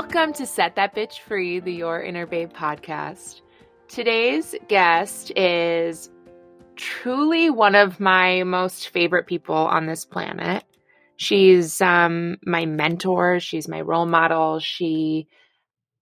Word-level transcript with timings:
Welcome 0.00 0.32
to 0.32 0.46
Set 0.46 0.76
That 0.76 0.96
Bitch 0.96 1.18
Free, 1.18 1.60
the 1.60 1.74
Your 1.74 2.00
Inner 2.00 2.24
Babe 2.24 2.50
podcast. 2.50 3.42
Today's 3.86 4.54
guest 4.66 5.30
is 5.36 6.08
truly 6.74 7.50
one 7.50 7.74
of 7.74 8.00
my 8.00 8.42
most 8.44 8.88
favorite 8.88 9.26
people 9.26 9.54
on 9.54 9.84
this 9.84 10.06
planet. 10.06 10.64
She's 11.16 11.82
um, 11.82 12.38
my 12.46 12.64
mentor, 12.64 13.40
she's 13.40 13.68
my 13.68 13.82
role 13.82 14.06
model. 14.06 14.58
She 14.58 15.28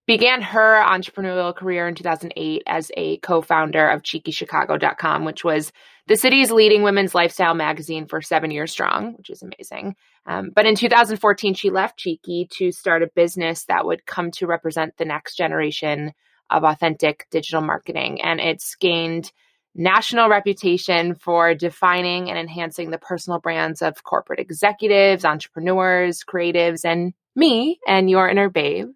began 0.07 0.43
her 0.43 0.81
entrepreneurial 0.81 1.55
career 1.55 1.89
in 1.89 1.97
2008 1.97 2.63
as 2.69 2.93
a 2.97 3.17
co-founder 3.17 3.89
of 3.89 4.05
cheekychicago.com 4.05 5.25
which 5.25 5.43
was 5.43 5.73
the 6.09 6.17
city's 6.17 6.51
leading 6.51 6.83
women's 6.83 7.15
lifestyle 7.15 7.55
magazine 7.55 8.07
for 8.07 8.21
seven 8.21 8.51
years 8.51 8.73
strong 8.73 9.15
which 9.17 9.31
is 9.31 9.43
amazing. 9.43 9.95
Um, 10.27 10.51
but 10.55 10.67
in 10.67 10.75
2014 10.75 11.55
she 11.55 11.71
left 11.71 11.99
cheeky 11.99 12.49
to 12.53 12.73
start 12.73 13.03
a 13.03 13.11
business 13.15 13.65
that 13.67 13.87
would 13.87 14.07
come 14.07 14.31
to 14.33 14.47
represent 14.47 14.97
the 14.97 15.05
next 15.05 15.37
generation 15.37 16.13
of 16.51 16.65
authentic 16.65 17.27
digital 17.31 17.61
marketing. 17.61 18.21
And 18.23 18.41
it's 18.41 18.75
gained 18.75 19.31
national 19.75 20.29
reputation 20.29 21.15
for 21.15 21.55
defining 21.55 22.31
and 22.31 22.39
enhancing 22.39 22.91
the 22.91 22.99
personal 22.99 23.39
brands 23.39 23.83
of 23.83 24.03
corporate 24.03 24.41
executives 24.41 25.25
entrepreneurs 25.25 26.25
creatives 26.25 26.85
and 26.85 27.13
me 27.37 27.79
and 27.87 28.11
your 28.11 28.29
inner 28.29 28.49
babe 28.49 28.89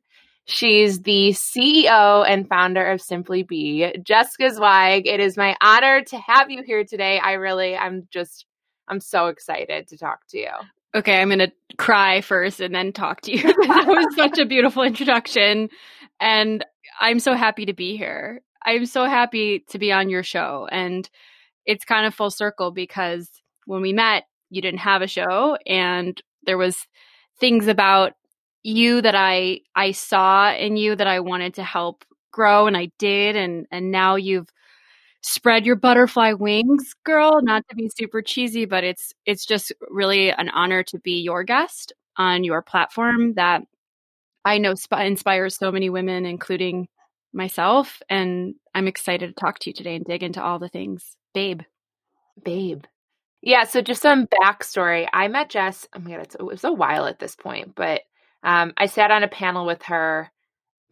She's 0.44 1.02
the 1.02 1.30
CEO 1.30 2.28
and 2.28 2.48
founder 2.48 2.84
of 2.90 3.00
Simply 3.00 3.44
Be, 3.44 3.94
Jessica 4.02 4.52
Zweig. 4.52 5.06
It 5.06 5.20
is 5.20 5.36
my 5.36 5.56
honor 5.60 6.02
to 6.02 6.18
have 6.18 6.50
you 6.50 6.62
here 6.62 6.84
today. 6.84 7.20
I 7.20 7.34
really, 7.34 7.76
I'm 7.76 8.08
just, 8.12 8.46
I'm 8.88 9.00
so 9.00 9.28
excited 9.28 9.88
to 9.88 9.96
talk 9.96 10.26
to 10.30 10.38
you. 10.38 10.50
Okay, 10.94 11.20
I'm 11.20 11.28
going 11.28 11.38
to 11.38 11.52
cry 11.78 12.20
first 12.20 12.60
and 12.60 12.74
then 12.74 12.92
talk 12.92 13.20
to 13.22 13.32
you. 13.32 13.42
that 13.42 13.86
was 13.86 14.16
such 14.16 14.38
a 14.38 14.44
beautiful 14.44 14.82
introduction. 14.82 15.70
And 16.20 16.64
I'm 17.00 17.20
so 17.20 17.34
happy 17.34 17.66
to 17.66 17.72
be 17.72 17.96
here. 17.96 18.42
I'm 18.64 18.86
so 18.86 19.04
happy 19.04 19.60
to 19.70 19.78
be 19.78 19.92
on 19.92 20.08
your 20.08 20.22
show. 20.22 20.68
And 20.70 21.08
it's 21.64 21.84
kind 21.84 22.06
of 22.06 22.14
full 22.14 22.30
circle 22.30 22.72
because 22.72 23.30
when 23.66 23.80
we 23.80 23.92
met, 23.92 24.24
you 24.50 24.60
didn't 24.60 24.80
have 24.80 25.02
a 25.02 25.06
show 25.06 25.56
and 25.66 26.20
there 26.44 26.58
was 26.58 26.86
things 27.40 27.68
about 27.68 28.12
you 28.64 29.02
that 29.02 29.14
I 29.14 29.60
I 29.74 29.92
saw 29.92 30.52
in 30.54 30.76
you 30.76 30.96
that 30.96 31.06
I 31.06 31.20
wanted 31.20 31.54
to 31.54 31.64
help 31.64 32.04
grow 32.32 32.66
and 32.66 32.76
I 32.76 32.90
did 32.98 33.36
and 33.36 33.66
and 33.70 33.90
now 33.90 34.16
you've 34.16 34.48
spread 35.22 35.66
your 35.66 35.76
butterfly 35.76 36.32
wings 36.34 36.94
girl. 37.04 37.40
Not 37.42 37.64
to 37.70 37.76
be 37.76 37.90
super 37.96 38.22
cheesy 38.22 38.64
but 38.66 38.84
it's 38.84 39.12
it's 39.26 39.46
just 39.46 39.72
really 39.90 40.30
an 40.30 40.48
honor 40.50 40.82
to 40.84 40.98
be 41.00 41.20
your 41.22 41.44
guest 41.44 41.92
on 42.18 42.44
your 42.44 42.62
platform 42.62 43.34
that 43.34 43.62
I 44.44 44.58
know 44.58 44.74
sp- 44.76 45.00
inspires 45.02 45.56
so 45.56 45.72
many 45.72 45.90
women 45.90 46.26
including 46.26 46.88
myself 47.34 48.02
and 48.10 48.54
I'm 48.74 48.88
excited 48.88 49.28
to 49.28 49.34
talk 49.40 49.58
to 49.60 49.70
you 49.70 49.74
today 49.74 49.96
and 49.96 50.04
dig 50.06 50.22
into 50.22 50.42
all 50.42 50.58
the 50.60 50.68
things. 50.68 51.16
Babe. 51.34 51.62
Babe. 52.44 52.84
Yeah 53.42 53.64
so 53.64 53.82
just 53.82 54.02
some 54.02 54.26
backstory. 54.28 55.08
I 55.12 55.28
met 55.28 55.50
Jess 55.50 55.86
oh 55.96 56.00
my 56.00 56.12
god 56.12 56.28
it 56.38 56.42
was 56.44 56.64
a 56.64 56.72
while 56.72 57.06
at 57.06 57.18
this 57.20 57.36
point 57.36 57.74
but 57.76 58.02
um, 58.42 58.72
I 58.76 58.86
sat 58.86 59.10
on 59.10 59.22
a 59.22 59.28
panel 59.28 59.66
with 59.66 59.82
her 59.84 60.30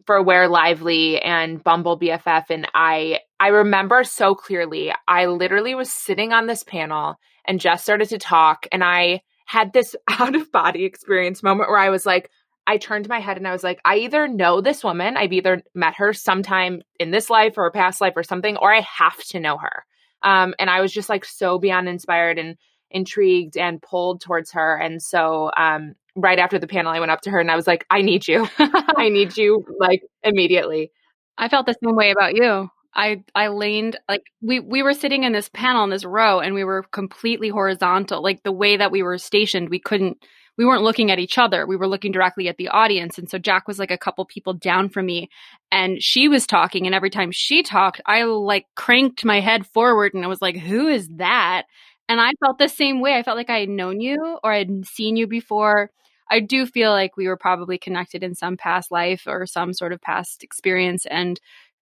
for 0.05 0.21
Where 0.21 0.47
Lively 0.47 1.21
and 1.21 1.63
Bumble 1.63 1.99
BFF, 1.99 2.45
and 2.49 2.67
I 2.73 3.19
I 3.39 3.49
remember 3.49 4.03
so 4.03 4.35
clearly. 4.35 4.93
I 5.07 5.25
literally 5.25 5.75
was 5.75 5.91
sitting 5.91 6.31
on 6.33 6.47
this 6.47 6.63
panel 6.63 7.15
and 7.45 7.59
just 7.59 7.83
started 7.83 8.09
to 8.09 8.17
talk, 8.17 8.67
and 8.71 8.83
I 8.83 9.21
had 9.45 9.73
this 9.73 9.95
out 10.09 10.35
of 10.35 10.51
body 10.51 10.85
experience 10.85 11.43
moment 11.43 11.69
where 11.69 11.79
I 11.79 11.89
was 11.89 12.05
like, 12.05 12.29
I 12.67 12.77
turned 12.77 13.09
my 13.09 13.19
head 13.19 13.37
and 13.37 13.47
I 13.47 13.51
was 13.51 13.63
like, 13.63 13.81
I 13.83 13.97
either 13.97 14.27
know 14.27 14.61
this 14.61 14.83
woman, 14.83 15.17
I've 15.17 15.33
either 15.33 15.63
met 15.73 15.95
her 15.95 16.13
sometime 16.13 16.81
in 16.99 17.11
this 17.11 17.29
life 17.29 17.57
or 17.57 17.65
a 17.65 17.71
past 17.71 18.01
life 18.01 18.13
or 18.15 18.23
something, 18.23 18.55
or 18.57 18.73
I 18.73 18.81
have 18.81 19.17
to 19.29 19.39
know 19.39 19.57
her. 19.57 19.85
Um, 20.23 20.53
and 20.59 20.69
I 20.69 20.81
was 20.81 20.93
just 20.93 21.09
like 21.09 21.25
so 21.25 21.57
beyond 21.57 21.89
inspired 21.89 22.37
and 22.37 22.57
intrigued 22.91 23.57
and 23.57 23.81
pulled 23.81 24.21
towards 24.21 24.51
her. 24.51 24.75
And 24.77 25.01
so 25.01 25.49
um, 25.57 25.95
right 26.15 26.39
after 26.39 26.59
the 26.59 26.67
panel, 26.67 26.91
I 26.91 26.99
went 26.99 27.11
up 27.11 27.21
to 27.21 27.31
her 27.31 27.39
and 27.39 27.51
I 27.51 27.55
was 27.55 27.67
like, 27.67 27.85
I 27.89 28.01
need 28.01 28.27
you. 28.27 28.47
I 28.59 29.09
need 29.09 29.37
you 29.37 29.65
like 29.79 30.03
immediately. 30.23 30.91
I 31.37 31.49
felt 31.49 31.65
the 31.65 31.75
same 31.83 31.95
way 31.95 32.11
about 32.11 32.35
you. 32.35 32.69
I 32.93 33.23
I 33.33 33.47
leaned 33.47 33.97
like 34.09 34.23
we 34.41 34.59
we 34.59 34.83
were 34.83 34.93
sitting 34.93 35.23
in 35.23 35.31
this 35.31 35.49
panel 35.49 35.83
in 35.83 35.89
this 35.89 36.03
row 36.03 36.39
and 36.39 36.53
we 36.53 36.63
were 36.63 36.83
completely 36.83 37.49
horizontal. 37.49 38.21
Like 38.21 38.43
the 38.43 38.51
way 38.51 38.77
that 38.77 38.91
we 38.91 39.01
were 39.01 39.17
stationed, 39.17 39.69
we 39.69 39.79
couldn't 39.79 40.17
we 40.57 40.65
weren't 40.65 40.83
looking 40.83 41.09
at 41.09 41.19
each 41.19 41.37
other. 41.37 41.65
We 41.65 41.77
were 41.77 41.87
looking 41.87 42.11
directly 42.11 42.49
at 42.49 42.57
the 42.57 42.67
audience. 42.67 43.17
And 43.17 43.29
so 43.29 43.37
Jack 43.37 43.67
was 43.67 43.79
like 43.79 43.91
a 43.91 43.97
couple 43.97 44.25
people 44.25 44.53
down 44.53 44.89
from 44.89 45.05
me 45.05 45.29
and 45.71 46.03
she 46.03 46.27
was 46.27 46.45
talking 46.45 46.85
and 46.85 46.93
every 46.93 47.09
time 47.09 47.31
she 47.31 47.63
talked, 47.63 48.01
I 48.05 48.23
like 48.23 48.65
cranked 48.75 49.23
my 49.23 49.39
head 49.39 49.65
forward 49.65 50.13
and 50.13 50.25
I 50.25 50.27
was 50.27 50.41
like, 50.41 50.57
"Who 50.57 50.87
is 50.87 51.07
that?" 51.15 51.63
And 52.11 52.19
I 52.19 52.33
felt 52.41 52.57
the 52.57 52.67
same 52.67 52.99
way. 52.99 53.13
I 53.13 53.23
felt 53.23 53.37
like 53.37 53.49
I 53.49 53.61
had 53.61 53.69
known 53.69 54.01
you 54.01 54.37
or 54.43 54.51
I 54.51 54.57
had 54.57 54.85
seen 54.85 55.15
you 55.15 55.27
before. 55.27 55.91
I 56.29 56.41
do 56.41 56.65
feel 56.65 56.91
like 56.91 57.15
we 57.15 57.29
were 57.29 57.37
probably 57.37 57.77
connected 57.77 58.21
in 58.21 58.35
some 58.35 58.57
past 58.57 58.91
life 58.91 59.23
or 59.27 59.45
some 59.45 59.71
sort 59.71 59.93
of 59.93 60.01
past 60.01 60.43
experience 60.43 61.05
and 61.05 61.39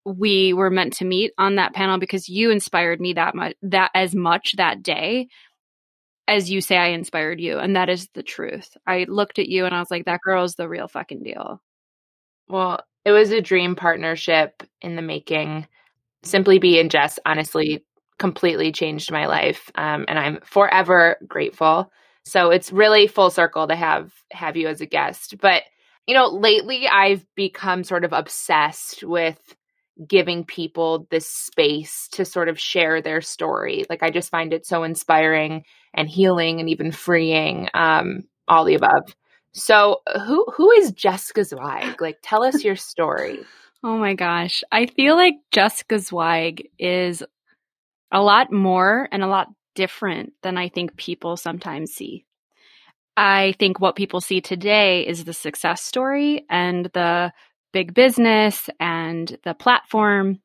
we 0.04 0.52
were 0.52 0.70
meant 0.70 0.92
to 0.94 1.06
meet 1.06 1.32
on 1.38 1.56
that 1.56 1.74
panel 1.74 2.00
because 2.00 2.28
you 2.28 2.52
inspired 2.52 3.00
me 3.00 3.14
that 3.14 3.34
much 3.34 3.54
that 3.62 3.92
as 3.96 4.14
much 4.14 4.58
that 4.58 4.84
day 4.84 5.30
as 6.28 6.52
you 6.52 6.60
say 6.60 6.76
I 6.76 6.88
inspired 6.88 7.40
you 7.40 7.58
and 7.58 7.74
that 7.78 7.88
is 7.88 8.10
the 8.14 8.24
truth. 8.24 8.76
I 8.86 9.06
looked 9.08 9.40
at 9.40 9.48
you 9.48 9.66
and 9.66 9.74
I 9.74 9.80
was 9.80 9.90
like 9.90 10.04
that 10.04 10.20
girl 10.22 10.44
is 10.44 10.56
the 10.56 10.68
real 10.68 10.90
fucking 10.90 11.24
deal. 11.24 11.62
Well, 12.50 12.82
it 13.06 13.12
was 13.14 13.32
a 13.32 13.40
dream 13.40 13.74
partnership 13.74 14.64
in 14.82 14.98
the 14.98 15.02
making. 15.02 15.66
Simply 16.24 16.60
Be 16.60 16.78
and 16.78 16.92
Jess 16.92 17.20
honestly 17.26 17.86
completely 18.20 18.72
changed 18.72 19.12
my 19.12 19.26
life. 19.26 19.72
Um, 19.76 20.06
and 20.08 20.20
I'm 20.20 20.40
forever 20.44 21.18
grateful. 21.28 21.92
So 22.26 22.52
it's 22.52 22.72
really 22.72 23.08
full 23.08 23.32
circle 23.32 23.68
to 23.68 23.76
have 23.76 24.14
have 24.32 24.56
you 24.56 24.68
as 24.68 24.82
a 24.82 24.86
guest. 24.86 25.36
But 25.42 25.64
you 26.06 26.14
know, 26.14 26.28
lately 26.28 26.88
I've 26.88 27.26
become 27.36 27.84
sort 27.84 28.04
of 28.04 28.14
obsessed 28.14 29.04
with 29.04 29.40
giving 30.08 30.46
people 30.46 31.08
this 31.10 31.28
space 31.28 32.08
to 32.14 32.26
sort 32.26 32.50
of 32.50 32.60
share 32.60 33.02
their 33.02 33.22
story. 33.22 33.86
Like 33.90 34.04
I 34.04 34.12
just 34.12 34.30
find 34.30 34.54
it 34.54 34.66
so 34.66 34.84
inspiring 34.84 35.64
and 35.94 36.08
healing 36.08 36.60
and 36.60 36.70
even 36.70 36.92
freeing. 36.92 37.70
Um, 37.74 38.24
all 38.50 38.66
the 38.66 38.76
above. 38.76 39.16
So 39.54 40.02
who 40.26 40.46
who 40.56 40.72
is 40.72 40.92
Jessica 40.92 41.44
Zweig? 41.46 42.02
Like 42.02 42.18
tell 42.22 42.44
us 42.44 42.64
your 42.64 42.76
story. 42.76 43.40
Oh 43.82 43.98
my 43.98 44.14
gosh. 44.14 44.62
I 44.74 44.88
feel 44.88 45.16
like 45.16 45.36
Jessica 45.52 46.00
Zweig 46.00 46.68
is 46.78 47.24
a 48.12 48.22
lot 48.22 48.52
more 48.52 49.08
and 49.12 49.24
a 49.24 49.28
lot 49.28 49.48
different 49.76 50.34
than 50.44 50.58
I 50.58 50.70
think 50.70 50.98
people 50.98 51.38
sometimes 51.38 51.92
see. 51.92 52.26
I 53.16 53.54
think 53.60 53.80
what 53.80 53.96
people 53.96 54.22
see 54.22 54.42
today 54.42 55.06
is 55.06 55.26
the 55.26 55.34
success 55.34 55.82
story 55.82 56.46
and 56.50 56.86
the 56.94 57.34
big 57.74 57.94
business 57.94 58.70
and 58.80 59.38
the 59.44 59.54
platform 59.54 60.40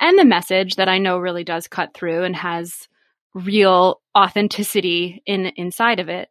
and 0.00 0.18
the 0.18 0.24
message 0.24 0.76
that 0.76 0.88
I 0.88 0.98
know 0.98 1.18
really 1.18 1.44
does 1.44 1.66
cut 1.66 1.94
through 1.94 2.24
and 2.24 2.36
has 2.36 2.88
real 3.34 4.00
authenticity 4.16 5.22
in 5.26 5.46
inside 5.56 6.00
of 6.00 6.08
it. 6.08 6.28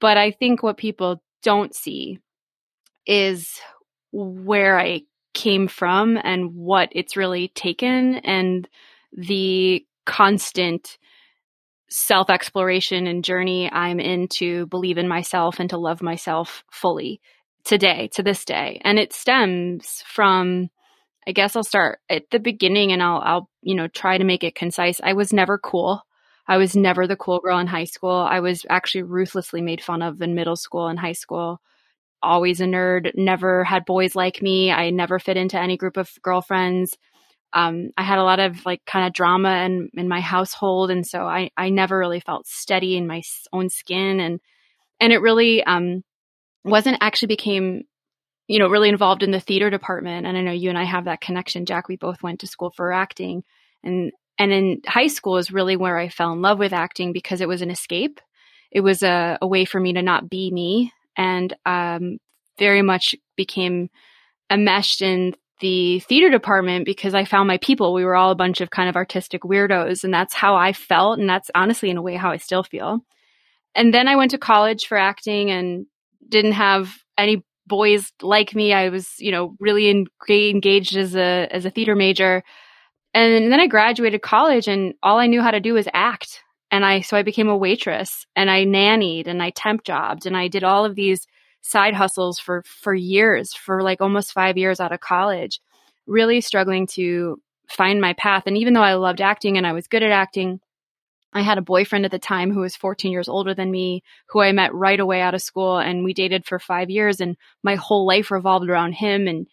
But 0.00 0.16
I 0.16 0.30
think 0.30 0.62
what 0.62 0.76
people 0.76 1.22
don't 1.42 1.74
see 1.74 2.18
is 3.06 3.60
where 4.12 4.78
I 4.78 5.02
came 5.34 5.68
from 5.68 6.18
and 6.22 6.54
what 6.54 6.88
it's 6.92 7.16
really 7.16 7.48
taken 7.48 8.16
and 8.16 8.68
the 9.12 9.84
constant 10.08 10.96
self 11.90 12.30
exploration 12.30 13.06
and 13.06 13.22
journey 13.22 13.70
I'm 13.70 14.00
in 14.00 14.26
to 14.38 14.66
believe 14.66 14.98
in 14.98 15.06
myself 15.06 15.60
and 15.60 15.68
to 15.70 15.78
love 15.78 16.02
myself 16.02 16.64
fully 16.72 17.20
today, 17.64 18.08
to 18.14 18.22
this 18.22 18.44
day. 18.44 18.80
And 18.84 18.98
it 18.98 19.12
stems 19.12 20.02
from, 20.06 20.70
I 21.26 21.32
guess 21.32 21.54
I'll 21.54 21.62
start 21.62 22.00
at 22.08 22.24
the 22.30 22.38
beginning 22.38 22.90
and 22.90 23.02
I'll, 23.02 23.20
I'll, 23.22 23.50
you 23.60 23.74
know, 23.74 23.86
try 23.86 24.16
to 24.16 24.24
make 24.24 24.44
it 24.44 24.54
concise. 24.54 24.98
I 25.02 25.12
was 25.12 25.32
never 25.32 25.58
cool. 25.58 26.02
I 26.46 26.56
was 26.56 26.74
never 26.74 27.06
the 27.06 27.16
cool 27.16 27.40
girl 27.40 27.58
in 27.58 27.66
high 27.66 27.84
school. 27.84 28.26
I 28.28 28.40
was 28.40 28.64
actually 28.70 29.02
ruthlessly 29.02 29.60
made 29.60 29.82
fun 29.82 30.00
of 30.00 30.22
in 30.22 30.34
middle 30.34 30.56
school 30.56 30.88
and 30.88 30.98
high 30.98 31.12
school. 31.12 31.60
Always 32.22 32.62
a 32.62 32.64
nerd, 32.64 33.12
never 33.14 33.62
had 33.62 33.84
boys 33.84 34.16
like 34.16 34.40
me. 34.40 34.72
I 34.72 34.88
never 34.88 35.18
fit 35.18 35.36
into 35.36 35.60
any 35.60 35.76
group 35.76 35.98
of 35.98 36.10
girlfriends 36.22 36.96
um, 37.52 37.90
I 37.96 38.02
had 38.02 38.18
a 38.18 38.24
lot 38.24 38.40
of 38.40 38.64
like 38.66 38.84
kind 38.84 39.06
of 39.06 39.12
drama 39.12 39.64
in, 39.64 39.90
in 39.94 40.08
my 40.08 40.20
household. 40.20 40.90
And 40.90 41.06
so 41.06 41.22
I, 41.22 41.50
I 41.56 41.70
never 41.70 41.98
really 41.98 42.20
felt 42.20 42.46
steady 42.46 42.96
in 42.96 43.06
my 43.06 43.22
own 43.52 43.70
skin. 43.70 44.20
And, 44.20 44.40
and 45.00 45.12
it 45.12 45.18
really, 45.20 45.64
um, 45.64 46.04
wasn't 46.64 46.98
actually 47.00 47.28
became, 47.28 47.84
you 48.46 48.58
know, 48.58 48.68
really 48.68 48.88
involved 48.88 49.22
in 49.22 49.30
the 49.30 49.40
theater 49.40 49.70
department. 49.70 50.26
And 50.26 50.36
I 50.36 50.42
know 50.42 50.52
you 50.52 50.68
and 50.68 50.78
I 50.78 50.84
have 50.84 51.06
that 51.06 51.20
connection, 51.20 51.64
Jack. 51.64 51.88
We 51.88 51.96
both 51.96 52.22
went 52.22 52.40
to 52.40 52.46
school 52.46 52.70
for 52.70 52.92
acting 52.92 53.44
and, 53.82 54.12
and 54.38 54.52
in 54.52 54.82
high 54.86 55.06
school 55.06 55.38
is 55.38 55.50
really 55.50 55.76
where 55.76 55.98
I 55.98 56.08
fell 56.10 56.32
in 56.32 56.42
love 56.42 56.58
with 56.58 56.72
acting 56.72 57.12
because 57.12 57.40
it 57.40 57.48
was 57.48 57.62
an 57.62 57.70
escape. 57.70 58.20
It 58.70 58.80
was 58.80 59.02
a, 59.02 59.38
a 59.40 59.46
way 59.46 59.64
for 59.64 59.80
me 59.80 59.94
to 59.94 60.02
not 60.02 60.28
be 60.28 60.50
me 60.50 60.92
and, 61.16 61.54
um, 61.64 62.18
very 62.58 62.82
much 62.82 63.14
became 63.36 63.88
enmeshed 64.50 65.00
in 65.00 65.34
the 65.60 66.00
theater 66.00 66.30
department 66.30 66.84
because 66.84 67.14
I 67.14 67.24
found 67.24 67.48
my 67.48 67.58
people. 67.58 67.94
We 67.94 68.04
were 68.04 68.16
all 68.16 68.30
a 68.30 68.36
bunch 68.36 68.60
of 68.60 68.70
kind 68.70 68.88
of 68.88 68.96
artistic 68.96 69.42
weirdos, 69.42 70.04
and 70.04 70.12
that's 70.12 70.34
how 70.34 70.54
I 70.54 70.72
felt. 70.72 71.18
And 71.18 71.28
that's 71.28 71.50
honestly, 71.54 71.90
in 71.90 71.96
a 71.96 72.02
way, 72.02 72.16
how 72.16 72.30
I 72.30 72.36
still 72.36 72.62
feel. 72.62 73.00
And 73.74 73.92
then 73.92 74.08
I 74.08 74.16
went 74.16 74.32
to 74.32 74.38
college 74.38 74.86
for 74.86 74.98
acting 74.98 75.50
and 75.50 75.86
didn't 76.28 76.52
have 76.52 76.94
any 77.16 77.44
boys 77.66 78.12
like 78.22 78.54
me. 78.54 78.72
I 78.72 78.88
was, 78.88 79.14
you 79.18 79.30
know, 79.30 79.54
really 79.60 79.88
engaged 79.90 80.96
as 80.96 81.14
a 81.14 81.48
as 81.50 81.64
a 81.64 81.70
theater 81.70 81.94
major. 81.94 82.42
And 83.14 83.52
then 83.52 83.60
I 83.60 83.66
graduated 83.66 84.22
college 84.22 84.68
and 84.68 84.94
all 85.02 85.18
I 85.18 85.26
knew 85.26 85.42
how 85.42 85.50
to 85.50 85.60
do 85.60 85.74
was 85.74 85.88
act. 85.92 86.42
And 86.70 86.84
I 86.84 87.00
so 87.00 87.16
I 87.16 87.22
became 87.22 87.48
a 87.48 87.56
waitress 87.56 88.26
and 88.36 88.50
I 88.50 88.64
nannied 88.64 89.26
and 89.26 89.42
I 89.42 89.50
temp 89.50 89.84
jobbed 89.84 90.26
and 90.26 90.36
I 90.36 90.48
did 90.48 90.64
all 90.64 90.84
of 90.84 90.94
these 90.94 91.26
side 91.60 91.94
hustles 91.94 92.38
for 92.38 92.62
for 92.66 92.94
years, 92.94 93.52
for 93.54 93.82
like 93.82 94.00
almost 94.00 94.32
5 94.32 94.56
years 94.56 94.80
out 94.80 94.92
of 94.92 95.00
college, 95.00 95.60
really 96.06 96.40
struggling 96.40 96.86
to 96.94 97.40
find 97.68 98.00
my 98.00 98.14
path. 98.14 98.44
And 98.46 98.56
even 98.56 98.72
though 98.72 98.82
I 98.82 98.94
loved 98.94 99.20
acting 99.20 99.56
and 99.58 99.66
I 99.66 99.72
was 99.72 99.88
good 99.88 100.02
at 100.02 100.10
acting, 100.10 100.60
I 101.34 101.42
had 101.42 101.58
a 101.58 101.62
boyfriend 101.62 102.06
at 102.06 102.10
the 102.10 102.18
time 102.18 102.50
who 102.50 102.60
was 102.60 102.74
14 102.74 103.12
years 103.12 103.28
older 103.28 103.54
than 103.54 103.70
me, 103.70 104.02
who 104.28 104.40
I 104.40 104.52
met 104.52 104.74
right 104.74 104.98
away 104.98 105.20
out 105.20 105.34
of 105.34 105.42
school, 105.42 105.76
and 105.76 106.02
we 106.02 106.14
dated 106.14 106.46
for 106.46 106.58
five 106.58 106.88
years. 106.88 107.20
And 107.20 107.36
my 107.62 107.74
whole 107.74 108.06
life 108.06 108.30
revolved 108.30 108.68
around 108.68 108.92
him. 108.92 109.28
And, 109.28 109.46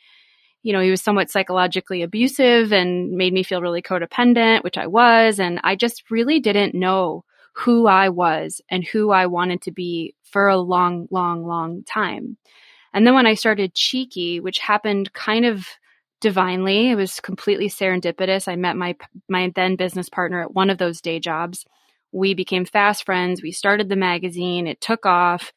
you 0.64 0.72
know, 0.72 0.80
he 0.80 0.90
was 0.90 1.02
somewhat 1.02 1.30
psychologically 1.30 2.02
abusive 2.02 2.72
and 2.72 3.12
made 3.12 3.34
me 3.34 3.44
feel 3.44 3.62
really 3.62 3.82
codependent, 3.82 4.64
which 4.64 4.78
I 4.78 4.88
was. 4.88 5.40
And 5.40 5.60
I 5.64 5.76
just 5.76 6.10
really 6.10 6.40
didn't 6.40 6.74
know 6.74 7.26
who 7.58 7.88
I 7.88 8.10
was 8.10 8.62
and 8.70 8.84
who 8.84 9.12
I 9.12 9.28
wanted 9.28 9.62
to 9.64 9.72
be 9.72 10.16
for 10.24 10.48
a 10.48 10.58
long, 10.58 11.08
long, 11.12 11.46
long 11.46 11.84
time. 11.84 12.38
And 12.94 13.06
then 13.06 13.14
when 13.14 13.28
I 13.28 13.34
started 13.34 13.74
Cheeky, 13.74 14.40
which 14.40 14.60
happened 14.60 15.14
kind 15.14 15.46
of 15.46 15.68
divinely. 16.26 16.90
It 16.90 16.96
was 16.96 17.20
completely 17.20 17.70
serendipitous. 17.70 18.48
I 18.48 18.56
met 18.56 18.76
my 18.76 18.96
my 19.30 19.52
then 19.56 19.76
business 19.76 20.10
partner 20.10 20.42
at 20.42 20.54
one 20.54 20.70
of 20.70 20.78
those 20.78 21.02
day 21.02 21.20
jobs. 21.20 21.66
We 22.12 22.34
became 22.34 22.66
fast 22.66 23.06
friends. 23.06 23.44
We 23.44 23.52
started 23.52 23.90
the 23.90 23.96
magazine. 23.96 24.68
It 24.68 24.82
took 24.82 25.06
off. 25.06 25.54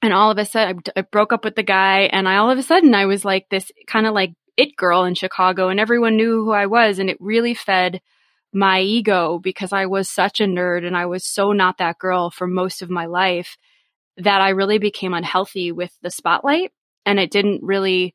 And 0.00 0.12
all 0.12 0.30
of 0.30 0.38
a 0.38 0.44
sudden, 0.44 0.82
I, 0.96 1.00
I 1.00 1.02
broke 1.02 1.32
up 1.32 1.44
with 1.44 1.54
the 1.54 1.62
guy. 1.62 2.02
And 2.12 2.28
I 2.28 2.36
all 2.36 2.50
of 2.50 2.58
a 2.58 2.62
sudden, 2.62 2.94
I 2.94 3.06
was 3.06 3.24
like 3.24 3.48
this 3.50 3.70
kind 3.86 4.06
of 4.06 4.14
like 4.14 4.32
it 4.56 4.74
girl 4.76 5.04
in 5.04 5.14
Chicago, 5.14 5.68
and 5.68 5.78
everyone 5.78 6.16
knew 6.16 6.44
who 6.44 6.50
I 6.52 6.66
was. 6.66 6.98
And 6.98 7.08
it 7.08 7.16
really 7.20 7.54
fed 7.54 8.00
my 8.52 8.80
ego 8.80 9.38
because 9.38 9.72
I 9.72 9.86
was 9.86 10.08
such 10.08 10.40
a 10.40 10.44
nerd 10.44 10.86
and 10.86 10.96
I 10.96 11.06
was 11.06 11.24
so 11.24 11.52
not 11.52 11.78
that 11.78 11.98
girl 11.98 12.30
for 12.30 12.46
most 12.46 12.82
of 12.82 12.90
my 12.90 13.06
life 13.06 13.56
that 14.16 14.40
I 14.40 14.50
really 14.50 14.78
became 14.78 15.14
unhealthy 15.14 15.70
with 15.70 15.92
the 16.02 16.10
spotlight. 16.10 16.72
And 17.06 17.18
it 17.18 17.30
didn't 17.30 17.62
really 17.62 18.14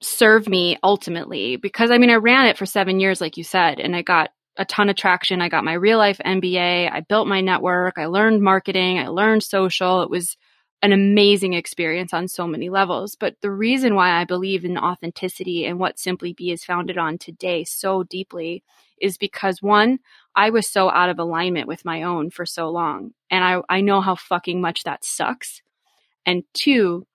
serve 0.00 0.48
me 0.48 0.78
ultimately 0.82 1.56
because 1.56 1.90
I 1.90 1.98
mean, 1.98 2.10
I 2.10 2.16
ran 2.16 2.46
it 2.46 2.56
for 2.56 2.66
seven 2.66 3.00
years, 3.00 3.20
like 3.20 3.36
you 3.36 3.44
said, 3.44 3.80
and 3.80 3.96
I 3.96 4.02
got 4.02 4.30
a 4.56 4.64
ton 4.64 4.88
of 4.88 4.96
traction. 4.96 5.40
I 5.40 5.48
got 5.48 5.64
my 5.64 5.72
real 5.72 5.98
life 5.98 6.20
MBA. 6.24 6.92
I 6.92 7.00
built 7.00 7.28
my 7.28 7.40
network. 7.40 7.94
I 7.96 8.06
learned 8.06 8.42
marketing. 8.42 8.98
I 8.98 9.08
learned 9.08 9.42
social. 9.42 10.02
It 10.02 10.10
was 10.10 10.36
an 10.82 10.92
amazing 10.92 11.54
experience 11.54 12.14
on 12.14 12.28
so 12.28 12.46
many 12.46 12.70
levels. 12.70 13.16
But 13.16 13.36
the 13.40 13.50
reason 13.50 13.94
why 13.94 14.10
I 14.10 14.24
believe 14.24 14.64
in 14.64 14.78
authenticity 14.78 15.66
and 15.66 15.78
what 15.78 15.98
Simply 15.98 16.32
Be 16.32 16.52
is 16.52 16.64
founded 16.64 16.98
on 16.98 17.18
today 17.18 17.64
so 17.64 18.04
deeply 18.04 18.62
is 19.00 19.18
because 19.18 19.62
one, 19.62 19.98
I 20.34 20.50
was 20.50 20.68
so 20.68 20.90
out 20.90 21.08
of 21.08 21.18
alignment 21.18 21.68
with 21.68 21.84
my 21.84 22.02
own 22.02 22.30
for 22.30 22.46
so 22.46 22.70
long. 22.70 23.12
And 23.30 23.44
I, 23.44 23.60
I 23.68 23.80
know 23.80 24.00
how 24.00 24.14
fucking 24.14 24.60
much 24.60 24.84
that 24.84 25.04
sucks. 25.04 25.62
And 26.24 26.44
two, 26.54 27.06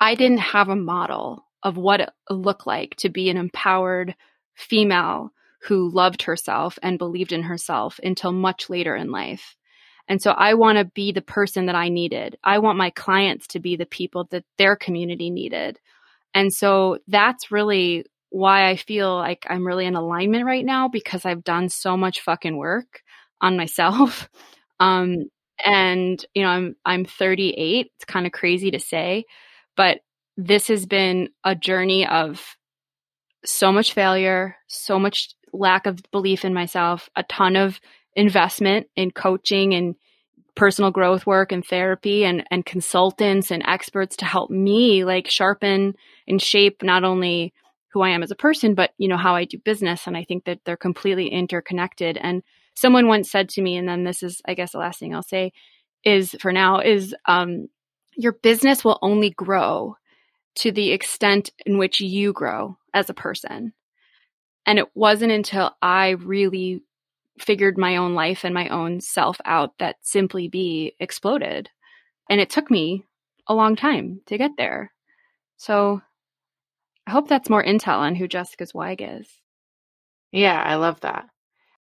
I 0.00 0.14
didn't 0.14 0.38
have 0.38 0.68
a 0.68 0.76
model 0.76 1.44
of 1.62 1.76
what 1.76 2.00
it 2.00 2.10
looked 2.30 2.66
like 2.66 2.94
to 2.96 3.08
be 3.08 3.30
an 3.30 3.36
empowered 3.36 4.14
female 4.54 5.32
who 5.62 5.90
loved 5.90 6.22
herself 6.22 6.78
and 6.82 6.98
believed 6.98 7.32
in 7.32 7.42
herself 7.42 7.98
until 8.02 8.32
much 8.32 8.68
later 8.68 8.94
in 8.94 9.10
life. 9.10 9.56
And 10.08 10.20
so 10.20 10.32
I 10.32 10.54
want 10.54 10.78
to 10.78 10.84
be 10.84 11.12
the 11.12 11.22
person 11.22 11.66
that 11.66 11.74
I 11.74 11.88
needed. 11.88 12.36
I 12.44 12.58
want 12.58 12.78
my 12.78 12.90
clients 12.90 13.46
to 13.48 13.60
be 13.60 13.76
the 13.76 13.86
people 13.86 14.24
that 14.30 14.44
their 14.58 14.76
community 14.76 15.30
needed. 15.30 15.80
And 16.34 16.52
so 16.52 16.98
that's 17.08 17.50
really 17.50 18.04
why 18.30 18.68
I 18.68 18.76
feel 18.76 19.14
like 19.16 19.46
I'm 19.48 19.66
really 19.66 19.86
in 19.86 19.94
alignment 19.94 20.44
right 20.44 20.64
now 20.64 20.88
because 20.88 21.24
I've 21.24 21.44
done 21.44 21.68
so 21.68 21.96
much 21.96 22.20
fucking 22.20 22.56
work 22.56 23.02
on 23.40 23.56
myself. 23.56 24.28
Um, 24.80 25.26
and 25.64 26.22
you 26.34 26.42
know, 26.42 26.48
I'm 26.48 26.76
I'm 26.84 27.04
38. 27.04 27.86
It's 27.94 28.04
kind 28.04 28.26
of 28.26 28.32
crazy 28.32 28.72
to 28.72 28.80
say, 28.80 29.24
but 29.76 30.00
this 30.36 30.66
has 30.66 30.84
been 30.84 31.28
a 31.44 31.54
journey 31.54 32.06
of 32.06 32.56
so 33.44 33.70
much 33.70 33.92
failure, 33.92 34.56
so 34.66 34.98
much 34.98 35.34
lack 35.52 35.86
of 35.86 36.00
belief 36.10 36.44
in 36.44 36.52
myself, 36.52 37.08
a 37.14 37.22
ton 37.22 37.54
of 37.54 37.80
investment 38.16 38.86
in 38.96 39.10
coaching 39.10 39.74
and 39.74 39.96
personal 40.54 40.90
growth 40.90 41.26
work 41.26 41.50
and 41.52 41.66
therapy 41.66 42.24
and, 42.24 42.44
and 42.50 42.64
consultants 42.64 43.50
and 43.50 43.62
experts 43.66 44.16
to 44.16 44.24
help 44.24 44.50
me 44.50 45.04
like 45.04 45.28
sharpen 45.28 45.94
and 46.28 46.40
shape 46.40 46.82
not 46.82 47.04
only 47.04 47.52
who 47.92 48.02
I 48.02 48.10
am 48.10 48.22
as 48.22 48.30
a 48.30 48.36
person, 48.36 48.74
but 48.74 48.90
you 48.98 49.08
know, 49.08 49.16
how 49.16 49.34
I 49.34 49.44
do 49.44 49.58
business. 49.58 50.06
And 50.06 50.16
I 50.16 50.24
think 50.24 50.44
that 50.44 50.60
they're 50.64 50.76
completely 50.76 51.28
interconnected. 51.28 52.16
And 52.16 52.42
someone 52.74 53.08
once 53.08 53.30
said 53.30 53.48
to 53.50 53.62
me, 53.62 53.76
and 53.76 53.88
then 53.88 54.04
this 54.04 54.22
is, 54.22 54.40
I 54.46 54.54
guess, 54.54 54.72
the 54.72 54.78
last 54.78 54.98
thing 54.98 55.14
I'll 55.14 55.22
say 55.22 55.52
is 56.04 56.36
for 56.40 56.52
now 56.52 56.80
is, 56.80 57.14
um, 57.26 57.68
your 58.16 58.32
business 58.32 58.84
will 58.84 58.98
only 59.02 59.30
grow 59.30 59.96
to 60.56 60.70
the 60.70 60.92
extent 60.92 61.50
in 61.66 61.78
which 61.78 62.00
you 62.00 62.32
grow 62.32 62.76
as 62.92 63.10
a 63.10 63.14
person. 63.14 63.72
And 64.66 64.78
it 64.78 64.88
wasn't 64.94 65.32
until 65.32 65.72
I 65.82 66.10
really 66.10 66.82
figured 67.38 67.78
my 67.78 67.96
own 67.96 68.14
life 68.14 68.44
and 68.44 68.54
my 68.54 68.68
own 68.68 69.00
self 69.00 69.40
out 69.44 69.76
that 69.78 69.96
Simply 70.02 70.48
Be 70.48 70.94
exploded. 71.00 71.70
And 72.30 72.40
it 72.40 72.50
took 72.50 72.70
me 72.70 73.04
a 73.48 73.54
long 73.54 73.76
time 73.76 74.20
to 74.26 74.38
get 74.38 74.52
there. 74.56 74.92
So 75.56 76.00
I 77.06 77.10
hope 77.10 77.28
that's 77.28 77.50
more 77.50 77.64
intel 77.64 77.98
on 77.98 78.14
who 78.14 78.28
Jessica 78.28 78.66
Zweig 78.66 79.02
is. 79.02 79.28
Yeah, 80.32 80.60
I 80.60 80.76
love 80.76 81.00
that 81.00 81.26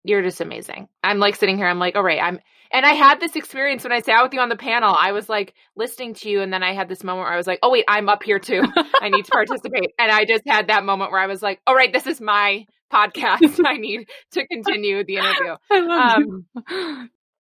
you're 0.04 0.22
just 0.22 0.40
amazing. 0.40 0.88
I'm 1.02 1.18
like 1.18 1.36
sitting 1.36 1.56
here, 1.56 1.66
I'm 1.66 1.78
like, 1.78 1.96
all 1.96 2.02
right, 2.02 2.20
I'm, 2.22 2.38
and 2.72 2.86
I 2.86 2.92
had 2.92 3.20
this 3.20 3.36
experience 3.36 3.82
when 3.82 3.92
I 3.92 4.00
sat 4.00 4.22
with 4.22 4.32
you 4.32 4.40
on 4.40 4.48
the 4.48 4.56
panel. 4.56 4.96
I 4.98 5.12
was 5.12 5.28
like 5.28 5.54
listening 5.76 6.14
to 6.14 6.30
you, 6.30 6.40
and 6.40 6.52
then 6.52 6.62
I 6.62 6.72
had 6.72 6.88
this 6.88 7.02
moment 7.02 7.26
where 7.26 7.32
I 7.32 7.36
was 7.36 7.46
like, 7.46 7.58
oh, 7.62 7.70
wait, 7.70 7.84
I'm 7.88 8.08
up 8.08 8.22
here 8.22 8.38
too. 8.38 8.62
I 9.00 9.08
need 9.08 9.24
to 9.24 9.30
participate. 9.30 9.90
And 9.98 10.10
I 10.10 10.24
just 10.24 10.44
had 10.46 10.68
that 10.68 10.84
moment 10.84 11.10
where 11.10 11.20
I 11.20 11.26
was 11.26 11.42
like, 11.42 11.60
all 11.66 11.74
right, 11.74 11.92
this 11.92 12.06
is 12.06 12.20
my 12.20 12.66
podcast. 12.92 13.60
I 13.66 13.76
need 13.76 14.08
to 14.32 14.46
continue 14.46 15.04
the 15.04 15.16
interview. 15.16 15.56
I 15.70 15.80
love 15.80 16.22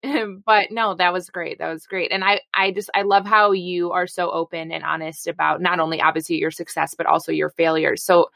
um, 0.03 0.43
but 0.45 0.71
no, 0.71 0.95
that 0.95 1.13
was 1.13 1.29
great. 1.29 1.59
That 1.59 1.71
was 1.71 1.85
great. 1.85 2.11
And 2.11 2.23
I, 2.23 2.41
I 2.53 2.71
just, 2.71 2.89
I 2.93 3.01
love 3.03 3.25
how 3.25 3.51
you 3.51 3.91
are 3.91 4.07
so 4.07 4.31
open 4.31 4.71
and 4.71 4.83
honest 4.83 5.27
about 5.27 5.61
not 5.61 5.79
only 5.79 6.01
obviously 6.01 6.37
your 6.37 6.51
success, 6.51 6.95
but 6.97 7.05
also 7.05 7.31
your 7.31 7.49
failures. 7.49 8.03
So 8.03 8.29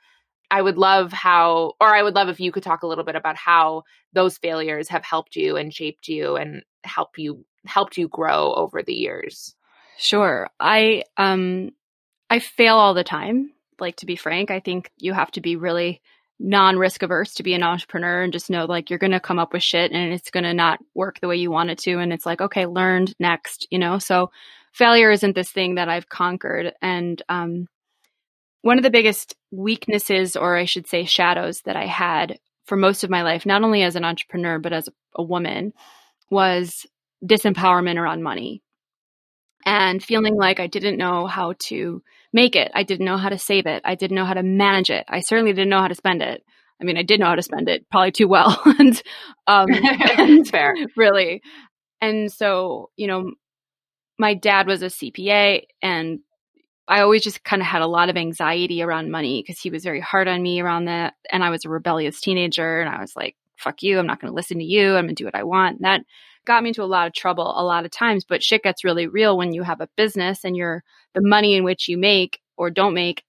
I 0.51 0.61
would 0.61 0.77
love 0.77 1.11
how, 1.11 1.73
or 1.79 1.87
I 1.95 2.03
would 2.03 2.15
love 2.15 2.29
if 2.29 2.39
you 2.39 2.51
could 2.51 2.63
talk 2.63 2.83
a 2.83 2.87
little 2.87 3.03
bit 3.03 3.15
about 3.15 3.37
how 3.37 3.83
those 4.11 4.37
failures 4.37 4.89
have 4.89 5.03
helped 5.03 5.35
you 5.35 5.55
and 5.55 5.73
shaped 5.73 6.07
you 6.07 6.35
and 6.35 6.63
help 6.83 7.17
you 7.17 7.45
helped 7.65 7.97
you 7.97 8.09
grow 8.09 8.53
over 8.53 8.83
the 8.83 8.93
years. 8.93 9.55
Sure. 9.97 10.49
I 10.59 11.03
um 11.17 11.71
I 12.29 12.39
fail 12.39 12.75
all 12.75 12.93
the 12.93 13.03
time. 13.03 13.51
Like 13.79 13.95
to 13.97 14.05
be 14.05 14.15
frank, 14.15 14.51
I 14.51 14.59
think 14.59 14.91
you 14.97 15.13
have 15.13 15.31
to 15.31 15.41
be 15.41 15.55
really 15.55 16.01
non-risk 16.39 17.03
averse 17.03 17.33
to 17.35 17.43
be 17.43 17.53
an 17.53 17.63
entrepreneur 17.63 18.23
and 18.23 18.33
just 18.33 18.49
know 18.49 18.65
like 18.65 18.89
you're 18.89 18.99
going 18.99 19.11
to 19.11 19.19
come 19.19 19.39
up 19.39 19.53
with 19.53 19.63
shit 19.63 19.91
and 19.91 20.13
it's 20.13 20.31
going 20.31 20.43
to 20.43 20.53
not 20.53 20.79
work 20.93 21.19
the 21.19 21.27
way 21.27 21.37
you 21.37 21.51
want 21.51 21.69
it 21.69 21.77
to 21.77 21.99
and 21.99 22.11
it's 22.11 22.25
like 22.25 22.41
okay, 22.41 22.65
learned 22.65 23.13
next, 23.19 23.67
you 23.71 23.79
know? 23.79 23.99
So 23.99 24.31
failure 24.73 25.11
isn't 25.11 25.35
this 25.35 25.51
thing 25.51 25.75
that 25.75 25.89
I've 25.89 26.09
conquered 26.09 26.73
and 26.81 27.21
um 27.29 27.67
one 28.63 28.77
of 28.77 28.83
the 28.83 28.89
biggest 28.89 29.35
weaknesses, 29.51 30.37
or 30.37 30.55
I 30.55 30.63
should 30.65 30.87
say, 30.87 31.03
shadows 31.03 31.61
that 31.65 31.75
I 31.75 31.85
had 31.85 32.39
for 32.65 32.77
most 32.77 33.03
of 33.03 33.09
my 33.09 33.21
life, 33.21 33.45
not 33.45 33.61
only 33.61 33.83
as 33.83 33.97
an 33.97 34.05
entrepreneur, 34.05 34.57
but 34.57 34.71
as 34.71 34.87
a 35.15 35.21
woman, 35.21 35.73
was 36.29 36.85
disempowerment 37.23 37.97
around 37.97 38.23
money 38.23 38.63
and 39.65 40.03
feeling 40.03 40.35
like 40.35 40.59
I 40.59 40.67
didn't 40.67 40.97
know 40.97 41.27
how 41.27 41.55
to 41.67 42.01
make 42.33 42.55
it. 42.55 42.71
I 42.73 42.83
didn't 42.83 43.05
know 43.05 43.17
how 43.17 43.29
to 43.29 43.37
save 43.37 43.67
it. 43.67 43.81
I 43.85 43.95
didn't 43.95 44.15
know 44.15 44.25
how 44.25 44.33
to 44.33 44.43
manage 44.43 44.89
it. 44.89 45.05
I 45.07 45.21
certainly 45.21 45.53
didn't 45.53 45.69
know 45.69 45.79
how 45.79 45.87
to 45.87 45.95
spend 45.95 46.21
it. 46.21 46.43
I 46.81 46.85
mean, 46.85 46.97
I 46.97 47.03
did 47.03 47.19
know 47.19 47.27
how 47.27 47.35
to 47.35 47.41
spend 47.41 47.69
it 47.69 47.89
probably 47.89 48.11
too 48.11 48.27
well. 48.27 48.59
and, 48.79 49.01
um, 49.47 49.67
and 49.71 50.47
fair, 50.49 50.75
really. 50.97 51.41
And 52.01 52.31
so, 52.31 52.89
you 52.97 53.07
know, 53.07 53.31
my 54.17 54.33
dad 54.33 54.67
was 54.67 54.81
a 54.81 54.87
CPA 54.87 55.63
and 55.81 56.19
I 56.87 56.99
always 56.99 57.23
just 57.23 57.43
kind 57.43 57.61
of 57.61 57.67
had 57.67 57.81
a 57.81 57.87
lot 57.87 58.09
of 58.09 58.17
anxiety 58.17 58.81
around 58.81 59.11
money 59.11 59.41
because 59.41 59.59
he 59.59 59.69
was 59.69 59.83
very 59.83 60.01
hard 60.01 60.27
on 60.27 60.41
me 60.41 60.59
around 60.59 60.85
that. 60.85 61.13
And 61.31 61.43
I 61.43 61.49
was 61.49 61.63
a 61.63 61.69
rebellious 61.69 62.19
teenager 62.19 62.81
and 62.81 62.93
I 62.93 62.99
was 62.99 63.15
like, 63.15 63.37
fuck 63.55 63.81
you. 63.83 63.99
I'm 63.99 64.07
not 64.07 64.19
going 64.19 64.31
to 64.31 64.35
listen 64.35 64.57
to 64.59 64.65
you. 64.65 64.95
I'm 64.95 65.05
going 65.05 65.15
to 65.15 65.23
do 65.23 65.25
what 65.25 65.35
I 65.35 65.43
want. 65.43 65.77
And 65.77 65.85
that 65.85 66.01
got 66.45 66.63
me 66.63 66.69
into 66.69 66.83
a 66.83 66.85
lot 66.85 67.07
of 67.07 67.13
trouble 67.13 67.53
a 67.55 67.63
lot 67.63 67.85
of 67.85 67.91
times. 67.91 68.25
But 68.27 68.43
shit 68.43 68.63
gets 68.63 68.83
really 68.83 69.07
real 69.07 69.37
when 69.37 69.53
you 69.53 69.63
have 69.63 69.81
a 69.81 69.89
business 69.95 70.43
and 70.43 70.55
your 70.55 70.83
the 71.13 71.21
money 71.21 71.55
in 71.55 71.63
which 71.63 71.87
you 71.87 71.97
make 71.97 72.39
or 72.57 72.69
don't 72.69 72.93
make 72.93 73.23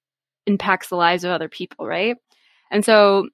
impacts 0.47 0.89
the 0.89 0.97
lives 0.97 1.25
of 1.25 1.31
other 1.31 1.49
people, 1.49 1.87
right? 1.87 2.17
And 2.71 2.85
so 2.85 3.29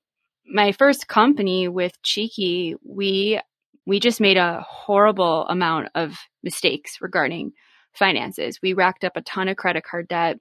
my 0.46 0.72
first 0.72 1.08
company 1.08 1.68
with 1.68 1.92
Cheeky, 2.02 2.74
we 2.84 3.40
we 3.86 4.00
just 4.00 4.20
made 4.20 4.36
a 4.36 4.64
horrible 4.68 5.46
amount 5.48 5.88
of 5.94 6.16
mistakes 6.42 6.98
regarding 7.00 7.52
finances. 7.92 8.58
We 8.62 8.72
racked 8.72 9.04
up 9.04 9.16
a 9.16 9.22
ton 9.22 9.48
of 9.48 9.56
credit 9.56 9.84
card 9.84 10.08
debt. 10.08 10.38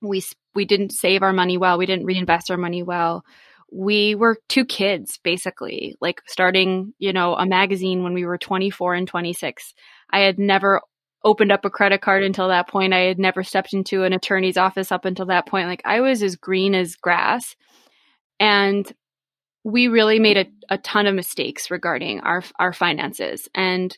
We 0.00 0.22
we 0.54 0.64
didn't 0.64 0.92
save 0.92 1.22
our 1.22 1.32
money 1.32 1.58
well. 1.58 1.78
We 1.78 1.86
didn't 1.86 2.06
reinvest 2.06 2.50
our 2.50 2.56
money 2.56 2.82
well. 2.82 3.24
We 3.70 4.14
were 4.14 4.38
two 4.48 4.64
kids 4.64 5.18
basically, 5.22 5.96
like 6.00 6.22
starting, 6.26 6.94
you 6.98 7.12
know, 7.12 7.34
a 7.34 7.46
magazine 7.46 8.02
when 8.02 8.14
we 8.14 8.24
were 8.24 8.38
24 8.38 8.94
and 8.94 9.06
26. 9.06 9.74
I 10.10 10.20
had 10.20 10.38
never 10.38 10.80
opened 11.24 11.52
up 11.52 11.64
a 11.64 11.70
credit 11.70 12.00
card 12.00 12.22
until 12.22 12.48
that 12.48 12.68
point. 12.68 12.94
I 12.94 13.00
had 13.00 13.18
never 13.18 13.42
stepped 13.42 13.74
into 13.74 14.04
an 14.04 14.12
attorney's 14.12 14.56
office 14.56 14.90
up 14.90 15.04
until 15.04 15.26
that 15.26 15.46
point. 15.46 15.68
Like 15.68 15.82
I 15.84 16.00
was 16.00 16.22
as 16.22 16.36
green 16.36 16.74
as 16.74 16.96
grass. 16.96 17.56
And 18.40 18.90
we 19.64 19.88
really 19.88 20.18
made 20.18 20.36
a, 20.36 20.46
a 20.70 20.78
ton 20.78 21.06
of 21.06 21.14
mistakes 21.14 21.70
regarding 21.70 22.20
our 22.20 22.42
our 22.58 22.72
finances. 22.72 23.48
And 23.54 23.96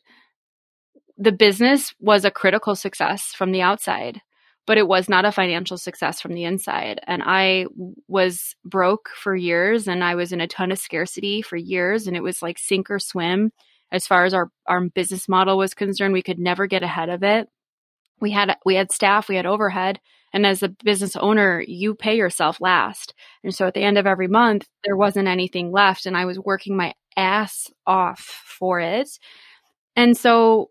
the 1.17 1.33
business 1.33 1.95
was 2.00 2.25
a 2.25 2.31
critical 2.31 2.75
success 2.75 3.35
from 3.37 3.53
the 3.53 3.61
outside, 3.61 4.21
but 4.67 4.79
it 4.79 4.87
was 4.87 5.09
not 5.09 5.25
a 5.25 5.33
financial 5.33 5.79
success 5.79 6.21
from 6.21 6.35
the 6.35 6.45
inside. 6.45 7.00
And 7.07 7.23
I 7.25 7.67
was 8.09 8.55
broke 8.64 9.11
for 9.14 9.35
years 9.35 9.88
and 9.88 10.05
I 10.05 10.14
was 10.14 10.33
in 10.33 10.40
a 10.40 10.47
ton 10.47 10.71
of 10.73 10.79
scarcity 10.79 11.43
for 11.43 11.57
years 11.57 12.07
and 12.07 12.17
it 12.17 12.23
was 12.23 12.43
like 12.43 12.59
sink 12.59 12.90
or 12.90 12.99
swim 12.99 13.52
as 13.93 14.07
far 14.07 14.25
as 14.25 14.35
our, 14.35 14.50
our 14.67 14.88
business 14.88 15.29
model 15.29 15.59
was 15.59 15.75
concerned. 15.75 16.12
We 16.12 16.23
could 16.23 16.38
never 16.38 16.67
get 16.67 16.83
ahead 16.83 17.09
of 17.09 17.23
it. 17.23 17.49
We 18.21 18.31
had 18.31 18.57
we 18.64 18.75
had 18.75 18.93
staff, 18.93 19.29
we 19.29 19.37
had 19.37 19.47
overhead, 19.47 19.99
and 20.33 20.47
as 20.47 20.62
a 20.62 20.69
business 20.69 21.17
owner, 21.17 21.64
you 21.67 21.95
pay 21.95 22.17
yourself 22.17 22.61
last. 22.61 23.14
And 23.43 23.55
so 23.55 23.67
at 23.67 23.75
the 23.75 23.83
end 23.83 23.99
of 23.99 24.07
every 24.07 24.29
month, 24.29 24.69
there 24.85 24.97
wasn't 24.97 25.26
anything 25.26 25.73
left 25.73 26.07
and 26.07 26.17
I 26.17 26.26
was 26.26 26.38
working 26.38 26.76
my 26.76 26.95
ass 27.17 27.71
off 27.87 28.21
for 28.21 28.79
it. 28.79 29.09
And 29.97 30.17
so 30.17 30.71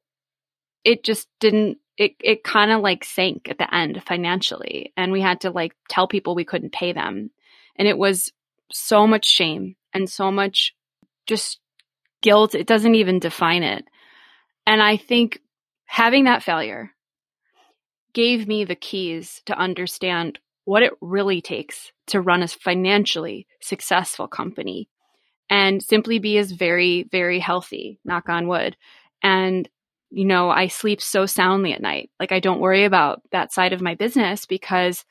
it 0.84 1.04
just 1.04 1.28
didn't 1.40 1.80
it 2.00 2.14
it 2.24 2.44
kind 2.44 2.72
of 2.72 2.82
like 2.82 3.04
sank 3.04 3.50
at 3.50 3.58
the 3.60 3.76
end 3.76 4.02
financially 4.08 4.94
and 4.96 5.12
we 5.12 5.22
had 5.22 5.42
to 5.42 5.52
like 5.52 5.74
tell 5.90 6.08
people 6.08 6.34
we 6.34 6.46
couldn't 6.46 6.72
pay 6.72 6.94
them. 6.94 7.30
And 7.76 7.88
it 7.88 7.98
was 7.98 8.32
so 8.72 9.06
much 9.06 9.28
shame 9.28 9.76
and 9.94 10.10
so 10.10 10.32
much 10.32 10.74
just 11.28 11.60
guilt. 12.22 12.56
It 12.56 12.68
doesn't 12.68 12.96
even 12.96 13.20
define 13.20 13.64
it. 13.64 13.84
And 14.66 14.82
I 14.82 14.96
think 14.96 15.42
having 15.86 16.24
that 16.24 16.42
failure 16.42 16.92
gave 18.14 18.48
me 18.48 18.64
the 18.64 18.76
keys 18.76 19.42
to 19.46 19.58
understand 19.58 20.40
what 20.64 20.84
it 20.84 20.94
really 21.02 21.42
takes 21.42 21.92
to 22.08 22.22
run 22.22 22.44
a 22.44 22.48
financially 22.48 23.46
successful 23.62 24.28
company 24.28 24.88
and 25.50 25.84
simply 25.84 26.20
be 26.20 26.38
as 26.38 26.52
very, 26.52 27.08
very 27.12 27.40
healthy, 27.40 28.00
knock 28.06 28.30
on 28.30 28.48
wood. 28.48 28.78
And, 29.22 29.68
you 30.12 30.26
know, 30.26 30.50
I 30.50 30.68
sleep 30.68 31.02
so 31.02 31.26
soundly 31.26 31.74
at 31.74 31.82
night. 31.82 32.10
Like 32.20 32.32
I 32.32 32.40
don't 32.40 32.60
worry 32.60 32.86
about 32.86 33.22
that 33.32 33.54
side 33.54 33.74
of 33.74 33.82
my 33.82 33.96
business 33.96 34.46
because 34.46 35.06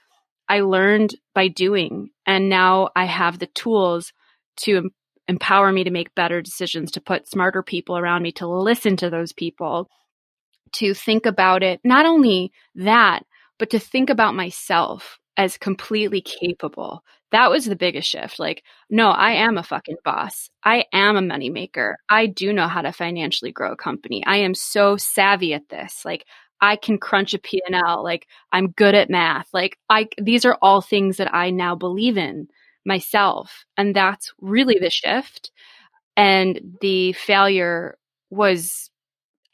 I 0.48 0.60
learned 0.60 1.14
by 1.34 1.48
doing. 1.48 2.10
And 2.26 2.48
now 2.48 2.90
I 2.96 3.04
have 3.04 3.38
the 3.38 3.46
tools 3.46 4.12
to 4.58 4.90
empower 5.28 5.70
me 5.70 5.84
to 5.84 5.90
make 5.90 6.14
better 6.14 6.40
decisions, 6.40 6.90
to 6.92 7.00
put 7.00 7.28
smarter 7.28 7.62
people 7.62 7.98
around 7.98 8.22
me, 8.22 8.32
to 8.32 8.48
listen 8.48 8.96
to 8.96 9.10
those 9.10 9.32
people, 9.32 9.88
to 10.72 10.94
think 10.94 11.26
about 11.26 11.62
it. 11.62 11.80
Not 11.84 12.06
only 12.06 12.50
that, 12.74 13.20
but 13.58 13.70
to 13.70 13.78
think 13.78 14.10
about 14.10 14.34
myself 14.34 15.18
as 15.36 15.58
completely 15.58 16.20
capable. 16.20 17.04
That 17.30 17.50
was 17.50 17.66
the 17.66 17.76
biggest 17.76 18.08
shift. 18.08 18.38
Like, 18.38 18.62
no, 18.88 19.10
I 19.10 19.32
am 19.32 19.58
a 19.58 19.62
fucking 19.62 19.98
boss. 20.04 20.48
I 20.64 20.86
am 20.92 21.16
a 21.16 21.20
moneymaker. 21.20 21.94
I 22.08 22.26
do 22.26 22.52
know 22.52 22.68
how 22.68 22.82
to 22.82 22.92
financially 22.92 23.52
grow 23.52 23.72
a 23.72 23.76
company. 23.76 24.24
I 24.26 24.38
am 24.38 24.54
so 24.54 24.96
savvy 24.96 25.52
at 25.52 25.68
this. 25.68 26.04
Like, 26.04 26.24
I 26.60 26.76
can 26.76 26.98
crunch 26.98 27.34
a 27.34 27.38
P&L. 27.38 28.02
Like, 28.02 28.26
I'm 28.50 28.70
good 28.70 28.94
at 28.94 29.10
math. 29.10 29.48
Like, 29.52 29.78
I, 29.90 30.08
these 30.20 30.44
are 30.44 30.58
all 30.62 30.80
things 30.80 31.18
that 31.18 31.32
I 31.34 31.50
now 31.50 31.74
believe 31.74 32.16
in 32.16 32.48
myself. 32.84 33.64
And 33.76 33.94
that's 33.94 34.32
really 34.40 34.78
the 34.80 34.90
shift. 34.90 35.50
And 36.16 36.78
the 36.80 37.12
failure 37.12 37.96
was, 38.30 38.90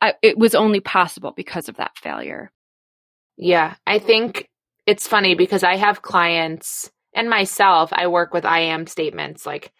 I, 0.00 0.14
it 0.22 0.38
was 0.38 0.54
only 0.54 0.80
possible 0.80 1.32
because 1.36 1.68
of 1.68 1.76
that 1.76 1.98
failure. 1.98 2.50
Yeah. 3.36 3.74
I 3.86 3.98
think 3.98 4.48
it's 4.86 5.08
funny 5.08 5.34
because 5.34 5.64
I 5.64 5.76
have 5.76 6.02
clients 6.02 6.90
and 7.14 7.30
myself, 7.30 7.90
I 7.92 8.06
work 8.08 8.32
with 8.34 8.44
I 8.44 8.60
am 8.60 8.86
statements 8.86 9.46
like, 9.46 9.72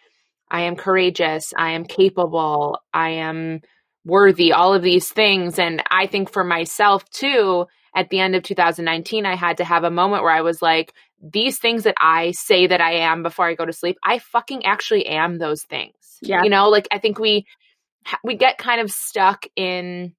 I 0.49 0.61
am 0.61 0.75
courageous, 0.75 1.53
I 1.57 1.71
am 1.71 1.85
capable, 1.85 2.79
I 2.93 3.11
am 3.11 3.61
worthy, 4.05 4.53
all 4.53 4.73
of 4.73 4.83
these 4.83 5.09
things. 5.09 5.57
And 5.57 5.83
I 5.89 6.07
think 6.07 6.31
for 6.31 6.43
myself 6.43 7.09
too, 7.09 7.65
at 7.95 8.09
the 8.09 8.19
end 8.19 8.35
of 8.35 8.43
2019, 8.43 9.25
I 9.25 9.35
had 9.35 9.57
to 9.57 9.63
have 9.63 9.83
a 9.83 9.91
moment 9.91 10.23
where 10.23 10.31
I 10.31 10.41
was 10.41 10.61
like, 10.61 10.93
these 11.21 11.57
things 11.57 11.83
that 11.83 11.95
I 11.99 12.31
say 12.31 12.67
that 12.67 12.81
I 12.81 12.95
am 12.99 13.23
before 13.23 13.47
I 13.47 13.55
go 13.55 13.65
to 13.65 13.73
sleep, 13.73 13.97
I 14.03 14.19
fucking 14.19 14.65
actually 14.65 15.07
am 15.07 15.37
those 15.37 15.63
things. 15.63 15.95
Yeah. 16.21 16.43
You 16.43 16.49
know, 16.49 16.69
like 16.69 16.87
I 16.91 16.99
think 16.99 17.19
we 17.19 17.45
we 18.23 18.35
get 18.35 18.57
kind 18.57 18.81
of 18.81 18.91
stuck 18.91 19.47
in 19.55 20.13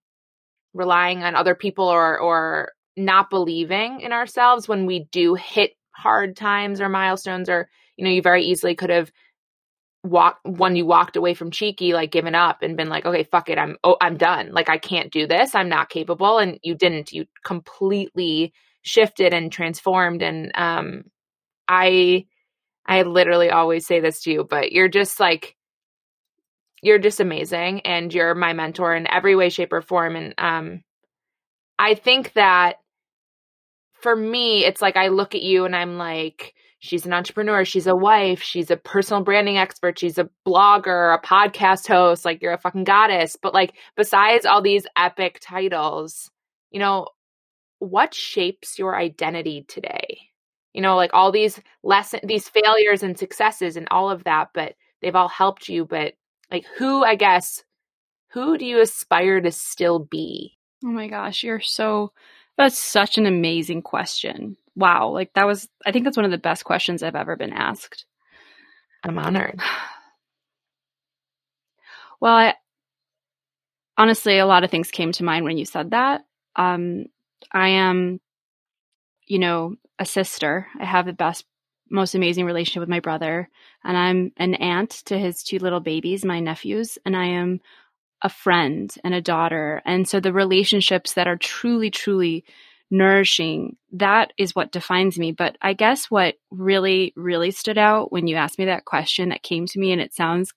relying 0.74 1.22
on 1.22 1.36
other 1.36 1.54
people 1.54 1.84
or 1.84 2.18
or 2.18 2.72
not 2.96 3.30
believing 3.30 4.00
in 4.00 4.12
ourselves 4.12 4.66
when 4.66 4.86
we 4.86 5.06
do 5.12 5.34
hit 5.34 5.72
hard 5.96 6.36
times 6.36 6.80
or 6.80 6.88
milestones 6.88 7.48
or 7.48 7.68
you 7.96 8.04
know, 8.04 8.10
you 8.10 8.22
very 8.22 8.44
easily 8.44 8.74
could 8.74 8.90
have 8.90 9.10
walked 10.04 10.46
when 10.46 10.76
you 10.76 10.86
walked 10.86 11.16
away 11.16 11.34
from 11.34 11.50
cheeky 11.50 11.92
like 11.92 12.12
given 12.12 12.34
up 12.34 12.62
and 12.62 12.76
been 12.76 12.88
like 12.88 13.04
okay 13.04 13.24
fuck 13.24 13.48
it 13.48 13.58
i'm 13.58 13.76
oh 13.82 13.96
i'm 14.00 14.16
done. 14.16 14.52
Like 14.52 14.68
i 14.68 14.78
can't 14.78 15.12
do 15.12 15.26
this. 15.26 15.54
I'm 15.54 15.68
not 15.68 15.90
capable. 15.90 16.38
And 16.38 16.58
you 16.62 16.74
didn't. 16.74 17.12
You 17.12 17.26
completely 17.44 18.52
shifted 18.82 19.34
and 19.34 19.50
transformed 19.50 20.22
and 20.22 20.52
um 20.54 21.02
i 21.66 22.24
i 22.86 23.02
literally 23.02 23.50
always 23.50 23.84
say 23.84 23.98
this 23.98 24.22
to 24.22 24.30
you 24.30 24.46
but 24.48 24.70
you're 24.70 24.88
just 24.88 25.18
like 25.18 25.56
you're 26.82 27.00
just 27.00 27.18
amazing 27.18 27.80
and 27.80 28.14
you're 28.14 28.36
my 28.36 28.52
mentor 28.52 28.94
in 28.94 29.10
every 29.10 29.34
way 29.34 29.48
shape 29.48 29.72
or 29.72 29.82
form. 29.82 30.14
And 30.14 30.34
um 30.38 30.84
i 31.80 31.94
think 31.94 32.32
that 32.34 32.76
for 34.00 34.14
me 34.16 34.64
it's 34.64 34.82
like 34.82 34.96
i 34.96 35.08
look 35.08 35.34
at 35.34 35.42
you 35.42 35.64
and 35.64 35.74
i'm 35.74 35.96
like 35.96 36.54
she's 36.78 37.06
an 37.06 37.12
entrepreneur, 37.12 37.64
she's 37.64 37.86
a 37.86 37.96
wife, 37.96 38.42
she's 38.42 38.70
a 38.70 38.76
personal 38.76 39.22
branding 39.22 39.58
expert, 39.58 39.98
she's 39.98 40.18
a 40.18 40.28
blogger, 40.46 41.14
a 41.14 41.26
podcast 41.26 41.86
host, 41.88 42.24
like 42.24 42.42
you're 42.42 42.52
a 42.52 42.58
fucking 42.58 42.84
goddess. 42.84 43.36
But 43.40 43.54
like 43.54 43.74
besides 43.96 44.46
all 44.46 44.62
these 44.62 44.86
epic 44.96 45.38
titles, 45.42 46.30
you 46.70 46.80
know, 46.80 47.08
what 47.78 48.14
shapes 48.14 48.78
your 48.78 48.96
identity 48.96 49.64
today? 49.68 50.18
You 50.72 50.82
know, 50.82 50.96
like 50.96 51.10
all 51.12 51.32
these 51.32 51.60
lesson 51.82 52.20
these 52.24 52.48
failures 52.48 53.02
and 53.02 53.18
successes 53.18 53.76
and 53.76 53.88
all 53.90 54.10
of 54.10 54.24
that, 54.24 54.48
but 54.54 54.74
they've 55.00 55.16
all 55.16 55.28
helped 55.28 55.68
you, 55.68 55.84
but 55.84 56.14
like 56.50 56.66
who 56.78 57.04
I 57.04 57.14
guess 57.16 57.64
who 58.30 58.58
do 58.58 58.66
you 58.66 58.80
aspire 58.80 59.40
to 59.40 59.50
still 59.50 59.98
be? 59.98 60.58
Oh 60.84 60.88
my 60.88 61.08
gosh, 61.08 61.42
you're 61.42 61.60
so 61.60 62.12
that's 62.56 62.78
such 62.78 63.18
an 63.18 63.26
amazing 63.26 63.82
question 63.82 64.56
wow, 64.76 65.08
like 65.08 65.32
that 65.34 65.46
was, 65.46 65.68
I 65.84 65.90
think 65.90 66.04
that's 66.04 66.16
one 66.16 66.26
of 66.26 66.30
the 66.30 66.38
best 66.38 66.64
questions 66.64 67.02
I've 67.02 67.16
ever 67.16 67.34
been 67.34 67.52
asked. 67.52 68.04
I'm 69.02 69.18
honored. 69.18 69.60
Well, 72.18 72.34
I, 72.34 72.54
honestly, 73.98 74.38
a 74.38 74.46
lot 74.46 74.64
of 74.64 74.70
things 74.70 74.90
came 74.90 75.12
to 75.12 75.22
mind 75.22 75.44
when 75.44 75.58
you 75.58 75.66
said 75.66 75.90
that. 75.90 76.24
Um, 76.56 77.04
I 77.52 77.68
am, 77.68 78.22
you 79.26 79.38
know, 79.38 79.76
a 79.98 80.06
sister. 80.06 80.66
I 80.80 80.86
have 80.86 81.04
the 81.04 81.12
best, 81.12 81.44
most 81.90 82.14
amazing 82.14 82.46
relationship 82.46 82.80
with 82.80 82.88
my 82.88 83.00
brother, 83.00 83.50
and 83.84 83.98
I'm 83.98 84.32
an 84.38 84.54
aunt 84.54 84.92
to 85.04 85.18
his 85.18 85.42
two 85.42 85.58
little 85.58 85.80
babies, 85.80 86.24
my 86.24 86.40
nephews, 86.40 86.96
and 87.04 87.14
I 87.14 87.26
am 87.26 87.60
a 88.26 88.28
friend 88.28 88.92
and 89.04 89.14
a 89.14 89.22
daughter. 89.22 89.80
And 89.86 90.08
so 90.08 90.18
the 90.18 90.32
relationships 90.32 91.12
that 91.12 91.28
are 91.28 91.36
truly, 91.36 91.92
truly 91.92 92.44
nourishing, 92.90 93.76
that 93.92 94.32
is 94.36 94.52
what 94.52 94.72
defines 94.72 95.16
me. 95.16 95.30
But 95.30 95.56
I 95.62 95.74
guess 95.74 96.10
what 96.10 96.34
really, 96.50 97.12
really 97.14 97.52
stood 97.52 97.78
out 97.78 98.10
when 98.10 98.26
you 98.26 98.34
asked 98.34 98.58
me 98.58 98.64
that 98.64 98.84
question 98.84 99.28
that 99.28 99.44
came 99.44 99.66
to 99.66 99.78
me, 99.78 99.92
and 99.92 100.00
it 100.00 100.12
sounds, 100.12 100.52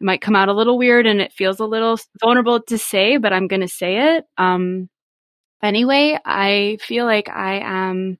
it 0.00 0.04
might 0.04 0.22
come 0.22 0.34
out 0.34 0.48
a 0.48 0.54
little 0.54 0.78
weird 0.78 1.06
and 1.06 1.20
it 1.20 1.34
feels 1.34 1.60
a 1.60 1.66
little 1.66 1.98
vulnerable 2.18 2.62
to 2.62 2.78
say, 2.78 3.18
but 3.18 3.34
I'm 3.34 3.46
going 3.46 3.60
to 3.60 3.68
say 3.68 4.16
it. 4.16 4.24
Um, 4.38 4.88
anyway, 5.62 6.18
I 6.24 6.78
feel 6.80 7.04
like 7.04 7.28
I 7.28 7.60
am 7.62 8.16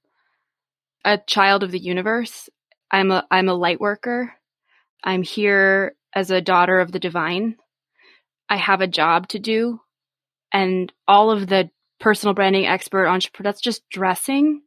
a 1.02 1.17
child 1.17 1.62
of 1.62 1.71
the 1.71 1.81
universe. 1.81 2.50
I'm 2.90 3.11
a, 3.11 3.26
I'm 3.31 3.49
a 3.49 3.55
light 3.55 3.81
worker. 3.81 4.35
I'm 5.02 5.23
here 5.23 5.95
as 6.12 6.31
a 6.31 6.43
daughter 6.43 6.79
of 6.79 6.93
the 6.93 6.99
divine. 6.99 7.57
I 8.50 8.57
have 8.57 8.80
a 8.80 8.87
job 8.87 9.28
to 9.28 9.38
do 9.38 9.80
and 10.52 10.92
all 11.07 11.30
of 11.30 11.47
the 11.47 11.71
personal 12.00 12.35
branding 12.35 12.66
expert, 12.66 13.07
entrepreneur. 13.07 13.49
That's 13.50 13.61
just 13.61 13.88
dressing 13.88 14.62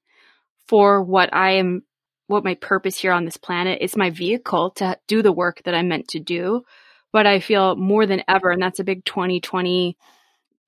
for 0.67 1.03
what 1.03 1.33
I 1.33 1.55
am, 1.55 1.83
what 2.27 2.45
my 2.45 2.55
purpose 2.55 2.97
here 2.97 3.11
on 3.11 3.25
this 3.25 3.37
planet. 3.37 3.81
is 3.81 3.97
my 3.97 4.09
vehicle 4.09 4.71
to 4.77 4.97
do 5.07 5.21
the 5.21 5.33
work 5.33 5.61
that 5.65 5.75
I'm 5.75 5.89
meant 5.89 6.07
to 6.09 6.19
do. 6.19 6.63
But 7.11 7.27
I 7.27 7.41
feel 7.41 7.75
more 7.75 8.07
than 8.07 8.23
ever, 8.27 8.49
and 8.49 8.61
that's 8.61 8.79
a 8.79 8.83
big 8.83 9.05
2020 9.05 9.97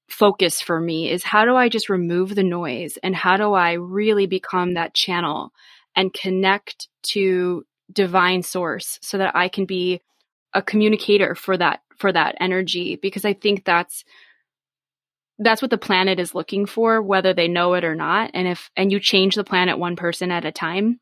focus 0.07 0.61
for 0.61 0.79
me 0.79 1.09
is 1.09 1.23
how 1.23 1.45
do 1.45 1.55
I 1.55 1.69
just 1.69 1.89
remove 1.89 2.35
the 2.35 2.43
noise 2.43 2.97
and 3.01 3.15
how 3.15 3.37
do 3.37 3.53
I 3.53 3.73
really 3.73 4.27
become 4.27 4.75
that 4.75 4.93
channel 4.93 5.51
and 5.95 6.13
connect 6.13 6.87
to 7.13 7.65
divine 7.91 8.43
source 8.43 8.99
so 9.01 9.17
that 9.17 9.35
I 9.35 9.47
can 9.47 9.65
be 9.65 10.01
a 10.53 10.61
communicator 10.61 11.33
for 11.33 11.57
that 11.57 11.81
for 11.97 12.11
that 12.11 12.35
energy 12.39 12.97
because 13.01 13.25
I 13.25 13.33
think 13.33 13.65
that's 13.65 14.03
that's 15.39 15.61
what 15.61 15.71
the 15.71 15.77
planet 15.77 16.19
is 16.19 16.35
looking 16.35 16.65
for 16.65 17.01
whether 17.01 17.33
they 17.33 17.47
know 17.47 17.73
it 17.73 17.83
or 17.83 17.95
not. 17.95 18.31
And 18.33 18.47
if 18.47 18.69
and 18.75 18.91
you 18.91 18.99
change 18.99 19.35
the 19.35 19.43
planet 19.43 19.77
one 19.77 19.95
person 19.95 20.31
at 20.31 20.45
a 20.45 20.51
time. 20.51 20.99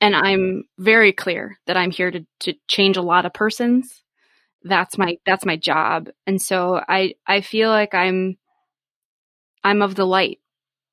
And 0.00 0.16
i'm 0.16 0.64
very 0.78 1.12
clear 1.12 1.58
that 1.66 1.76
i'm 1.76 1.90
here 1.90 2.10
to 2.10 2.24
to 2.40 2.54
change 2.68 2.96
a 2.96 3.02
lot 3.02 3.26
of 3.26 3.34
persons. 3.34 4.02
That's 4.62 4.98
my 4.98 5.18
that's 5.26 5.44
my 5.44 5.56
job. 5.56 6.08
And 6.26 6.40
so 6.40 6.80
i 6.88 7.14
i 7.26 7.40
feel 7.40 7.70
like 7.70 7.94
i'm 7.94 8.36
i'm 9.64 9.82
of 9.82 9.94
the 9.94 10.06
light. 10.06 10.38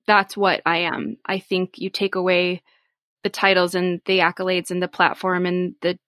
That's 0.08 0.36
what 0.36 0.62
i 0.66 0.78
am. 0.80 1.18
I 1.26 1.40
think 1.40 1.78
you 1.78 1.90
take 1.90 2.16
away 2.16 2.64
the 3.24 3.30
titles 3.30 3.76
and 3.76 4.02
the 4.06 4.20
accolades 4.20 4.72
and 4.72 4.82
the 4.82 4.88
platform 4.88 5.46
and 5.46 5.76
the 5.82 6.00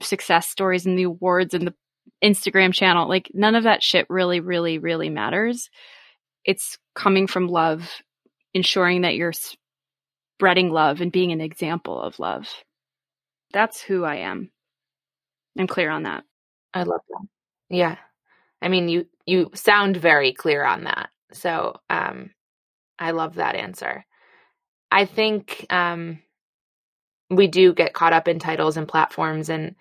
success 0.00 0.48
stories 0.48 0.86
and 0.86 0.98
the 0.98 1.04
awards 1.04 1.54
and 1.54 1.66
the 1.66 1.74
Instagram 2.24 2.72
channel. 2.72 3.08
Like 3.08 3.30
none 3.34 3.54
of 3.54 3.64
that 3.64 3.82
shit 3.82 4.06
really, 4.08 4.40
really, 4.40 4.78
really 4.78 5.10
matters. 5.10 5.68
It's 6.44 6.78
coming 6.94 7.26
from 7.26 7.48
love, 7.48 7.90
ensuring 8.54 9.02
that 9.02 9.14
you're 9.14 9.32
spreading 10.38 10.70
love 10.70 11.00
and 11.00 11.12
being 11.12 11.32
an 11.32 11.40
example 11.40 12.00
of 12.00 12.18
love. 12.18 12.48
That's 13.52 13.80
who 13.82 14.04
I 14.04 14.16
am. 14.16 14.50
I'm 15.58 15.66
clear 15.66 15.90
on 15.90 16.04
that. 16.04 16.24
I 16.72 16.82
love 16.82 17.02
that. 17.10 17.26
Yeah. 17.70 17.96
I 18.60 18.68
mean, 18.68 18.88
you 18.88 19.06
you 19.26 19.50
sound 19.54 19.96
very 19.96 20.32
clear 20.32 20.64
on 20.64 20.84
that. 20.84 21.10
So, 21.32 21.76
um 21.90 22.30
I 22.98 23.10
love 23.12 23.36
that 23.36 23.54
answer. 23.54 24.04
I 24.90 25.04
think 25.04 25.66
um 25.70 26.20
we 27.30 27.46
do 27.46 27.72
get 27.72 27.94
caught 27.94 28.12
up 28.12 28.28
in 28.28 28.38
titles 28.38 28.76
and 28.76 28.88
platforms 28.88 29.48
and 29.48 29.76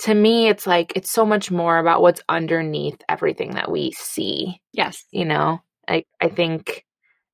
to 0.00 0.14
me 0.14 0.48
it's 0.48 0.66
like 0.66 0.92
it's 0.96 1.10
so 1.10 1.24
much 1.24 1.50
more 1.50 1.78
about 1.78 2.02
what's 2.02 2.22
underneath 2.28 3.00
everything 3.08 3.52
that 3.52 3.70
we 3.70 3.92
see 3.92 4.60
yes. 4.72 5.04
you 5.12 5.24
know? 5.24 5.60
I 5.88 6.04
i 6.20 6.28
think 6.28 6.84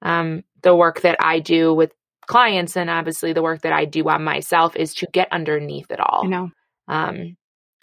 um 0.03 0.43
the 0.63 0.75
work 0.75 1.01
that 1.03 1.17
i 1.21 1.39
do 1.41 1.73
with 1.73 1.93
clients 2.27 2.77
and 2.77 2.91
obviously 2.91 3.33
the 3.33 3.43
work 3.43 3.63
that 3.63 3.73
i 3.73 3.85
do 3.85 4.09
on 4.09 4.25
myself 4.25 4.77
is 4.77 4.95
to 4.95 5.07
get 5.13 5.29
underneath 5.33 5.91
it 5.91 6.01
all 6.01 6.23
i 6.25 6.29
know. 6.29 6.51
um 6.89 7.37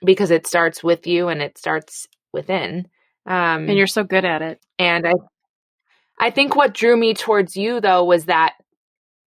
because 0.05 0.31
it 0.31 0.45
starts 0.45 0.83
with 0.83 1.07
you 1.07 1.29
and 1.29 1.41
it 1.41 1.57
starts 1.57 2.07
within 2.33 2.87
um 3.25 3.69
and 3.69 3.77
you're 3.77 3.87
so 3.87 4.03
good 4.03 4.25
at 4.25 4.41
it. 4.41 4.59
and 4.79 5.07
i 5.07 5.13
i 6.19 6.29
think 6.29 6.55
what 6.55 6.73
drew 6.73 6.97
me 6.97 7.13
towards 7.13 7.55
you 7.55 7.79
though 7.79 8.03
was 8.03 8.25
that 8.25 8.53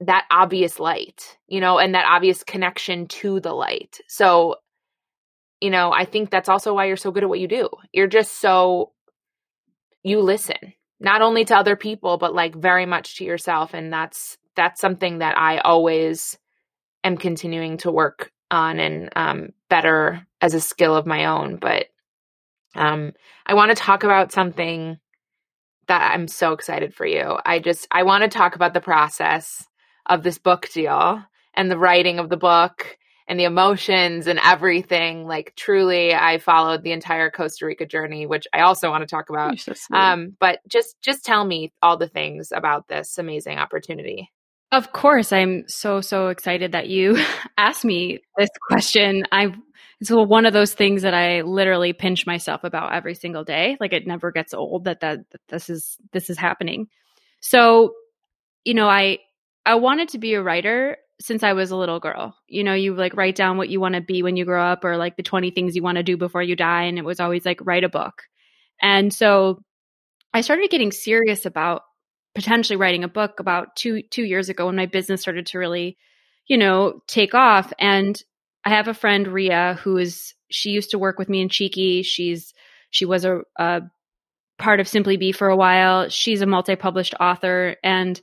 that 0.00 0.26
obvious 0.30 0.78
light 0.78 1.38
you 1.48 1.60
know 1.60 1.78
and 1.78 1.94
that 1.94 2.06
obvious 2.06 2.42
connection 2.42 3.06
to 3.08 3.40
the 3.40 3.52
light. 3.52 4.00
So 4.08 4.56
you 5.60 5.70
know, 5.70 5.92
I 5.92 6.04
think 6.04 6.30
that's 6.30 6.48
also 6.48 6.74
why 6.74 6.86
you're 6.86 6.96
so 6.96 7.10
good 7.10 7.22
at 7.22 7.28
what 7.28 7.40
you 7.40 7.48
do. 7.48 7.68
You're 7.92 8.06
just 8.06 8.40
so, 8.40 8.92
you 10.02 10.20
listen, 10.20 10.74
not 11.00 11.22
only 11.22 11.44
to 11.46 11.56
other 11.56 11.76
people, 11.76 12.18
but 12.18 12.34
like 12.34 12.54
very 12.54 12.86
much 12.86 13.16
to 13.16 13.24
yourself. 13.24 13.74
And 13.74 13.92
that's, 13.92 14.38
that's 14.54 14.80
something 14.80 15.18
that 15.18 15.36
I 15.38 15.58
always 15.58 16.38
am 17.04 17.16
continuing 17.16 17.78
to 17.78 17.90
work 17.90 18.30
on 18.50 18.78
and 18.78 19.10
um, 19.16 19.48
better 19.68 20.26
as 20.40 20.54
a 20.54 20.60
skill 20.60 20.94
of 20.94 21.06
my 21.06 21.26
own. 21.26 21.56
But 21.56 21.86
um, 22.74 23.12
I 23.46 23.54
want 23.54 23.70
to 23.70 23.82
talk 23.82 24.04
about 24.04 24.32
something 24.32 24.98
that 25.88 26.12
I'm 26.12 26.28
so 26.28 26.52
excited 26.52 26.94
for 26.94 27.06
you. 27.06 27.38
I 27.44 27.60
just, 27.60 27.86
I 27.90 28.02
want 28.02 28.22
to 28.22 28.28
talk 28.28 28.56
about 28.56 28.74
the 28.74 28.80
process 28.80 29.66
of 30.04 30.22
this 30.22 30.38
book 30.38 30.68
deal 30.72 31.22
and 31.54 31.70
the 31.70 31.78
writing 31.78 32.18
of 32.18 32.28
the 32.28 32.36
book 32.36 32.98
and 33.28 33.38
the 33.38 33.44
emotions 33.44 34.26
and 34.26 34.38
everything. 34.42 35.26
Like 35.26 35.54
truly, 35.56 36.14
I 36.14 36.38
followed 36.38 36.82
the 36.82 36.92
entire 36.92 37.30
Costa 37.30 37.66
Rica 37.66 37.86
journey, 37.86 38.26
which 38.26 38.46
I 38.52 38.60
also 38.60 38.90
want 38.90 39.02
to 39.02 39.06
talk 39.06 39.30
about. 39.30 39.58
So 39.58 39.74
um, 39.92 40.36
but 40.38 40.60
just 40.68 41.00
just 41.02 41.24
tell 41.24 41.44
me 41.44 41.72
all 41.82 41.96
the 41.96 42.08
things 42.08 42.52
about 42.52 42.88
this 42.88 43.18
amazing 43.18 43.58
opportunity. 43.58 44.30
Of 44.72 44.92
course, 44.92 45.32
I'm 45.32 45.64
so 45.68 46.00
so 46.00 46.28
excited 46.28 46.72
that 46.72 46.88
you 46.88 47.18
asked 47.58 47.84
me 47.84 48.20
this 48.36 48.50
question. 48.68 49.24
I 49.32 49.54
it's 50.00 50.10
one 50.10 50.44
of 50.44 50.52
those 50.52 50.74
things 50.74 51.02
that 51.02 51.14
I 51.14 51.40
literally 51.40 51.92
pinch 51.92 52.26
myself 52.26 52.64
about 52.64 52.92
every 52.92 53.14
single 53.14 53.44
day. 53.44 53.76
Like 53.80 53.92
it 53.92 54.06
never 54.06 54.30
gets 54.30 54.52
old 54.52 54.84
that 54.84 55.00
that, 55.00 55.30
that 55.30 55.40
this 55.48 55.70
is 55.70 55.96
this 56.12 56.28
is 56.28 56.38
happening. 56.38 56.88
So, 57.40 57.94
you 58.64 58.74
know, 58.74 58.88
I 58.88 59.20
I 59.64 59.76
wanted 59.76 60.10
to 60.10 60.18
be 60.18 60.34
a 60.34 60.42
writer 60.42 60.98
since 61.20 61.42
I 61.42 61.54
was 61.54 61.70
a 61.70 61.76
little 61.76 62.00
girl. 62.00 62.36
You 62.46 62.64
know, 62.64 62.74
you 62.74 62.94
like 62.94 63.16
write 63.16 63.36
down 63.36 63.56
what 63.56 63.68
you 63.68 63.80
want 63.80 63.94
to 63.94 64.00
be 64.00 64.22
when 64.22 64.36
you 64.36 64.44
grow 64.44 64.62
up 64.62 64.84
or 64.84 64.96
like 64.96 65.16
the 65.16 65.22
20 65.22 65.50
things 65.50 65.74
you 65.74 65.82
want 65.82 65.96
to 65.96 66.02
do 66.02 66.16
before 66.16 66.42
you 66.42 66.56
die. 66.56 66.84
And 66.84 66.98
it 66.98 67.04
was 67.04 67.20
always 67.20 67.46
like, 67.46 67.60
write 67.64 67.84
a 67.84 67.88
book. 67.88 68.22
And 68.80 69.12
so 69.12 69.62
I 70.34 70.42
started 70.42 70.70
getting 70.70 70.92
serious 70.92 71.46
about 71.46 71.82
potentially 72.34 72.76
writing 72.76 73.04
a 73.04 73.08
book 73.08 73.40
about 73.40 73.76
two, 73.76 74.02
two 74.02 74.24
years 74.24 74.50
ago 74.50 74.66
when 74.66 74.76
my 74.76 74.86
business 74.86 75.22
started 75.22 75.46
to 75.46 75.58
really, 75.58 75.96
you 76.46 76.58
know, 76.58 77.00
take 77.06 77.34
off. 77.34 77.72
And 77.78 78.20
I 78.64 78.70
have 78.70 78.88
a 78.88 78.94
friend, 78.94 79.26
Ria, 79.26 79.78
who 79.82 79.96
is, 79.96 80.34
she 80.50 80.70
used 80.70 80.90
to 80.90 80.98
work 80.98 81.18
with 81.18 81.30
me 81.30 81.40
in 81.40 81.48
Cheeky. 81.48 82.02
She's, 82.02 82.52
she 82.90 83.06
was 83.06 83.24
a, 83.24 83.40
a 83.58 83.82
part 84.58 84.80
of 84.80 84.88
Simply 84.88 85.16
Be 85.16 85.32
for 85.32 85.48
a 85.48 85.56
while. 85.56 86.10
She's 86.10 86.42
a 86.42 86.46
multi 86.46 86.76
published 86.76 87.14
author 87.18 87.76
and 87.82 88.20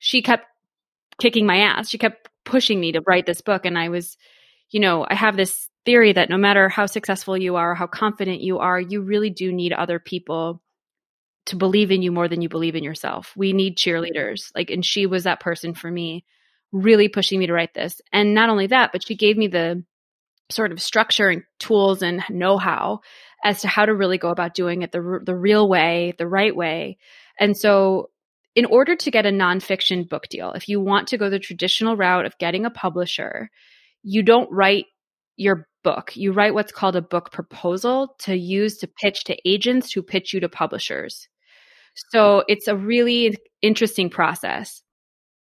she 0.00 0.22
kept 0.22 0.46
kicking 1.20 1.46
my 1.46 1.58
ass. 1.58 1.88
She 1.88 1.98
kept 1.98 2.28
pushing 2.44 2.80
me 2.80 2.92
to 2.92 3.02
write 3.06 3.26
this 3.26 3.40
book. 3.40 3.64
And 3.64 3.78
I 3.78 3.88
was, 3.88 4.16
you 4.70 4.80
know, 4.80 5.06
I 5.08 5.14
have 5.14 5.36
this 5.36 5.68
theory 5.84 6.12
that 6.12 6.30
no 6.30 6.36
matter 6.36 6.68
how 6.68 6.86
successful 6.86 7.36
you 7.36 7.56
are, 7.56 7.74
how 7.74 7.86
confident 7.86 8.40
you 8.40 8.58
are, 8.58 8.80
you 8.80 9.02
really 9.02 9.30
do 9.30 9.52
need 9.52 9.72
other 9.72 9.98
people 9.98 10.62
to 11.46 11.56
believe 11.56 11.90
in 11.90 12.02
you 12.02 12.12
more 12.12 12.28
than 12.28 12.40
you 12.40 12.48
believe 12.48 12.76
in 12.76 12.84
yourself. 12.84 13.32
We 13.36 13.52
need 13.52 13.76
cheerleaders. 13.76 14.52
Like, 14.54 14.70
and 14.70 14.84
she 14.84 15.06
was 15.06 15.24
that 15.24 15.40
person 15.40 15.74
for 15.74 15.90
me, 15.90 16.24
really 16.70 17.08
pushing 17.08 17.38
me 17.38 17.46
to 17.48 17.52
write 17.52 17.74
this. 17.74 18.00
And 18.12 18.34
not 18.34 18.48
only 18.48 18.68
that, 18.68 18.92
but 18.92 19.04
she 19.04 19.16
gave 19.16 19.36
me 19.36 19.48
the 19.48 19.84
sort 20.50 20.70
of 20.70 20.80
structure 20.80 21.28
and 21.28 21.42
tools 21.58 22.02
and 22.02 22.22
know 22.30 22.58
how 22.58 23.00
as 23.44 23.62
to 23.62 23.68
how 23.68 23.86
to 23.86 23.94
really 23.94 24.18
go 24.18 24.30
about 24.30 24.54
doing 24.54 24.82
it 24.82 24.92
the, 24.92 25.20
the 25.24 25.34
real 25.34 25.68
way, 25.68 26.14
the 26.18 26.28
right 26.28 26.54
way. 26.54 26.98
And 27.40 27.56
so 27.56 28.10
in 28.54 28.64
order 28.66 28.94
to 28.94 29.10
get 29.10 29.26
a 29.26 29.30
nonfiction 29.30 30.08
book 30.08 30.28
deal, 30.28 30.52
if 30.52 30.68
you 30.68 30.80
want 30.80 31.08
to 31.08 31.18
go 31.18 31.30
the 31.30 31.38
traditional 31.38 31.96
route 31.96 32.26
of 32.26 32.38
getting 32.38 32.66
a 32.66 32.70
publisher, 32.70 33.50
you 34.02 34.22
don't 34.22 34.50
write 34.50 34.86
your 35.36 35.66
book. 35.82 36.14
You 36.14 36.32
write 36.32 36.54
what's 36.54 36.72
called 36.72 36.96
a 36.96 37.02
book 37.02 37.32
proposal 37.32 38.14
to 38.20 38.36
use 38.36 38.78
to 38.78 38.86
pitch 38.86 39.24
to 39.24 39.48
agents 39.48 39.92
who 39.92 40.02
pitch 40.02 40.32
you 40.32 40.40
to 40.40 40.48
publishers. 40.48 41.28
So 42.10 42.44
it's 42.48 42.68
a 42.68 42.76
really 42.76 43.36
interesting 43.62 44.10
process. 44.10 44.82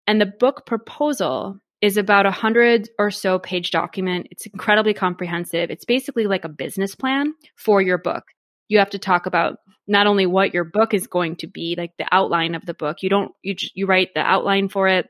And 0.07 0.21
the 0.21 0.33
book 0.39 0.67
proposal 0.67 1.59
is 1.81 1.97
about 1.97 2.27
a 2.27 2.31
hundred 2.31 2.89
or 2.99 3.11
so 3.11 3.39
page 3.39 3.71
document. 3.71 4.29
It's 4.31 4.47
incredibly 4.47 4.95
comprehensive. 4.95 5.71
It's 5.71 5.85
basically 5.85 6.27
like 6.27 6.45
a 6.45 6.49
business 6.49 6.95
plan 6.95 7.35
for 7.57 7.83
your 7.83 7.99
book 7.99 8.25
you 8.69 8.79
have 8.79 8.91
to 8.91 8.99
talk 8.99 9.27
about 9.27 9.59
not 9.87 10.07
only 10.07 10.27
what 10.27 10.53
your 10.53 10.65
book 10.65 10.95
is 10.95 11.07
going 11.07 11.37
to 11.37 11.47
be, 11.47 11.75
like 11.79 11.93
the 11.97 12.07
outline 12.11 12.55
of 12.55 12.67
the 12.67 12.75
book. 12.75 13.03
You 13.03 13.11
don't 13.11 13.33
you 13.43 13.55
you 13.75 13.87
write 13.87 14.15
the 14.15 14.21
outline 14.21 14.69
for 14.69 14.89
it, 14.89 15.09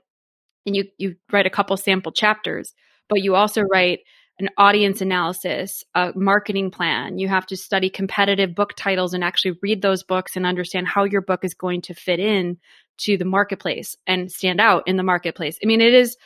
and 0.64 0.76
you 0.76 0.84
you 0.98 1.16
write 1.32 1.46
a 1.46 1.50
couple 1.50 1.76
sample 1.76 2.12
chapters, 2.12 2.74
but 3.08 3.22
you 3.22 3.34
also 3.34 3.62
write 3.62 4.00
an 4.38 4.50
audience 4.58 5.00
analysis, 5.00 5.82
a 5.94 6.12
marketing 6.14 6.70
plan. 6.70 7.18
You 7.18 7.28
have 7.28 7.46
to 7.46 7.56
study 7.56 7.88
competitive 7.88 8.54
book 8.54 8.74
titles 8.76 9.14
and 9.14 9.24
actually 9.24 9.58
read 9.62 9.80
those 9.80 10.02
books 10.02 10.36
and 10.36 10.44
understand 10.44 10.86
how 10.86 11.04
your 11.04 11.22
book 11.22 11.42
is 11.42 11.54
going 11.54 11.82
to 11.82 11.94
fit 11.94 12.20
in 12.20 12.58
to 12.98 13.16
the 13.16 13.24
marketplace 13.24 13.96
and 14.06 14.30
stand 14.30 14.60
out 14.60 14.88
in 14.88 14.96
the 14.96 15.02
marketplace. 15.02 15.58
I 15.62 15.66
mean, 15.66 15.80
it 15.80 15.94
is 15.94 16.18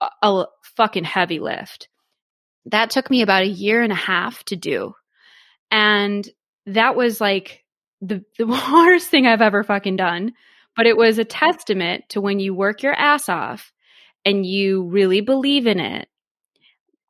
a, 0.00 0.08
a 0.22 0.46
fucking 0.76 1.04
heavy 1.04 1.38
lift. 1.38 1.88
That 2.66 2.90
took 2.90 3.08
me 3.08 3.22
about 3.22 3.42
a 3.42 3.48
year 3.48 3.82
and 3.82 3.92
a 3.92 3.96
half 3.96 4.42
to 4.44 4.56
do. 4.56 4.94
And 5.70 6.28
that 6.66 6.96
was 6.96 7.20
like 7.20 7.64
the, 8.00 8.24
the 8.38 8.46
hardest 8.46 9.08
thing 9.08 9.26
I've 9.26 9.42
ever 9.42 9.62
fucking 9.62 9.96
done. 9.96 10.32
But 10.76 10.86
it 10.86 10.96
was 10.96 11.18
a 11.18 11.24
testament 11.24 12.04
to 12.10 12.20
when 12.20 12.40
you 12.40 12.52
work 12.52 12.82
your 12.82 12.94
ass 12.94 13.28
off 13.28 13.72
and 14.24 14.44
you 14.44 14.84
really 14.84 15.20
believe 15.20 15.66
in 15.66 15.78
it, 15.78 16.08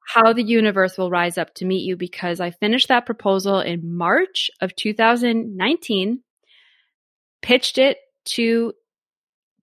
how 0.07 0.35
the 0.35 0.43
universe 0.43 0.99
will 0.99 1.11
rise 1.11 1.39
up 1.39 1.55
to 1.55 1.65
meet 1.65 1.85
you 1.85 1.97
because 1.97 2.41
I 2.41 2.51
finished 2.51 2.89
that 2.89 3.07
proposal 3.07 3.61
in 3.61 3.97
March 3.97 4.51
of 4.61 4.77
2019, 4.77 6.21
pitched 7.41 7.79
it 7.79 7.97
to 8.27 8.75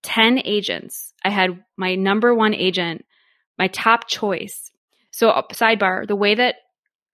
10 0.03 0.41
agents. 0.45 1.13
I 1.23 1.29
had 1.29 1.63
my 1.77 1.95
number 1.95 2.33
one 2.33 2.55
agent, 2.55 3.05
my 3.59 3.67
top 3.67 4.07
choice. 4.07 4.71
So, 5.11 5.29
uh, 5.29 5.43
sidebar, 5.51 6.07
the 6.07 6.15
way 6.15 6.35
that 6.35 6.55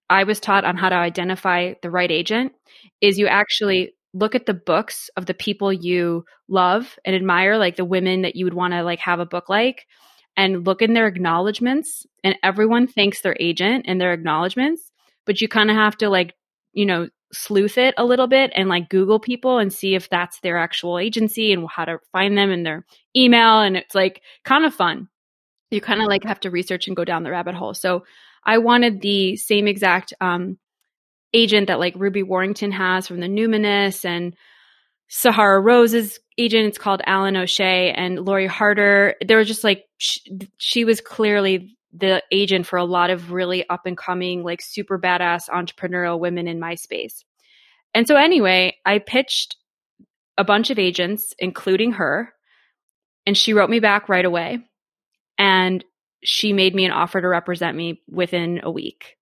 I 0.09 0.23
was 0.23 0.39
taught 0.39 0.65
on 0.65 0.77
how 0.77 0.89
to 0.89 0.95
identify 0.95 1.73
the 1.81 1.91
right 1.91 2.11
agent 2.11 2.53
is 3.01 3.17
you 3.17 3.27
actually 3.27 3.93
look 4.13 4.35
at 4.35 4.45
the 4.45 4.53
books 4.53 5.09
of 5.17 5.25
the 5.25 5.33
people 5.33 5.71
you 5.71 6.23
love 6.47 6.97
and 7.05 7.15
admire, 7.15 7.57
like 7.57 7.75
the 7.75 7.85
women 7.85 8.21
that 8.21 8.35
you 8.35 8.45
would 8.45 8.53
want 8.53 8.73
to 8.73 8.83
like 8.83 8.99
have 8.99 9.19
a 9.19 9.25
book 9.25 9.49
like, 9.49 9.85
and 10.35 10.65
look 10.65 10.81
in 10.81 10.93
their 10.93 11.07
acknowledgments. 11.07 12.05
And 12.23 12.35
everyone 12.43 12.87
thanks 12.87 13.21
their 13.21 13.35
agent 13.39 13.85
in 13.85 13.97
their 13.97 14.13
acknowledgments, 14.13 14.91
but 15.25 15.41
you 15.41 15.47
kind 15.47 15.69
of 15.69 15.75
have 15.75 15.97
to 15.97 16.09
like, 16.09 16.33
you 16.73 16.85
know, 16.85 17.09
sleuth 17.33 17.77
it 17.77 17.93
a 17.97 18.05
little 18.05 18.27
bit 18.27 18.51
and 18.55 18.69
like 18.69 18.89
Google 18.89 19.19
people 19.19 19.59
and 19.59 19.73
see 19.73 19.95
if 19.95 20.09
that's 20.09 20.39
their 20.39 20.57
actual 20.57 20.97
agency 20.97 21.51
and 21.51 21.67
how 21.69 21.83
to 21.85 21.99
find 22.11 22.37
them 22.37 22.51
in 22.51 22.63
their 22.63 22.85
email. 23.15 23.59
And 23.59 23.75
it's 23.75 23.93
like 23.93 24.21
kind 24.45 24.65
of 24.65 24.73
fun. 24.73 25.09
You 25.69 25.81
kind 25.81 26.01
of 26.01 26.07
like 26.07 26.23
have 26.23 26.39
to 26.41 26.51
research 26.51 26.87
and 26.87 26.95
go 26.95 27.03
down 27.03 27.23
the 27.23 27.31
rabbit 27.31 27.55
hole. 27.55 27.73
So 27.73 28.05
I 28.47 28.59
wanted 28.59 29.01
the 29.01 29.35
same 29.35 29.67
exact 29.67 30.13
um, 30.21 30.57
agent 31.33 31.67
that 31.67 31.79
like 31.79 31.93
Ruby 31.97 32.23
Warrington 32.23 32.71
has 32.71 33.05
from 33.05 33.19
the 33.19 33.27
Numinous 33.27 34.05
and 34.05 34.33
Sahara 35.09 35.59
Rose's 35.59 36.19
agent. 36.37 36.67
It's 36.67 36.77
called 36.77 37.01
Allen 37.05 37.35
O'Shea 37.35 37.91
and 37.91 38.25
Lori 38.25 38.47
Harder. 38.47 39.15
They 39.25 39.35
were 39.35 39.43
just 39.43 39.63
like, 39.65 39.83
she, 39.97 40.21
she 40.57 40.85
was 40.85 41.01
clearly 41.01 41.77
the 41.93 42.23
agent 42.31 42.65
for 42.65 42.77
a 42.77 42.85
lot 42.85 43.09
of 43.09 43.31
really 43.31 43.67
up 43.69 43.85
and 43.85 43.97
coming, 43.97 44.43
like 44.43 44.61
super 44.61 44.97
badass 44.97 45.49
entrepreneurial 45.49 46.19
women 46.19 46.47
in 46.47 46.59
my 46.59 46.75
space. 46.75 47.25
And 47.93 48.07
so, 48.07 48.15
anyway, 48.15 48.75
I 48.85 48.99
pitched 48.99 49.57
a 50.37 50.43
bunch 50.43 50.69
of 50.69 50.79
agents, 50.79 51.33
including 51.39 51.93
her, 51.93 52.33
and 53.25 53.37
she 53.37 53.53
wrote 53.53 53.69
me 53.69 53.79
back 53.79 54.07
right 54.07 54.25
away. 54.25 54.59
And 55.37 55.83
she 56.23 56.53
made 56.53 56.73
me 56.75 56.85
an 56.85 56.91
offer 56.91 57.21
to 57.21 57.27
represent 57.27 57.75
me 57.75 58.01
within 58.09 58.61
a 58.63 58.71
week. 58.71 59.17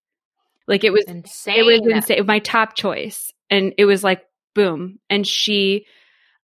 Like 0.67 0.83
it 0.83 0.91
was 0.91 1.05
insane. 1.05 1.59
It 1.59 1.63
was 1.63 1.81
insane. 1.85 2.25
My 2.25 2.39
top 2.39 2.75
choice. 2.75 3.31
And 3.49 3.73
it 3.77 3.85
was 3.85 4.03
like, 4.03 4.23
boom. 4.53 4.99
And 5.09 5.27
she, 5.27 5.85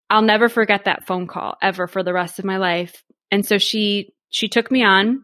I'll 0.09 0.21
never 0.21 0.49
forget 0.49 0.85
that 0.85 1.07
phone 1.07 1.27
call 1.27 1.57
ever 1.61 1.87
for 1.87 2.03
the 2.03 2.13
rest 2.13 2.37
of 2.37 2.45
my 2.45 2.57
life. 2.57 3.03
And 3.31 3.45
so 3.45 3.57
she, 3.57 4.13
she 4.29 4.47
took 4.47 4.69
me 4.69 4.83
on. 4.83 5.23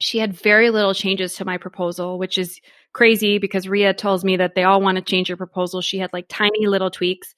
She 0.00 0.18
had 0.18 0.32
very 0.32 0.70
little 0.70 0.94
changes 0.94 1.34
to 1.34 1.44
my 1.44 1.58
proposal, 1.58 2.18
which 2.18 2.38
is 2.38 2.60
crazy 2.92 3.38
because 3.38 3.68
Ria 3.68 3.94
tells 3.94 4.24
me 4.24 4.36
that 4.36 4.54
they 4.54 4.64
all 4.64 4.80
want 4.80 4.96
to 4.96 5.02
change 5.02 5.28
your 5.28 5.36
proposal. 5.36 5.80
She 5.80 5.98
had 5.98 6.12
like 6.12 6.26
tiny 6.28 6.66
little 6.66 6.90
tweaks 6.90 7.34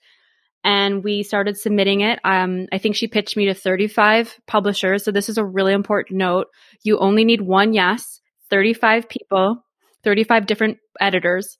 and 0.64 1.04
we 1.04 1.22
started 1.22 1.58
submitting 1.58 2.00
it. 2.00 2.18
Um, 2.24 2.66
I 2.72 2.78
think 2.78 2.96
she 2.96 3.06
pitched 3.06 3.36
me 3.36 3.46
to 3.46 3.54
35 3.54 4.40
publishers. 4.46 5.04
So 5.04 5.12
this 5.12 5.28
is 5.28 5.36
a 5.36 5.44
really 5.44 5.74
important 5.74 6.18
note. 6.18 6.46
You 6.82 6.98
only 6.98 7.24
need 7.24 7.42
one 7.42 7.74
yes, 7.74 8.20
35 8.48 9.08
people, 9.08 9.62
35 10.04 10.46
different 10.46 10.78
editors. 10.98 11.58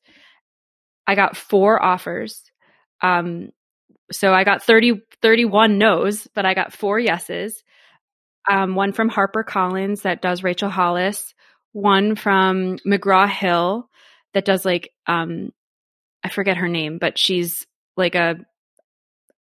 I 1.06 1.14
got 1.14 1.36
four 1.36 1.82
offers. 1.82 2.42
Um, 3.02 3.50
so 4.10 4.32
I 4.32 4.44
got 4.44 4.62
30, 4.62 5.02
31 5.20 5.76
no's, 5.76 6.26
but 6.34 6.46
I 6.46 6.54
got 6.54 6.72
four 6.72 6.98
yeses. 6.98 7.62
Um, 8.50 8.74
one 8.74 8.92
from 8.92 9.10
Harper 9.10 9.42
Collins 9.42 10.02
that 10.02 10.22
does 10.22 10.42
Rachel 10.42 10.70
Hollis, 10.70 11.34
one 11.72 12.16
from 12.16 12.78
McGraw 12.86 13.28
Hill 13.28 13.88
that 14.32 14.44
does 14.46 14.64
like, 14.64 14.90
um, 15.06 15.50
I 16.22 16.30
forget 16.30 16.56
her 16.56 16.68
name, 16.68 16.98
but 16.98 17.18
she's 17.18 17.66
like 17.96 18.14
a 18.14 18.36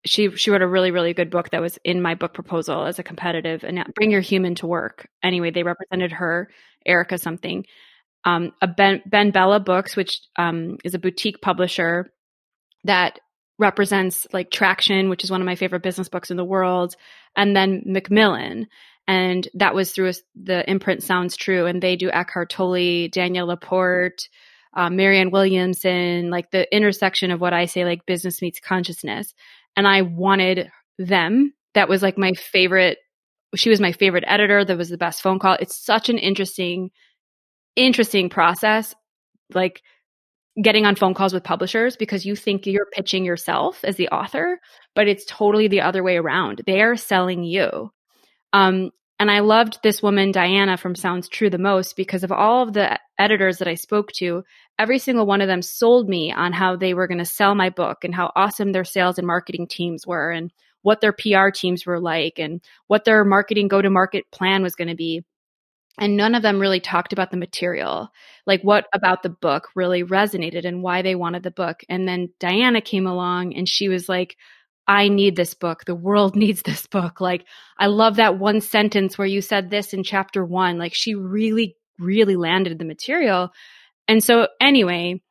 she 0.05 0.35
she 0.37 0.51
wrote 0.51 0.63
a 0.63 0.69
really 0.69 0.91
really 0.91 1.15
good 1.15 1.31
book 1.31 1.51
that 1.51 1.61
was 1.61 1.79
in 1.85 2.03
my 2.03 2.15
book 2.15 2.35
proposal 2.35 2.85
as 2.85 2.99
a 2.99 3.03
competitive 3.03 3.65
and 3.65 3.85
bring 3.95 4.11
your 4.11 4.21
human 4.21 4.55
to 4.57 4.67
work. 4.67 5.09
Anyway 5.23 5.51
they 5.51 5.63
represented 5.63 6.13
her 6.13 6.51
erica 6.85 7.19
something. 7.19 7.65
Um, 8.25 8.53
a 8.61 8.69
ben, 8.69 9.31
Bella 9.31 9.61
books 9.61 9.97
which 9.97 10.21
um, 10.37 10.79
is 10.85 10.95
a 10.95 10.99
boutique 10.99 11.41
publisher 11.41 12.13
that 12.85 13.19
represents 13.59 14.27
like 14.33 14.51
traction 14.51 15.09
which 15.09 15.25
is 15.25 15.31
one 15.31 15.41
of 15.41 15.47
my 15.47 15.57
favorite 15.57 15.83
business 15.83 16.09
books 16.09 16.31
in 16.31 16.37
the 16.37 16.45
world 16.45 16.95
and 17.37 17.55
then 17.55 17.83
macmillan. 17.87 18.67
And 19.09 19.49
that 19.55 19.75
was 19.75 19.93
through 19.93 20.11
a, 20.11 20.15
the 20.41 20.69
imprint 20.71 21.03
sounds 21.03 21.37
true 21.37 21.67
and 21.67 21.83
they 21.83 21.97
do 21.97 22.11
eckhart 22.11 22.51
tolle 22.51 23.09
danielle 23.09 23.47
laporte 23.47 24.29
uh, 24.75 24.91
marianne 24.91 25.31
williamson 25.31 26.31
like 26.31 26.51
the 26.51 26.73
intersection 26.75 27.31
of 27.31 27.41
what 27.41 27.53
i 27.53 27.67
say 27.67 27.85
like 27.85 28.07
business 28.07 28.43
meets 28.43 28.61
consciousness 28.61 29.35
and 29.77 29.87
I 29.87 30.03
wanted 30.03 30.71
them. 30.99 31.53
That 31.75 31.89
was 31.89 32.03
like 32.03 32.19
my 32.19 32.33
favorite. 32.33 32.99
She 33.55 33.71
was 33.71 33.81
my 33.81 33.93
favorite 33.93 34.25
editor. 34.27 34.65
That 34.65 34.79
was 34.79 34.89
the 34.89 34.99
best 34.99 35.23
phone 35.23 35.39
call. 35.39 35.57
It's 35.61 35.77
such 35.77 36.09
an 36.09 36.19
interesting, 36.19 36.91
interesting 37.77 38.29
process. 38.29 38.95
Like 39.53 39.83
getting 40.63 40.85
on 40.85 40.97
phone 40.97 41.15
calls 41.15 41.33
with 41.33 41.45
publishers 41.45 41.97
because 41.97 42.27
you 42.27 42.37
think 42.37 42.67
you're 42.67 42.89
pitching 42.93 43.25
yourself 43.25 43.83
as 43.85 43.97
the 43.97 44.09
author, 44.09 44.61
but 44.95 45.09
it's 45.09 45.25
totally 45.25 45.69
the 45.69 45.81
other 45.81 46.03
way 46.03 46.17
around. 46.17 46.63
They 46.67 46.83
are 46.83 46.97
selling 46.97 47.43
you. 47.43 47.91
Um, 48.53 48.91
and 49.19 49.31
I 49.31 49.41
loved 49.41 49.79
this 49.83 50.03
woman, 50.03 50.33
Diana 50.33 50.77
from 50.77 50.95
Sounds 50.95 51.29
True, 51.29 51.49
the 51.49 51.57
most 51.57 51.97
because 51.97 52.25
of 52.25 52.33
all 52.33 52.63
of 52.63 52.75
the 52.75 52.99
editors 53.19 53.59
that 53.59 53.69
I 53.69 53.77
spoke 53.77 54.11
to. 54.17 54.43
Every 54.79 54.99
single 54.99 55.27
one 55.27 55.41
of 55.41 55.49
them 55.49 55.63
sold 55.63 56.09
me 56.09 56.33
on 56.33 56.53
how 56.53 56.77
they 56.77 56.95
were 56.95 57.07
going 57.07 57.19
to 57.19 57.25
sell 57.25 57.55
my 57.55 57.71
book 57.71 58.05
and 58.05 58.15
how 58.15 58.33
awesome 58.35 58.73
their 58.73 58.85
sales 58.85 59.19
and 59.19 59.27
marketing 59.27 59.67
teams 59.67 60.07
were 60.07 60.31
and 60.31 60.53
what 60.83 61.01
their 61.01 61.13
PR 61.13 61.51
teams 61.55 61.87
were 61.87 62.01
like 62.01 62.39
and 62.39 62.61
what 62.89 63.05
their 63.05 63.25
marketing 63.25 63.69
go 63.69 63.81
to 63.81 63.91
market 63.91 64.31
plan 64.31 64.63
was 64.63 64.75
going 64.75 64.89
to 64.89 64.97
be. 64.97 65.25
And 65.99 66.17
none 66.17 66.35
of 66.35 66.43
them 66.43 66.59
really 66.59 66.81
talked 66.81 67.13
about 67.13 67.31
the 67.31 67.37
material, 67.37 68.09
like 68.47 68.63
what 68.63 68.87
about 68.95 69.23
the 69.23 69.29
book 69.29 69.69
really 69.75 70.03
resonated 70.03 70.65
and 70.65 70.83
why 70.83 71.03
they 71.03 71.15
wanted 71.15 71.43
the 71.43 71.51
book. 71.51 71.85
And 71.89 72.09
then 72.09 72.31
Diana 72.41 72.81
came 72.81 73.07
along 73.07 73.55
and 73.55 73.69
she 73.69 73.89
was 73.89 74.09
like, 74.09 74.37
I 74.87 75.09
need 75.09 75.37
this 75.37 75.55
book. 75.55 75.85
The 75.85 75.95
world 75.95 76.35
needs 76.37 76.63
this 76.63 76.87
book. 76.87 77.21
Like, 77.21 77.45
I 77.79 77.87
love 77.87 78.17
that 78.17 78.39
one 78.39 78.61
sentence 78.61 79.17
where 79.17 79.27
you 79.27 79.41
said 79.41 79.71
this 79.71 79.93
in 79.93 80.03
chapter 80.03 80.45
one. 80.45 80.79
Like, 80.79 80.95
she 80.95 81.15
really, 81.15 81.77
really 81.99 82.37
landed 82.37 82.79
the 82.79 82.85
material. 82.85 83.53
And 84.13 84.23
so, 84.23 84.49
anyway, 84.61 85.23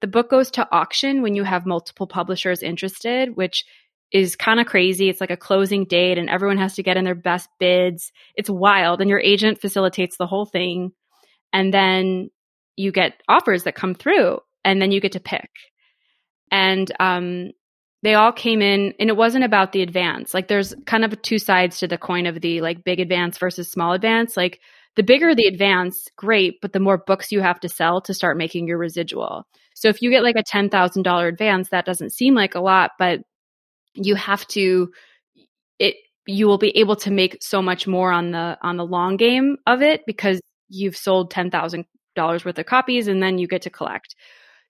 the 0.00 0.06
book 0.06 0.30
goes 0.30 0.50
to 0.52 0.66
auction 0.72 1.20
when 1.20 1.34
you 1.34 1.44
have 1.44 1.66
multiple 1.66 2.06
publishers 2.06 2.62
interested, 2.62 3.36
which 3.36 3.66
is 4.12 4.34
kind 4.34 4.58
of 4.58 4.66
crazy. 4.66 5.10
It's 5.10 5.20
like 5.20 5.30
a 5.30 5.36
closing 5.36 5.84
date 5.84 6.16
and 6.16 6.30
everyone 6.30 6.56
has 6.56 6.74
to 6.76 6.82
get 6.82 6.96
in 6.96 7.04
their 7.04 7.14
best 7.14 7.50
bids. 7.58 8.12
It's 8.34 8.48
wild. 8.48 9.02
And 9.02 9.10
your 9.10 9.20
agent 9.20 9.60
facilitates 9.60 10.16
the 10.16 10.26
whole 10.26 10.46
thing. 10.46 10.92
And 11.52 11.74
then 11.74 12.30
you 12.76 12.92
get 12.92 13.22
offers 13.28 13.64
that 13.64 13.74
come 13.74 13.94
through 13.94 14.38
and 14.64 14.80
then 14.80 14.90
you 14.90 15.02
get 15.02 15.12
to 15.12 15.20
pick. 15.20 15.50
And 16.50 16.90
um, 16.98 17.50
they 18.02 18.14
all 18.14 18.32
came 18.32 18.62
in 18.62 18.94
and 18.98 19.10
it 19.10 19.18
wasn't 19.18 19.44
about 19.44 19.72
the 19.72 19.82
advance. 19.82 20.32
Like 20.32 20.48
there's 20.48 20.74
kind 20.86 21.04
of 21.04 21.20
two 21.20 21.38
sides 21.38 21.80
to 21.80 21.88
the 21.88 21.98
coin 21.98 22.24
of 22.24 22.40
the 22.40 22.62
like 22.62 22.84
big 22.84 23.00
advance 23.00 23.36
versus 23.36 23.70
small 23.70 23.92
advance. 23.92 24.34
Like 24.34 24.60
the 24.96 25.02
bigger 25.02 25.34
the 25.34 25.46
advance, 25.46 26.08
great, 26.16 26.60
but 26.60 26.72
the 26.72 26.80
more 26.80 26.98
books 26.98 27.32
you 27.32 27.40
have 27.40 27.60
to 27.60 27.68
sell 27.68 28.00
to 28.02 28.14
start 28.14 28.36
making 28.36 28.66
your 28.66 28.78
residual. 28.78 29.46
So 29.74 29.88
if 29.88 30.02
you 30.02 30.10
get 30.10 30.22
like 30.22 30.36
a 30.36 30.42
$10,000 30.42 31.28
advance, 31.28 31.68
that 31.70 31.86
doesn't 31.86 32.12
seem 32.12 32.34
like 32.34 32.54
a 32.54 32.60
lot, 32.60 32.92
but 32.98 33.20
you 33.94 34.14
have 34.14 34.46
to 34.48 34.90
it 35.78 35.96
you 36.26 36.46
will 36.46 36.58
be 36.58 36.76
able 36.76 36.96
to 36.96 37.10
make 37.10 37.42
so 37.42 37.60
much 37.60 37.86
more 37.86 38.12
on 38.12 38.30
the 38.30 38.56
on 38.62 38.76
the 38.76 38.86
long 38.86 39.16
game 39.16 39.56
of 39.66 39.82
it 39.82 40.02
because 40.06 40.40
you've 40.68 40.96
sold 40.96 41.32
$10,000 41.32 41.84
worth 42.44 42.58
of 42.58 42.66
copies 42.66 43.08
and 43.08 43.22
then 43.22 43.38
you 43.38 43.48
get 43.48 43.62
to 43.62 43.70
collect. 43.70 44.14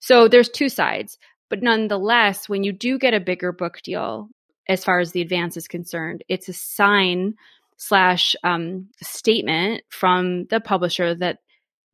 So 0.00 0.28
there's 0.28 0.48
two 0.48 0.68
sides. 0.68 1.18
But 1.50 1.62
nonetheless, 1.62 2.48
when 2.48 2.62
you 2.62 2.72
do 2.72 2.98
get 2.98 3.12
a 3.12 3.20
bigger 3.20 3.52
book 3.52 3.80
deal, 3.82 4.28
as 4.68 4.84
far 4.84 5.00
as 5.00 5.12
the 5.12 5.20
advance 5.20 5.56
is 5.56 5.66
concerned, 5.66 6.24
it's 6.28 6.48
a 6.48 6.52
sign 6.52 7.34
slash 7.80 8.36
um, 8.44 8.88
statement 9.00 9.82
from 9.88 10.44
the 10.50 10.60
publisher 10.60 11.14
that 11.14 11.38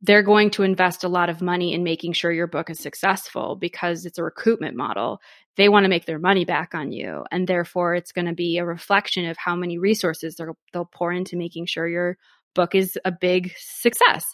they're 0.01 0.21
going 0.21 0.51
to 0.51 0.63
invest 0.63 1.05
a 1.05 1.07
lot 1.07 1.29
of 1.29 1.41
money 1.41 1.73
in 1.73 1.81
making 1.81 2.11
sure 2.11 2.29
your 2.29 2.45
book 2.45 2.69
is 2.69 2.77
successful 2.77 3.55
because 3.55 4.05
it's 4.05 4.19
a 4.19 4.21
recoupment 4.21 4.73
model. 4.73 5.21
They 5.55 5.69
want 5.69 5.85
to 5.85 5.89
make 5.89 6.05
their 6.05 6.19
money 6.19 6.43
back 6.43 6.75
on 6.75 6.91
you. 6.91 7.23
And 7.31 7.47
therefore, 7.47 7.95
it's 7.95 8.11
going 8.11 8.27
to 8.27 8.33
be 8.33 8.57
a 8.57 8.65
reflection 8.65 9.27
of 9.29 9.37
how 9.37 9.55
many 9.55 9.77
resources 9.77 10.35
they'll 10.35 10.89
pour 10.93 11.13
into 11.13 11.37
making 11.37 11.67
sure 11.67 11.87
your 11.87 12.17
book 12.53 12.75
is 12.75 12.99
a 13.05 13.11
big 13.11 13.53
success. 13.57 14.25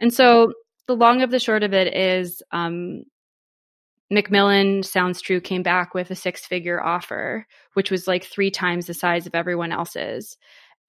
And 0.00 0.12
so, 0.12 0.54
the 0.86 0.96
long 0.96 1.20
of 1.20 1.30
the 1.30 1.38
short 1.38 1.62
of 1.64 1.74
it 1.74 1.94
is 1.94 2.42
um, 2.50 3.02
Macmillan 4.10 4.82
Sounds 4.84 5.20
True 5.20 5.40
came 5.40 5.62
back 5.62 5.92
with 5.92 6.10
a 6.10 6.14
six 6.14 6.46
figure 6.46 6.82
offer, 6.82 7.46
which 7.74 7.90
was 7.90 8.08
like 8.08 8.24
three 8.24 8.50
times 8.50 8.86
the 8.86 8.94
size 8.94 9.26
of 9.26 9.34
everyone 9.34 9.70
else's. 9.70 10.38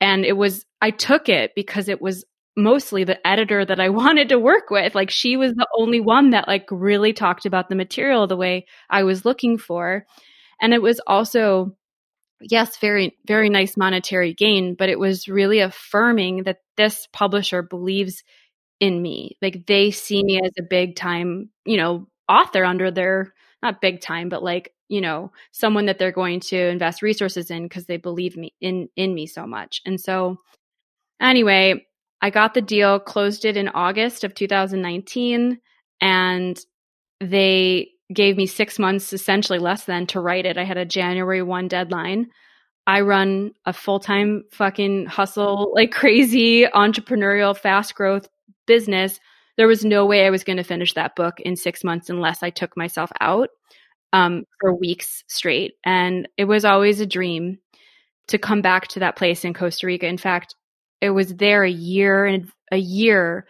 And 0.01 0.25
it 0.25 0.37
was, 0.37 0.65
I 0.81 0.91
took 0.91 1.29
it 1.29 1.51
because 1.55 1.89
it 1.89 2.01
was 2.01 2.25
mostly 2.55 3.03
the 3.03 3.25
editor 3.27 3.65
that 3.65 3.79
I 3.79 3.89
wanted 4.01 4.29
to 4.29 4.39
work 4.39 4.69
with. 4.69 4.95
Like 4.95 5.09
she 5.09 5.37
was 5.37 5.53
the 5.53 5.67
only 5.77 5.99
one 5.99 6.31
that 6.31 6.47
like 6.47 6.67
really 6.71 7.13
talked 7.13 7.45
about 7.45 7.69
the 7.69 7.75
material 7.75 8.27
the 8.27 8.37
way 8.37 8.65
I 8.89 9.03
was 9.03 9.25
looking 9.25 9.57
for. 9.57 10.05
And 10.61 10.73
it 10.73 10.81
was 10.81 10.99
also 11.07 11.75
yes, 12.41 12.77
very, 12.77 13.17
very 13.27 13.49
nice 13.49 13.75
monetary 13.77 14.33
gain, 14.33 14.75
but 14.75 14.89
it 14.89 14.99
was 14.99 15.27
really 15.27 15.59
affirming 15.59 16.43
that 16.43 16.59
this 16.77 17.07
publisher 17.11 17.61
believes 17.61 18.23
in 18.79 19.01
me. 19.01 19.37
Like 19.41 19.65
they 19.67 19.91
see 19.91 20.23
me 20.23 20.41
as 20.43 20.51
a 20.57 20.63
big 20.63 20.95
time, 20.95 21.49
you 21.65 21.77
know, 21.77 22.07
author 22.27 22.63
under 22.63 22.91
their, 22.91 23.33
not 23.61 23.81
big 23.81 24.01
time, 24.01 24.29
but 24.29 24.43
like, 24.43 24.73
you 24.87 25.01
know, 25.01 25.31
someone 25.51 25.85
that 25.85 25.99
they're 25.99 26.11
going 26.11 26.39
to 26.39 26.57
invest 26.57 27.01
resources 27.01 27.51
in 27.51 27.63
because 27.63 27.85
they 27.85 27.97
believe 27.97 28.35
me 28.37 28.53
in, 28.61 28.89
in 28.95 29.13
me 29.13 29.27
so 29.27 29.45
much. 29.45 29.81
And 29.85 29.99
so 29.99 30.37
anyway, 31.21 31.85
I 32.21 32.29
got 32.29 32.53
the 32.53 32.61
deal, 32.61 32.99
closed 32.99 33.45
it 33.45 33.57
in 33.57 33.69
August 33.69 34.23
of 34.23 34.33
2019, 34.33 35.59
and 36.01 36.59
they 37.21 37.89
gave 38.13 38.37
me 38.37 38.45
six 38.45 38.79
months, 38.79 39.13
essentially 39.13 39.59
less 39.59 39.85
than, 39.85 40.07
to 40.07 40.19
write 40.19 40.45
it. 40.45 40.57
I 40.57 40.63
had 40.63 40.77
a 40.77 40.85
January 40.85 41.41
1 41.41 41.67
deadline. 41.67 42.29
I 42.87 43.01
run 43.01 43.51
a 43.65 43.73
full 43.73 43.99
time 43.99 44.45
fucking 44.51 45.05
hustle, 45.05 45.71
like 45.75 45.91
crazy 45.91 46.65
entrepreneurial, 46.65 47.55
fast 47.55 47.93
growth 47.95 48.27
business. 48.65 49.19
There 49.59 49.67
was 49.67 49.83
no 49.83 50.05
way 50.05 50.25
I 50.25 50.29
was 50.29 50.45
going 50.45 50.55
to 50.55 50.63
finish 50.63 50.93
that 50.93 51.17
book 51.17 51.41
in 51.41 51.57
six 51.57 51.83
months 51.83 52.09
unless 52.09 52.43
I 52.43 52.49
took 52.49 52.77
myself 52.77 53.11
out 53.19 53.49
um, 54.13 54.45
for 54.61 54.73
weeks 54.73 55.25
straight. 55.27 55.73
And 55.83 56.29
it 56.37 56.45
was 56.45 56.63
always 56.63 57.01
a 57.01 57.05
dream 57.05 57.57
to 58.29 58.37
come 58.37 58.61
back 58.61 58.87
to 58.87 58.99
that 59.01 59.17
place 59.17 59.43
in 59.43 59.53
Costa 59.53 59.85
Rica. 59.85 60.07
In 60.07 60.17
fact, 60.17 60.55
it 61.01 61.09
was 61.09 61.35
there 61.35 61.65
a 61.65 61.69
year 61.69 62.23
and 62.25 62.49
a 62.71 62.77
year 62.77 63.47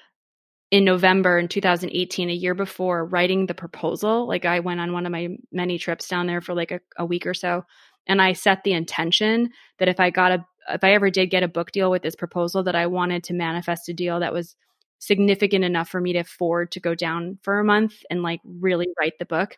in 0.72 0.84
November 0.84 1.38
in 1.38 1.48
2018, 1.48 2.32
a 2.32 2.34
year 2.34 2.56
before 2.56 3.06
writing 3.06 3.45
the 3.45 3.54
proposal. 3.54 4.28
Like 4.28 4.45
I 4.45 4.62
went 4.62 4.80
on 4.80 4.93
one 4.93 5.06
of 5.06 5.12
my 5.12 5.38
many 5.52 5.78
trips 5.78 6.08
down 6.08 6.26
there 6.26 6.41
for 6.41 6.56
like 6.56 6.72
a, 6.72 6.80
a 6.98 7.06
week 7.06 7.28
or 7.28 7.36
so. 7.36 7.65
And 8.08 8.19
I 8.19 8.34
set 8.34 8.63
the 8.63 8.74
intention 8.74 9.52
that 9.78 9.89
if 9.89 10.00
I 10.00 10.10
got 10.10 10.32
a, 10.32 10.45
if 10.69 10.84
I 10.84 10.93
ever 10.93 11.12
did 11.12 11.30
get 11.30 11.43
a 11.43 11.48
book 11.48 11.72
deal 11.72 11.91
with 11.91 12.02
this 12.02 12.15
proposal, 12.15 12.63
that 12.63 12.76
I 12.76 12.88
wanted 12.88 13.26
to 13.26 13.36
manifest 13.36 13.89
a 13.89 13.93
deal 13.93 14.22
that 14.22 14.34
was 14.34 14.56
significant 15.00 15.66
enough 15.66 15.90
for 15.90 16.00
me 16.00 16.14
to 16.14 16.20
afford 16.20 16.72
to 16.72 16.80
go 16.80 16.94
down 16.94 17.40
for 17.42 17.60
a 17.60 17.64
month 17.64 17.96
and 18.10 18.22
like 18.22 18.42
really 18.44 18.88
write 19.00 19.18
the 19.18 19.26
book. 19.26 19.58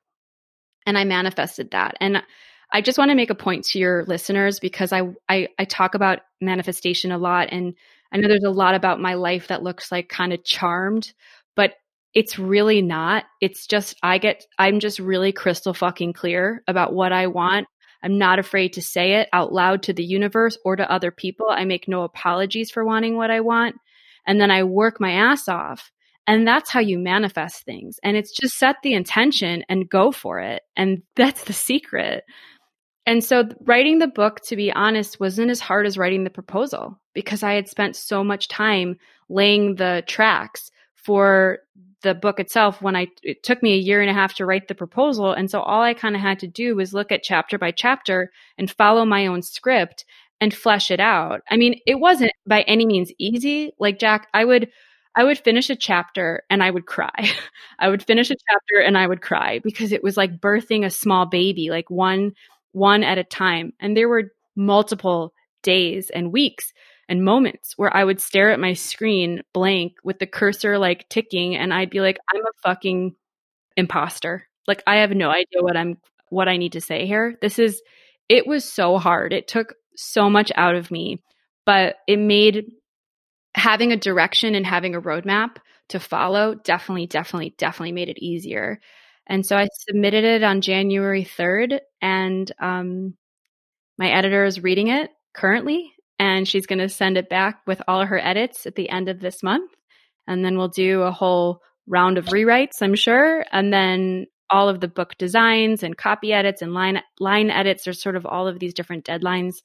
And 0.85 0.97
I 0.97 1.03
manifested 1.03 1.71
that. 1.71 1.95
And 1.99 2.23
I 2.71 2.81
just 2.81 2.97
want 2.97 3.09
to 3.09 3.15
make 3.15 3.29
a 3.29 3.35
point 3.35 3.65
to 3.65 3.79
your 3.79 4.05
listeners 4.05 4.59
because 4.59 4.93
I, 4.93 5.01
I, 5.27 5.49
I 5.59 5.65
talk 5.65 5.93
about 5.93 6.19
manifestation 6.39 7.11
a 7.11 7.17
lot 7.17 7.49
and 7.51 7.75
I 8.11 8.17
know 8.17 8.27
there's 8.27 8.43
a 8.43 8.49
lot 8.49 8.75
about 8.75 8.99
my 8.99 9.15
life 9.15 9.47
that 9.47 9.63
looks 9.63 9.91
like 9.91 10.09
kind 10.09 10.33
of 10.33 10.43
charmed, 10.43 11.13
but 11.55 11.73
it's 12.13 12.37
really 12.37 12.81
not. 12.81 13.23
It's 13.39 13.67
just 13.67 13.95
I 14.03 14.17
get 14.17 14.45
I'm 14.59 14.79
just 14.79 14.99
really 14.99 15.31
crystal 15.31 15.73
fucking 15.73 16.13
clear 16.13 16.63
about 16.67 16.93
what 16.93 17.13
I 17.13 17.27
want. 17.27 17.67
I'm 18.03 18.17
not 18.17 18.39
afraid 18.39 18.73
to 18.73 18.81
say 18.81 19.13
it 19.13 19.29
out 19.31 19.53
loud 19.53 19.83
to 19.83 19.93
the 19.93 20.03
universe 20.03 20.57
or 20.65 20.75
to 20.75 20.91
other 20.91 21.11
people. 21.11 21.47
I 21.49 21.65
make 21.65 21.87
no 21.87 22.03
apologies 22.03 22.71
for 22.71 22.83
wanting 22.83 23.15
what 23.15 23.31
I 23.31 23.41
want. 23.41 23.75
And 24.25 24.39
then 24.39 24.51
I 24.51 24.63
work 24.63 24.99
my 24.99 25.11
ass 25.11 25.47
off. 25.47 25.91
And 26.27 26.47
that's 26.47 26.69
how 26.69 26.79
you 26.79 26.99
manifest 26.99 27.63
things. 27.63 27.99
And 28.03 28.15
it's 28.15 28.31
just 28.31 28.57
set 28.57 28.77
the 28.83 28.93
intention 28.93 29.63
and 29.67 29.89
go 29.89 30.11
for 30.11 30.39
it. 30.39 30.63
And 30.75 31.03
that's 31.15 31.43
the 31.43 31.53
secret. 31.53 32.23
And 33.05 33.23
so 33.23 33.49
writing 33.61 33.97
the 33.97 34.07
book, 34.07 34.41
to 34.45 34.55
be 34.55 34.71
honest, 34.71 35.19
wasn't 35.19 35.49
as 35.49 35.59
hard 35.59 35.87
as 35.87 35.97
writing 35.97 36.23
the 36.23 36.29
proposal 36.29 36.99
because 37.13 37.41
I 37.41 37.53
had 37.53 37.67
spent 37.67 37.95
so 37.95 38.23
much 38.23 38.47
time 38.47 38.97
laying 39.27 39.75
the 39.75 40.03
tracks 40.07 40.69
for 40.95 41.59
the 42.03 42.13
book 42.13 42.39
itself 42.39 42.81
when 42.81 42.95
I 42.95 43.07
it 43.23 43.43
took 43.43 43.61
me 43.61 43.73
a 43.73 43.77
year 43.77 44.01
and 44.01 44.09
a 44.09 44.13
half 44.13 44.35
to 44.35 44.45
write 44.45 44.67
the 44.67 44.75
proposal 44.75 45.31
and 45.31 45.49
so 45.49 45.61
all 45.61 45.81
I 45.81 45.93
kind 45.93 46.15
of 46.15 46.21
had 46.21 46.39
to 46.39 46.47
do 46.47 46.75
was 46.75 46.93
look 46.93 47.11
at 47.11 47.23
chapter 47.23 47.57
by 47.57 47.71
chapter 47.71 48.31
and 48.57 48.69
follow 48.69 49.05
my 49.05 49.27
own 49.27 49.41
script 49.41 50.05
and 50.41 50.53
flesh 50.53 50.91
it 50.91 50.99
out. 50.99 51.41
I 51.49 51.55
mean, 51.55 51.79
it 51.85 51.99
wasn't 51.99 52.31
by 52.47 52.61
any 52.61 52.85
means 52.85 53.13
easy. 53.19 53.71
Like 53.79 53.99
Jack, 53.99 54.27
I 54.33 54.43
would 54.43 54.69
I 55.15 55.23
would 55.23 55.37
finish 55.39 55.69
a 55.69 55.75
chapter 55.75 56.43
and 56.49 56.63
I 56.63 56.71
would 56.71 56.85
cry. 56.85 57.11
I 57.79 57.89
would 57.89 58.03
finish 58.03 58.31
a 58.31 58.35
chapter 58.49 58.79
and 58.83 58.97
I 58.97 59.05
would 59.07 59.21
cry 59.21 59.59
because 59.59 59.91
it 59.91 60.03
was 60.03 60.17
like 60.17 60.39
birthing 60.39 60.85
a 60.85 60.89
small 60.89 61.25
baby, 61.27 61.69
like 61.69 61.89
one 61.89 62.33
one 62.71 63.03
at 63.03 63.17
a 63.17 63.23
time. 63.23 63.73
And 63.79 63.95
there 63.95 64.09
were 64.09 64.31
multiple 64.55 65.33
days 65.63 66.09
and 66.09 66.33
weeks 66.33 66.73
and 67.07 67.23
moments 67.23 67.73
where 67.77 67.95
I 67.95 68.03
would 68.03 68.21
stare 68.21 68.51
at 68.51 68.59
my 68.59 68.73
screen 68.73 69.41
blank 69.53 69.93
with 70.03 70.17
the 70.19 70.27
cursor 70.27 70.77
like 70.77 71.07
ticking 71.09 71.55
and 71.55 71.73
I'd 71.73 71.89
be 71.89 72.01
like, 72.01 72.17
I'm 72.33 72.41
a 72.41 72.61
fucking 72.63 73.15
imposter. 73.77 74.47
Like 74.67 74.81
I 74.87 74.97
have 74.97 75.11
no 75.11 75.29
idea 75.29 75.61
what 75.61 75.77
I'm 75.77 75.97
what 76.29 76.47
I 76.47 76.57
need 76.57 76.71
to 76.73 76.81
say 76.81 77.05
here. 77.05 77.37
This 77.41 77.59
is 77.59 77.81
it 78.29 78.47
was 78.47 78.63
so 78.63 78.97
hard. 78.97 79.33
It 79.33 79.49
took 79.49 79.75
so 80.01 80.29
much 80.29 80.51
out 80.55 80.75
of 80.75 80.91
me, 80.91 81.23
but 81.65 81.95
it 82.07 82.19
made 82.19 82.65
having 83.55 83.91
a 83.91 83.97
direction 83.97 84.55
and 84.55 84.65
having 84.65 84.95
a 84.95 85.01
roadmap 85.01 85.57
to 85.89 85.99
follow 85.99 86.55
definitely, 86.55 87.07
definitely, 87.07 87.53
definitely 87.57 87.91
made 87.91 88.09
it 88.09 88.23
easier. 88.23 88.79
And 89.27 89.45
so 89.45 89.55
I 89.55 89.67
submitted 89.87 90.23
it 90.23 90.43
on 90.43 90.61
January 90.61 91.25
3rd, 91.25 91.79
and 92.01 92.51
um, 92.59 93.15
my 93.97 94.09
editor 94.09 94.45
is 94.45 94.63
reading 94.63 94.87
it 94.87 95.09
currently, 95.33 95.91
and 96.17 96.47
she's 96.47 96.65
going 96.65 96.79
to 96.79 96.89
send 96.89 97.17
it 97.17 97.29
back 97.29 97.61
with 97.67 97.81
all 97.87 98.05
her 98.05 98.19
edits 98.19 98.65
at 98.65 98.75
the 98.75 98.89
end 98.89 99.09
of 99.09 99.19
this 99.19 99.43
month. 99.43 99.71
And 100.27 100.43
then 100.43 100.57
we'll 100.57 100.69
do 100.69 101.01
a 101.01 101.11
whole 101.11 101.61
round 101.87 102.17
of 102.17 102.25
rewrites, 102.25 102.81
I'm 102.81 102.95
sure. 102.95 103.45
And 103.51 103.71
then 103.71 104.27
all 104.49 104.69
of 104.69 104.81
the 104.81 104.87
book 104.87 105.17
designs 105.17 105.81
and 105.81 105.97
copy 105.97 106.33
edits 106.33 106.61
and 106.61 106.73
line 106.73 107.01
line 107.19 107.49
edits. 107.49 107.87
are 107.87 107.93
sort 107.93 108.15
of 108.15 108.25
all 108.25 108.47
of 108.47 108.59
these 108.59 108.73
different 108.73 109.05
deadlines 109.05 109.55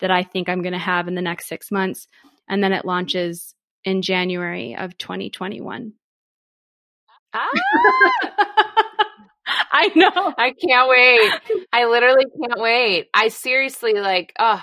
that 0.00 0.10
I 0.10 0.22
think 0.22 0.48
I'm 0.48 0.62
going 0.62 0.72
to 0.72 0.78
have 0.78 1.08
in 1.08 1.14
the 1.14 1.22
next 1.22 1.48
six 1.48 1.70
months, 1.70 2.06
and 2.48 2.62
then 2.62 2.72
it 2.72 2.84
launches 2.84 3.54
in 3.84 4.02
January 4.02 4.76
of 4.76 4.96
2021. 4.98 5.92
Ah! 7.32 7.48
I 9.72 9.90
know. 9.94 10.32
I 10.38 10.52
can't 10.52 10.88
wait. 10.88 11.66
I 11.72 11.86
literally 11.86 12.26
can't 12.40 12.60
wait. 12.60 13.08
I 13.12 13.28
seriously 13.28 13.94
like, 13.94 14.32
oh, 14.38 14.62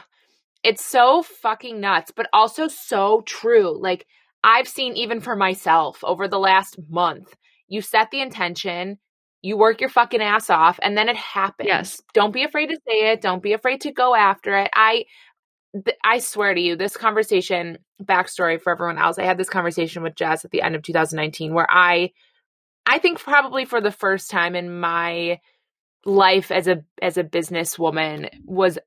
it's 0.64 0.86
so 0.86 1.22
fucking 1.22 1.80
nuts, 1.80 2.12
but 2.16 2.28
also 2.34 2.68
so 2.68 3.22
true. 3.26 3.80
Like, 3.80 4.06
I've 4.44 4.68
seen 4.68 4.96
even 4.96 5.20
for 5.22 5.36
myself 5.36 6.04
over 6.04 6.28
the 6.28 6.40
last 6.40 6.78
month, 6.90 7.36
you 7.68 7.82
set 7.82 8.10
the 8.12 8.22
intention, 8.22 8.98
you 9.42 9.58
work 9.58 9.82
your 9.82 9.90
fucking 9.90 10.22
ass 10.22 10.50
off, 10.50 10.80
and 10.82 10.98
then 10.98 11.10
it 11.10 11.18
happens. 11.18 11.68
Yes. 11.68 12.02
Don't 12.14 12.34
be 12.34 12.44
afraid 12.44 12.68
to 12.68 12.78
say 12.88 13.12
it. 13.12 13.22
Don't 13.22 13.42
be 13.42 13.54
afraid 13.54 13.82
to 13.82 13.92
go 13.92 14.16
after 14.16 14.56
it. 14.58 14.70
I, 14.74 15.06
th- 15.74 15.98
I 16.04 16.20
swear 16.20 16.54
to 16.54 16.62
you, 16.62 16.76
this 16.76 16.96
conversation, 16.96 17.80
backstory 18.04 18.62
for 18.62 18.72
everyone 18.72 18.98
else, 18.98 19.18
I 19.18 19.24
had 19.24 19.38
this 19.38 19.50
conversation 19.50 20.04
with 20.04 20.16
Jess 20.16 20.46
at 20.46 20.52
the 20.52 20.62
end 20.62 20.76
of 20.76 20.84
2019 20.84 21.54
where 21.54 21.68
I 21.70 22.12
I 22.86 22.98
think 22.98 23.20
probably 23.20 23.66
for 23.66 23.80
the 23.80 23.92
first 23.92 24.32
time 24.32 24.56
in 24.56 24.80
my 24.80 25.40
life 26.06 26.52
as 26.52 26.68
a 26.68 26.84
as 27.02 27.18
a 27.18 27.24
businesswoman 27.24 28.30
was 28.44 28.80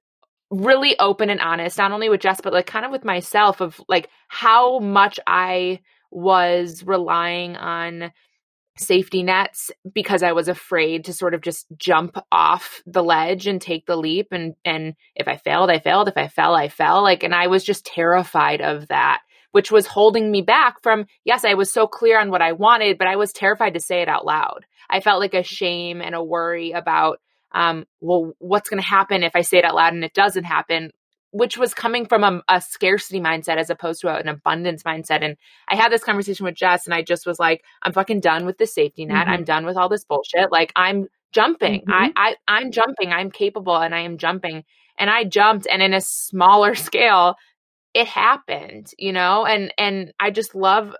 really 0.50 0.98
open 0.98 1.30
and 1.30 1.40
honest, 1.40 1.78
not 1.78 1.92
only 1.92 2.08
with 2.08 2.20
Jess, 2.20 2.40
but 2.40 2.52
like 2.52 2.66
kind 2.66 2.84
of 2.84 2.92
with 2.92 3.04
myself 3.04 3.60
of 3.60 3.80
like 3.88 4.08
how 4.28 4.78
much 4.78 5.18
I 5.26 5.80
was 6.10 6.84
relying 6.84 7.56
on 7.56 8.12
safety 8.76 9.22
nets 9.22 9.70
because 9.92 10.22
I 10.22 10.32
was 10.32 10.48
afraid 10.48 11.04
to 11.04 11.12
sort 11.12 11.34
of 11.34 11.40
just 11.40 11.66
jump 11.76 12.16
off 12.32 12.82
the 12.86 13.02
ledge 13.02 13.46
and 13.46 13.60
take 13.60 13.86
the 13.86 13.96
leap. 13.96 14.28
And 14.30 14.54
and 14.64 14.94
if 15.14 15.28
I 15.28 15.36
failed 15.36 15.70
I 15.70 15.78
failed. 15.78 16.08
If 16.08 16.16
I 16.16 16.28
fell 16.28 16.54
I 16.54 16.68
fell. 16.68 17.02
Like 17.02 17.22
and 17.22 17.34
I 17.34 17.46
was 17.46 17.64
just 17.64 17.86
terrified 17.86 18.60
of 18.60 18.88
that 18.88 19.20
which 19.54 19.70
was 19.70 19.86
holding 19.86 20.32
me 20.32 20.42
back 20.42 20.82
from, 20.82 21.06
yes, 21.24 21.44
I 21.44 21.54
was 21.54 21.72
so 21.72 21.86
clear 21.86 22.18
on 22.18 22.28
what 22.28 22.42
I 22.42 22.50
wanted, 22.50 22.98
but 22.98 23.06
I 23.06 23.14
was 23.14 23.32
terrified 23.32 23.74
to 23.74 23.80
say 23.80 24.02
it 24.02 24.08
out 24.08 24.26
loud. 24.26 24.66
I 24.90 24.98
felt 24.98 25.20
like 25.20 25.34
a 25.34 25.44
shame 25.44 26.02
and 26.02 26.12
a 26.12 26.24
worry 26.24 26.72
about, 26.72 27.20
um, 27.52 27.84
well, 28.00 28.32
what's 28.40 28.68
going 28.68 28.82
to 28.82 28.88
happen 28.88 29.22
if 29.22 29.36
I 29.36 29.42
say 29.42 29.58
it 29.58 29.64
out 29.64 29.76
loud 29.76 29.92
and 29.92 30.02
it 30.02 30.12
doesn't 30.12 30.42
happen, 30.42 30.90
which 31.34 31.58
was 31.58 31.74
coming 31.74 32.06
from 32.06 32.22
a, 32.22 32.40
a 32.48 32.60
scarcity 32.60 33.18
mindset 33.18 33.56
as 33.56 33.68
opposed 33.68 34.00
to 34.00 34.08
an 34.08 34.28
abundance 34.28 34.84
mindset. 34.84 35.24
And 35.24 35.36
I 35.66 35.74
had 35.74 35.90
this 35.90 36.04
conversation 36.04 36.44
with 36.44 36.54
Jess 36.54 36.86
and 36.86 36.94
I 36.94 37.02
just 37.02 37.26
was 37.26 37.40
like, 37.40 37.64
I'm 37.82 37.92
fucking 37.92 38.20
done 38.20 38.46
with 38.46 38.56
the 38.58 38.68
safety 38.68 39.04
net. 39.04 39.24
Mm-hmm. 39.24 39.30
I'm 39.30 39.44
done 39.44 39.66
with 39.66 39.76
all 39.76 39.88
this 39.88 40.04
bullshit. 40.04 40.52
Like 40.52 40.72
I'm 40.76 41.08
jumping. 41.32 41.80
Mm-hmm. 41.80 41.92
I, 41.92 42.12
I, 42.16 42.36
I'm 42.46 42.70
jumping. 42.70 43.12
I'm 43.12 43.32
capable 43.32 43.76
and 43.76 43.92
I 43.92 44.02
am 44.02 44.16
jumping. 44.16 44.62
And 44.96 45.10
I 45.10 45.24
jumped 45.24 45.66
and 45.66 45.82
in 45.82 45.92
a 45.92 46.00
smaller 46.00 46.74
scale 46.76 47.34
it 47.94 48.06
happened, 48.06 48.92
you 48.96 49.12
know? 49.12 49.44
And 49.44 49.74
and 49.76 50.12
I 50.20 50.30
just 50.30 50.54
love 50.54 50.94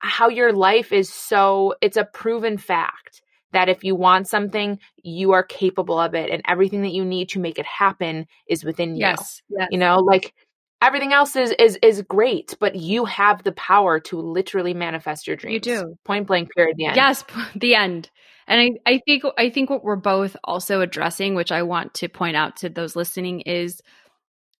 how 0.00 0.28
your 0.28 0.52
life 0.52 0.92
is 0.92 1.10
so 1.10 1.76
it's 1.80 1.96
a 1.96 2.04
proven 2.04 2.58
fact 2.58 3.22
that 3.52 3.68
if 3.68 3.84
you 3.84 3.94
want 3.94 4.28
something, 4.28 4.78
you 5.02 5.32
are 5.32 5.42
capable 5.42 5.98
of 5.98 6.14
it 6.14 6.30
and 6.30 6.42
everything 6.46 6.82
that 6.82 6.92
you 6.92 7.04
need 7.04 7.30
to 7.30 7.40
make 7.40 7.58
it 7.58 7.66
happen 7.66 8.26
is 8.48 8.64
within 8.64 8.94
you. 8.94 9.00
Yes. 9.00 9.42
yes. 9.48 9.68
You 9.70 9.78
know, 9.78 9.98
like 9.98 10.34
everything 10.82 11.12
else 11.12 11.34
is 11.36 11.50
is 11.58 11.78
is 11.82 12.02
great, 12.02 12.56
but 12.60 12.76
you 12.76 13.04
have 13.06 13.42
the 13.42 13.52
power 13.52 14.00
to 14.00 14.20
literally 14.20 14.74
manifest 14.74 15.26
your 15.26 15.36
dreams. 15.36 15.66
You 15.66 15.76
do. 15.78 15.94
Point 16.04 16.26
blank 16.26 16.50
period 16.54 16.76
the 16.76 16.86
end. 16.86 16.96
Yes, 16.96 17.24
the 17.56 17.74
end. 17.74 18.10
And 18.46 18.60
I, 18.60 18.92
I 18.92 19.00
think 19.06 19.24
I 19.36 19.50
think 19.50 19.70
what 19.70 19.84
we're 19.84 19.96
both 19.96 20.36
also 20.44 20.80
addressing, 20.80 21.34
which 21.34 21.52
I 21.52 21.62
want 21.62 21.94
to 21.94 22.08
point 22.08 22.36
out 22.36 22.56
to 22.58 22.68
those 22.68 22.96
listening, 22.96 23.40
is 23.42 23.80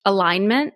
alignment, 0.05 0.75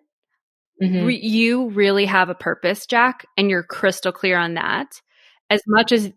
Mhm. 0.82 1.06
re- 1.06 1.20
you 1.20 1.70
really 1.70 2.06
have 2.06 2.28
a 2.28 2.34
purpose, 2.34 2.86
Jack, 2.86 3.26
and 3.36 3.50
you're 3.50 3.62
crystal 3.62 4.12
clear 4.12 4.36
on 4.36 4.54
that. 4.54 5.00
As 5.50 5.60
much 5.66 5.92
as 5.92 6.10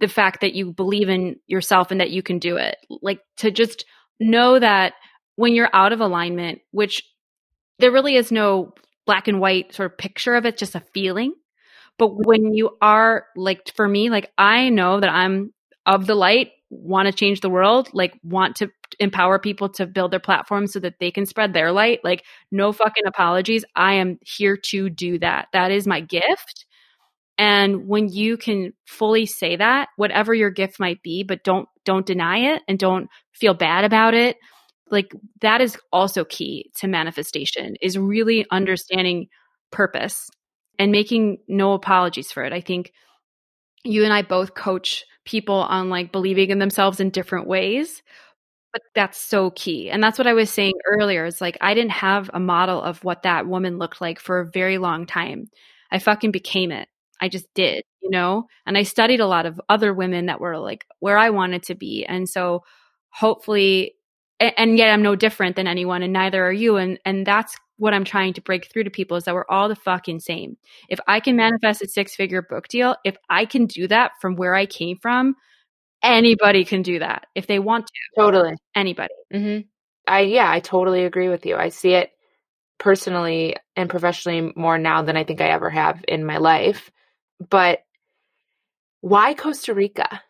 the 0.00 0.08
fact 0.08 0.40
that 0.40 0.54
you 0.54 0.72
believe 0.72 1.08
in 1.08 1.36
yourself 1.46 1.90
and 1.90 2.00
that 2.00 2.10
you 2.10 2.22
can 2.22 2.38
do 2.38 2.56
it, 2.56 2.76
like 3.02 3.20
to 3.38 3.50
just 3.50 3.84
know 4.18 4.58
that 4.58 4.94
when 5.36 5.54
you're 5.54 5.70
out 5.72 5.92
of 5.92 6.00
alignment, 6.00 6.60
which 6.70 7.02
there 7.78 7.90
really 7.92 8.16
is 8.16 8.30
no 8.30 8.74
black 9.06 9.28
and 9.28 9.40
white 9.40 9.74
sort 9.74 9.90
of 9.90 9.98
picture 9.98 10.34
of 10.34 10.46
it, 10.46 10.58
just 10.58 10.74
a 10.74 10.80
feeling. 10.92 11.32
But 11.98 12.08
when 12.26 12.54
you 12.54 12.76
are 12.80 13.26
like, 13.36 13.72
for 13.74 13.88
me, 13.88 14.10
like 14.10 14.30
I 14.38 14.68
know 14.68 15.00
that 15.00 15.10
I'm 15.10 15.52
of 15.86 16.06
the 16.06 16.14
light, 16.14 16.50
want 16.70 17.06
to 17.06 17.12
change 17.12 17.40
the 17.40 17.50
world, 17.50 17.88
like 17.92 18.14
want 18.22 18.56
to 18.56 18.70
empower 19.00 19.38
people 19.38 19.68
to 19.70 19.86
build 19.86 20.12
their 20.12 20.20
platforms 20.20 20.72
so 20.72 20.80
that 20.80 20.94
they 21.00 21.10
can 21.10 21.26
spread 21.26 21.52
their 21.52 21.72
light. 21.72 22.00
Like, 22.04 22.24
no 22.50 22.72
fucking 22.72 23.06
apologies. 23.06 23.64
I 23.74 23.94
am 23.94 24.18
here 24.22 24.56
to 24.66 24.90
do 24.90 25.18
that. 25.18 25.48
That 25.52 25.70
is 25.70 25.86
my 25.86 26.00
gift. 26.00 26.66
And 27.40 27.88
when 27.88 28.10
you 28.10 28.36
can 28.36 28.74
fully 28.86 29.24
say 29.24 29.56
that, 29.56 29.88
whatever 29.96 30.34
your 30.34 30.50
gift 30.50 30.78
might 30.78 31.02
be, 31.02 31.22
but 31.22 31.42
don't 31.42 31.66
don't 31.86 32.04
deny 32.04 32.52
it 32.54 32.62
and 32.68 32.78
don't 32.78 33.08
feel 33.32 33.54
bad 33.54 33.84
about 33.84 34.12
it, 34.12 34.36
like 34.90 35.10
that 35.40 35.62
is 35.62 35.78
also 35.90 36.22
key 36.26 36.70
to 36.80 36.86
manifestation 36.86 37.76
is 37.80 37.96
really 37.96 38.44
understanding 38.50 39.28
purpose 39.72 40.28
and 40.78 40.92
making 40.92 41.38
no 41.48 41.72
apologies 41.72 42.30
for 42.30 42.44
it. 42.44 42.52
I 42.52 42.60
think 42.60 42.92
you 43.84 44.04
and 44.04 44.12
I 44.12 44.20
both 44.20 44.54
coach 44.54 45.06
people 45.24 45.56
on 45.56 45.88
like 45.88 46.12
believing 46.12 46.50
in 46.50 46.58
themselves 46.58 47.00
in 47.00 47.08
different 47.08 47.46
ways. 47.46 48.02
But 48.74 48.82
that's 48.94 49.18
so 49.18 49.50
key. 49.52 49.90
And 49.90 50.02
that's 50.04 50.18
what 50.18 50.26
I 50.28 50.34
was 50.34 50.50
saying 50.50 50.74
earlier. 50.86 51.24
Is 51.24 51.40
like 51.40 51.56
I 51.62 51.72
didn't 51.72 51.92
have 51.92 52.30
a 52.34 52.40
model 52.40 52.82
of 52.82 53.02
what 53.02 53.22
that 53.22 53.46
woman 53.46 53.78
looked 53.78 54.02
like 54.02 54.20
for 54.20 54.40
a 54.40 54.50
very 54.52 54.76
long 54.76 55.06
time. 55.06 55.46
I 55.90 56.00
fucking 56.00 56.32
became 56.32 56.70
it. 56.70 56.88
I 57.20 57.28
just 57.28 57.46
did, 57.54 57.84
you 58.02 58.10
know? 58.10 58.46
And 58.66 58.76
I 58.78 58.82
studied 58.82 59.20
a 59.20 59.26
lot 59.26 59.46
of 59.46 59.60
other 59.68 59.92
women 59.94 60.26
that 60.26 60.40
were 60.40 60.58
like 60.58 60.86
where 61.00 61.18
I 61.18 61.30
wanted 61.30 61.62
to 61.64 61.74
be. 61.74 62.04
And 62.06 62.28
so 62.28 62.64
hopefully 63.10 63.94
and 64.40 64.78
yet 64.78 64.90
I'm 64.90 65.02
no 65.02 65.16
different 65.16 65.56
than 65.56 65.66
anyone 65.66 66.02
and 66.02 66.12
neither 66.12 66.44
are 66.46 66.52
you 66.52 66.76
and 66.76 66.98
and 67.04 67.26
that's 67.26 67.54
what 67.76 67.94
I'm 67.94 68.04
trying 68.04 68.34
to 68.34 68.42
break 68.42 68.70
through 68.70 68.84
to 68.84 68.90
people 68.90 69.16
is 69.16 69.24
that 69.24 69.34
we're 69.34 69.46
all 69.48 69.68
the 69.68 69.76
fucking 69.76 70.20
same. 70.20 70.56
If 70.88 71.00
I 71.08 71.18
can 71.20 71.34
manifest 71.36 71.82
a 71.82 71.88
six-figure 71.88 72.42
book 72.42 72.68
deal, 72.68 72.94
if 73.04 73.16
I 73.30 73.46
can 73.46 73.64
do 73.66 73.88
that 73.88 74.12
from 74.20 74.36
where 74.36 74.54
I 74.54 74.66
came 74.66 74.98
from, 74.98 75.34
anybody 76.02 76.64
can 76.64 76.82
do 76.82 76.98
that 77.00 77.26
if 77.34 77.46
they 77.46 77.58
want 77.58 77.86
to. 77.86 77.92
Totally. 78.18 78.54
Anybody. 78.74 79.14
hmm 79.32 79.58
I 80.06 80.20
yeah, 80.20 80.50
I 80.50 80.60
totally 80.60 81.04
agree 81.04 81.28
with 81.28 81.46
you. 81.46 81.56
I 81.56 81.68
see 81.68 81.94
it 81.94 82.10
personally 82.78 83.56
and 83.76 83.90
professionally 83.90 84.52
more 84.56 84.78
now 84.78 85.02
than 85.02 85.16
I 85.16 85.24
think 85.24 85.40
I 85.40 85.48
ever 85.48 85.70
have 85.70 86.04
in 86.08 86.24
my 86.24 86.38
life. 86.38 86.90
But 87.48 87.80
why 89.00 89.34
Costa 89.34 89.74
Rica? 89.74 90.22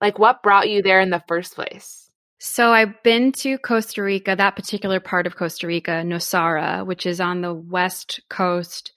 Like, 0.00 0.18
what 0.18 0.42
brought 0.42 0.68
you 0.68 0.82
there 0.82 1.00
in 1.00 1.10
the 1.10 1.22
first 1.28 1.54
place? 1.54 2.10
So 2.38 2.70
I've 2.70 3.02
been 3.02 3.32
to 3.32 3.56
Costa 3.58 4.02
Rica, 4.02 4.36
that 4.36 4.56
particular 4.56 5.00
part 5.00 5.26
of 5.26 5.36
Costa 5.36 5.66
Rica, 5.66 6.02
Nosara, 6.04 6.84
which 6.84 7.06
is 7.06 7.20
on 7.20 7.40
the 7.40 7.54
west 7.54 8.20
coast 8.28 8.92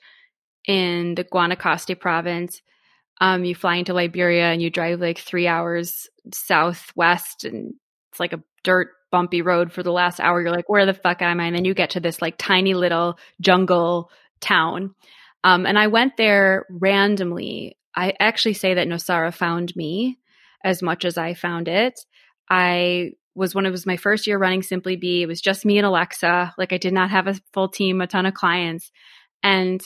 in 0.68 1.16
the 1.16 1.24
Guanacaste 1.24 2.00
province. 2.00 2.62
Um, 3.22 3.46
you 3.46 3.56
fly 3.56 3.76
into 3.78 3.94
Liberia 3.94 4.46
and 4.46 4.62
you 4.62 4.70
drive 4.70 5.00
like 5.00 5.20
three 5.20 5.48
hours 5.48 6.08
southwest, 6.34 7.44
and 7.44 7.74
it's 8.12 8.20
like 8.20 8.34
a 8.34 8.44
dirt 8.64 8.90
bumpy 9.12 9.42
road 9.42 9.72
for 9.72 9.84
the 9.84 9.92
last 9.92 10.20
hour. 10.20 10.42
You're 10.42 10.52
like, 10.52 10.70
where 10.70 10.86
the 10.86 10.94
fuck 10.94 11.22
am 11.22 11.40
I? 11.40 11.46
And 11.46 11.56
then 11.56 11.66
you 11.66 11.74
get 11.74 11.92
to 11.92 12.00
this 12.00 12.22
like 12.22 12.36
tiny 12.38 12.74
little 12.74 13.18
jungle 13.42 14.10
town. 14.42 14.96
Um, 15.44 15.66
and 15.66 15.78
I 15.78 15.88
went 15.88 16.18
there 16.18 16.66
randomly. 16.70 17.78
I 17.96 18.14
actually 18.20 18.54
say 18.54 18.76
that 18.76 18.88
Nosara 18.88 19.34
found 19.34 19.76
me 19.76 20.20
as 20.64 20.82
much 20.82 21.06
as 21.06 21.18
I 21.18 21.34
found 21.34 21.68
it. 21.68 22.00
I 22.50 23.12
was 23.36 23.56
when 23.56 23.66
it 23.66 23.72
was 23.72 23.86
my 23.86 23.98
first 23.98 24.28
year 24.28 24.38
running 24.38 24.62
Simply 24.62 24.96
Be. 24.96 25.22
It 25.22 25.28
was 25.28 25.42
just 25.42 25.66
me 25.66 25.78
and 25.78 25.88
Alexa. 25.88 26.54
Like 26.58 26.74
I 26.74 26.78
did 26.78 26.94
not 26.94 27.10
have 27.12 27.28
a 27.28 27.40
full 27.54 27.70
team, 27.70 28.02
a 28.02 28.08
ton 28.08 28.26
of 28.26 28.34
clients. 28.34 28.92
And 29.44 29.82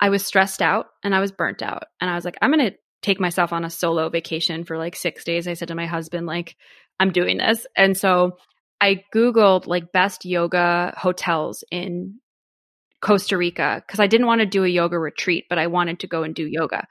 I 0.00 0.08
was 0.08 0.24
stressed 0.24 0.62
out 0.62 0.86
and 1.04 1.14
I 1.14 1.20
was 1.20 1.32
burnt 1.32 1.62
out. 1.62 1.84
And 2.00 2.10
I 2.10 2.14
was 2.14 2.24
like, 2.24 2.36
I'm 2.40 2.52
going 2.52 2.70
to 2.70 2.76
take 3.02 3.20
myself 3.20 3.52
on 3.52 3.64
a 3.64 3.70
solo 3.70 4.08
vacation 4.08 4.64
for 4.64 4.78
like 4.78 4.96
six 4.96 5.24
days. 5.24 5.46
I 5.46 5.54
said 5.54 5.68
to 5.68 5.74
my 5.74 5.86
husband, 5.86 6.26
like, 6.26 6.56
I'm 6.98 7.12
doing 7.12 7.38
this. 7.38 7.66
And 7.76 7.96
so 7.96 8.38
I 8.80 9.04
Googled 9.14 9.66
like 9.66 9.92
best 9.92 10.24
yoga 10.24 10.94
hotels 10.96 11.64
in 11.70 12.20
Costa 13.00 13.36
Rica 13.36 13.82
because 13.86 14.00
I 14.00 14.06
didn't 14.06 14.26
want 14.26 14.40
to 14.40 14.46
do 14.46 14.64
a 14.64 14.68
yoga 14.68 14.98
retreat, 14.98 15.46
but 15.48 15.58
I 15.58 15.66
wanted 15.66 16.00
to 16.00 16.06
go 16.06 16.22
and 16.22 16.34
do 16.34 16.46
yoga. 16.46 16.86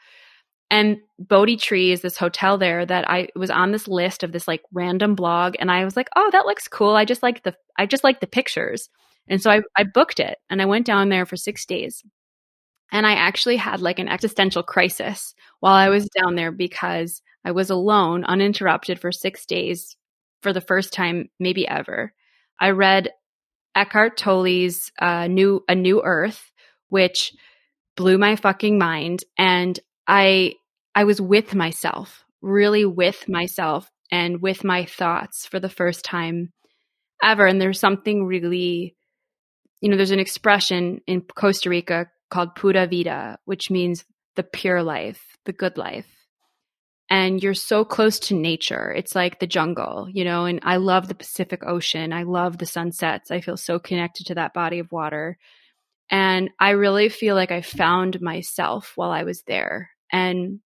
And 0.71 0.97
Bodhi 1.19 1.57
Tree 1.57 1.91
is 1.91 2.01
this 2.01 2.17
hotel 2.17 2.57
there 2.57 2.85
that 2.85 3.09
I 3.09 3.29
was 3.35 3.49
on 3.51 3.71
this 3.71 3.87
list 3.87 4.23
of 4.23 4.31
this 4.31 4.47
like 4.47 4.63
random 4.73 5.15
blog, 5.15 5.55
and 5.59 5.71
I 5.71 5.85
was 5.85 5.95
like, 5.95 6.09
"Oh, 6.15 6.29
that 6.31 6.45
looks 6.45 6.67
cool." 6.67 6.95
I 6.95 7.05
just 7.05 7.23
like 7.23 7.43
the 7.43 7.55
I 7.77 7.85
just 7.85 8.03
like 8.03 8.19
the 8.19 8.27
pictures, 8.27 8.89
and 9.27 9.41
so 9.41 9.51
I 9.51 9.61
I 9.77 9.83
booked 9.83 10.19
it, 10.19 10.37
and 10.49 10.61
I 10.61 10.65
went 10.65 10.85
down 10.85 11.09
there 11.09 11.25
for 11.25 11.35
six 11.37 11.65
days, 11.65 12.03
and 12.91 13.05
I 13.05 13.13
actually 13.13 13.57
had 13.57 13.81
like 13.81 13.99
an 13.99 14.07
existential 14.09 14.63
crisis 14.63 15.35
while 15.59 15.75
I 15.75 15.89
was 15.89 16.09
down 16.09 16.35
there 16.35 16.51
because 16.51 17.21
I 17.43 17.51
was 17.51 17.69
alone, 17.69 18.23
uninterrupted 18.25 18.99
for 18.99 19.11
six 19.11 19.45
days 19.45 19.95
for 20.41 20.51
the 20.53 20.61
first 20.61 20.93
time, 20.93 21.29
maybe 21.39 21.67
ever. 21.67 22.13
I 22.59 22.71
read 22.71 23.09
Eckhart 23.75 24.17
Tolle's 24.17 24.91
uh, 24.99 25.27
"New 25.27 25.63
A 25.67 25.75
New 25.75 26.01
Earth," 26.03 26.51
which 26.89 27.33
blew 27.95 28.17
my 28.17 28.35
fucking 28.35 28.77
mind, 28.77 29.23
and 29.37 29.79
I 30.07 30.53
I 30.93 31.03
was 31.03 31.19
with 31.19 31.53
myself, 31.53 32.23
really 32.41 32.85
with 32.85 33.27
myself 33.27 33.89
and 34.11 34.41
with 34.41 34.63
my 34.63 34.85
thoughts 34.85 35.45
for 35.45 35.59
the 35.59 35.69
first 35.69 36.05
time 36.05 36.53
ever. 37.23 37.45
And 37.45 37.59
there's 37.59 37.79
something 37.79 38.25
really, 38.25 38.95
you 39.81 39.89
know, 39.89 39.97
there's 39.97 40.11
an 40.11 40.19
expression 40.19 41.01
in 41.07 41.21
Costa 41.21 41.69
Rica 41.69 42.07
called 42.29 42.55
pura 42.55 42.87
vida, 42.87 43.39
which 43.45 43.69
means 43.69 44.05
the 44.35 44.43
pure 44.43 44.83
life, 44.83 45.37
the 45.45 45.53
good 45.53 45.77
life. 45.77 46.07
And 47.09 47.41
you're 47.41 47.53
so 47.53 47.85
close 47.85 48.17
to 48.19 48.35
nature. 48.35 48.91
It's 48.91 49.13
like 49.13 49.39
the 49.39 49.47
jungle, 49.47 50.07
you 50.11 50.23
know, 50.23 50.45
and 50.45 50.59
I 50.63 50.77
love 50.77 51.07
the 51.07 51.15
Pacific 51.15 51.61
Ocean. 51.65 52.11
I 52.11 52.23
love 52.23 52.57
the 52.57 52.65
sunsets. 52.65 53.29
I 53.29 53.41
feel 53.41 53.57
so 53.57 53.77
connected 53.77 54.25
to 54.27 54.35
that 54.35 54.53
body 54.53 54.79
of 54.79 54.91
water. 54.91 55.37
And 56.09 56.49
I 56.59 56.71
really 56.71 57.09
feel 57.09 57.35
like 57.35 57.51
I 57.51 57.61
found 57.61 58.21
myself 58.21 58.93
while 58.95 59.11
I 59.11 59.23
was 59.23 59.43
there. 59.43 59.91
And 60.11 60.61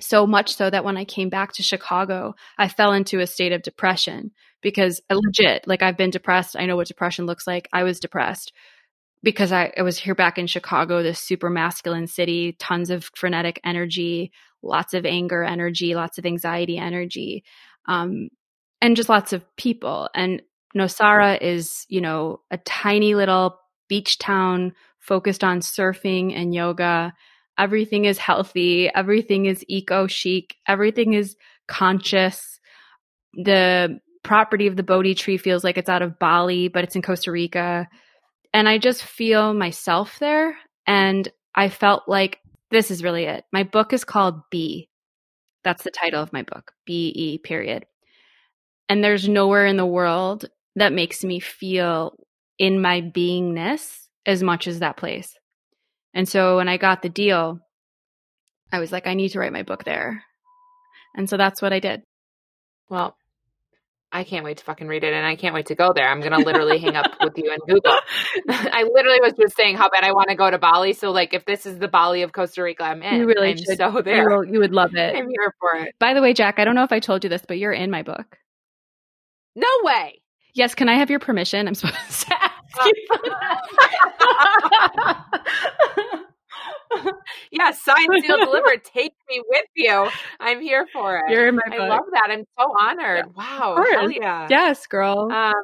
so 0.00 0.26
much 0.26 0.54
so 0.54 0.68
that 0.68 0.84
when 0.84 0.96
I 0.96 1.04
came 1.04 1.28
back 1.28 1.52
to 1.54 1.62
Chicago, 1.62 2.34
I 2.58 2.68
fell 2.68 2.92
into 2.92 3.20
a 3.20 3.26
state 3.26 3.52
of 3.52 3.62
depression 3.62 4.32
because 4.62 5.00
legit, 5.10 5.66
like 5.66 5.82
I've 5.82 5.96
been 5.96 6.10
depressed. 6.10 6.56
I 6.58 6.66
know 6.66 6.76
what 6.76 6.88
depression 6.88 7.26
looks 7.26 7.46
like. 7.46 7.68
I 7.72 7.82
was 7.82 8.00
depressed 8.00 8.52
because 9.26 9.50
I, 9.50 9.72
I 9.76 9.82
was 9.82 9.98
here 9.98 10.14
back 10.14 10.38
in 10.38 10.46
Chicago, 10.46 11.02
this 11.02 11.18
super 11.18 11.50
masculine 11.50 12.06
city, 12.06 12.52
tons 12.60 12.90
of 12.90 13.10
frenetic 13.16 13.60
energy, 13.64 14.30
lots 14.62 14.94
of 14.94 15.04
anger 15.04 15.42
energy, 15.42 15.96
lots 15.96 16.16
of 16.16 16.24
anxiety 16.24 16.78
energy, 16.78 17.42
um, 17.86 18.28
and 18.80 18.94
just 18.94 19.08
lots 19.08 19.32
of 19.32 19.44
people. 19.56 20.08
And 20.14 20.42
Nosara 20.76 21.42
is, 21.42 21.86
you 21.88 22.00
know, 22.00 22.42
a 22.52 22.58
tiny 22.58 23.16
little 23.16 23.58
beach 23.88 24.18
town 24.18 24.74
focused 25.00 25.42
on 25.42 25.58
surfing 25.58 26.32
and 26.32 26.54
yoga 26.54 27.12
everything 27.58 28.04
is 28.04 28.18
healthy, 28.18 28.88
everything 28.94 29.46
is 29.46 29.64
eco 29.66 30.06
chic, 30.06 30.56
everything 30.68 31.14
is 31.14 31.36
conscious. 31.66 32.60
The 33.32 33.98
property 34.22 34.66
of 34.66 34.76
the 34.76 34.82
Bodhi 34.82 35.14
tree 35.14 35.38
feels 35.38 35.64
like 35.64 35.78
it's 35.78 35.88
out 35.88 36.02
of 36.02 36.18
Bali, 36.18 36.68
but 36.68 36.84
it's 36.84 36.94
in 36.94 37.02
Costa 37.02 37.32
Rica. 37.32 37.88
And 38.52 38.68
I 38.68 38.78
just 38.78 39.02
feel 39.02 39.52
myself 39.54 40.18
there. 40.18 40.56
And 40.86 41.28
I 41.54 41.68
felt 41.68 42.04
like 42.06 42.38
this 42.70 42.90
is 42.90 43.02
really 43.02 43.24
it. 43.24 43.44
My 43.52 43.62
book 43.62 43.92
is 43.92 44.04
called 44.04 44.40
Be. 44.50 44.88
That's 45.64 45.82
the 45.82 45.90
title 45.90 46.22
of 46.22 46.32
my 46.32 46.42
book, 46.42 46.72
B 46.84 47.12
E 47.14 47.38
period. 47.38 47.86
And 48.88 49.02
there's 49.02 49.28
nowhere 49.28 49.66
in 49.66 49.76
the 49.76 49.86
world 49.86 50.46
that 50.76 50.92
makes 50.92 51.24
me 51.24 51.40
feel 51.40 52.16
in 52.58 52.80
my 52.80 53.00
beingness 53.00 54.06
as 54.24 54.42
much 54.42 54.66
as 54.68 54.78
that 54.78 54.96
place. 54.96 55.34
And 56.14 56.28
so 56.28 56.56
when 56.56 56.68
I 56.68 56.76
got 56.76 57.02
the 57.02 57.08
deal, 57.08 57.60
I 58.72 58.78
was 58.78 58.92
like, 58.92 59.06
I 59.06 59.14
need 59.14 59.30
to 59.30 59.38
write 59.38 59.52
my 59.52 59.62
book 59.62 59.84
there. 59.84 60.22
And 61.14 61.28
so 61.28 61.36
that's 61.36 61.60
what 61.60 61.72
I 61.72 61.80
did. 61.80 62.02
Well, 62.88 63.16
I 64.12 64.24
can't 64.24 64.44
wait 64.44 64.58
to 64.58 64.64
fucking 64.64 64.86
read 64.88 65.04
it 65.04 65.12
and 65.12 65.26
I 65.26 65.36
can't 65.36 65.54
wait 65.54 65.66
to 65.66 65.74
go 65.74 65.92
there. 65.94 66.08
I'm 66.08 66.20
going 66.20 66.32
to 66.32 66.38
literally 66.38 66.78
hang 66.78 66.96
up 66.96 67.10
with 67.20 67.36
you 67.36 67.50
and 67.50 67.60
Google. 67.68 67.92
I 68.48 68.84
literally 68.90 69.20
was 69.20 69.32
just 69.38 69.56
saying 69.56 69.76
how 69.76 69.90
bad 69.90 70.04
I 70.04 70.12
want 70.12 70.28
to 70.30 70.36
go 70.36 70.50
to 70.50 70.58
Bali. 70.58 70.92
So, 70.92 71.10
like, 71.10 71.34
if 71.34 71.44
this 71.44 71.66
is 71.66 71.78
the 71.78 71.88
Bali 71.88 72.22
of 72.22 72.32
Costa 72.32 72.62
Rica, 72.62 72.84
I'm 72.84 73.02
in. 73.02 73.20
You 73.20 73.26
really 73.26 73.50
I'm 73.50 73.56
should. 73.56 73.76
so 73.76 73.96
You, 73.96 74.02
there. 74.02 74.28
will, 74.30 74.44
you 74.44 74.60
would 74.60 74.72
love 74.72 74.94
it. 74.94 75.14
I'm 75.16 75.28
here 75.28 75.54
for 75.60 75.74
it. 75.80 75.94
By 75.98 76.14
the 76.14 76.22
way, 76.22 76.32
Jack, 76.32 76.58
I 76.58 76.64
don't 76.64 76.74
know 76.76 76.84
if 76.84 76.92
I 76.92 77.00
told 77.00 77.24
you 77.24 77.30
this, 77.30 77.42
but 77.46 77.58
you're 77.58 77.72
in 77.72 77.90
my 77.90 78.02
book. 78.02 78.38
No 79.54 79.68
way. 79.82 80.22
Yes, 80.54 80.74
can 80.74 80.88
I 80.88 80.94
have 80.94 81.10
your 81.10 81.20
permission? 81.20 81.68
I'm 81.68 81.74
supposed 81.74 82.26
to 82.28 82.42
ask. 82.42 82.52
Oh. 82.78 82.92
yeah, 87.50 87.70
signed, 87.70 88.08
sealed, 88.22 88.40
delivered. 88.44 88.84
Take 88.84 89.12
me 89.28 89.42
with 89.48 89.66
you. 89.74 90.08
I'm 90.40 90.60
here 90.60 90.86
for 90.92 91.18
it. 91.18 91.30
You're 91.30 91.48
in 91.48 91.56
my 91.56 91.62
book. 91.68 91.80
I 91.80 91.88
love 91.88 92.04
that. 92.12 92.28
I'm 92.30 92.44
so 92.58 92.72
honored. 92.78 93.34
Wow. 93.36 93.84
Hell 93.92 94.10
yeah. 94.10 94.46
Yes, 94.50 94.86
girl. 94.86 95.30
Um, 95.32 95.54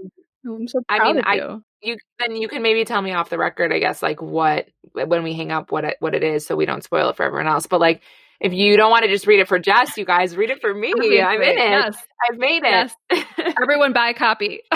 I'm 0.47 0.67
so 0.69 0.81
I 0.89 0.99
proud 0.99 1.09
mean, 1.17 1.19
of 1.19 1.25
I- 1.27 1.35
you. 1.35 1.65
you 1.83 1.97
then 2.19 2.37
you 2.37 2.49
can 2.49 2.63
maybe 2.63 2.85
tell 2.85 3.01
me 3.03 3.13
off 3.13 3.31
the 3.31 3.39
record, 3.39 3.73
I 3.73 3.79
guess, 3.79 4.03
like 4.03 4.21
what 4.21 4.69
when 4.93 5.23
we 5.23 5.35
hang 5.35 5.53
up 5.53 5.71
what 5.73 5.85
it 5.85 5.97
what 6.01 6.15
it 6.15 6.23
is, 6.23 6.47
so 6.47 6.57
we 6.57 6.67
don't 6.67 6.83
spoil 6.85 7.09
it 7.11 7.17
for 7.17 7.25
everyone 7.25 7.47
else. 7.47 7.67
But 7.67 7.81
like, 7.81 8.03
if 8.41 8.53
you 8.53 8.77
don't 8.77 8.91
want 8.91 9.05
to 9.05 9.11
just 9.11 9.27
read 9.27 9.41
it 9.41 9.49
for 9.49 9.59
Jess, 9.59 9.97
you 9.97 10.05
guys 10.05 10.37
read 10.37 10.51
it 10.51 10.61
for 10.61 10.75
me. 10.75 10.93
I'm 11.21 11.41
in 11.41 11.49
it. 11.51 11.57
Yes. 11.59 11.97
I've 12.29 12.39
made 12.39 12.63
it. 12.65 12.93
Yes. 13.11 13.25
Everyone 13.63 13.93
buy 13.93 14.09
a 14.11 14.15
copy. 14.15 14.63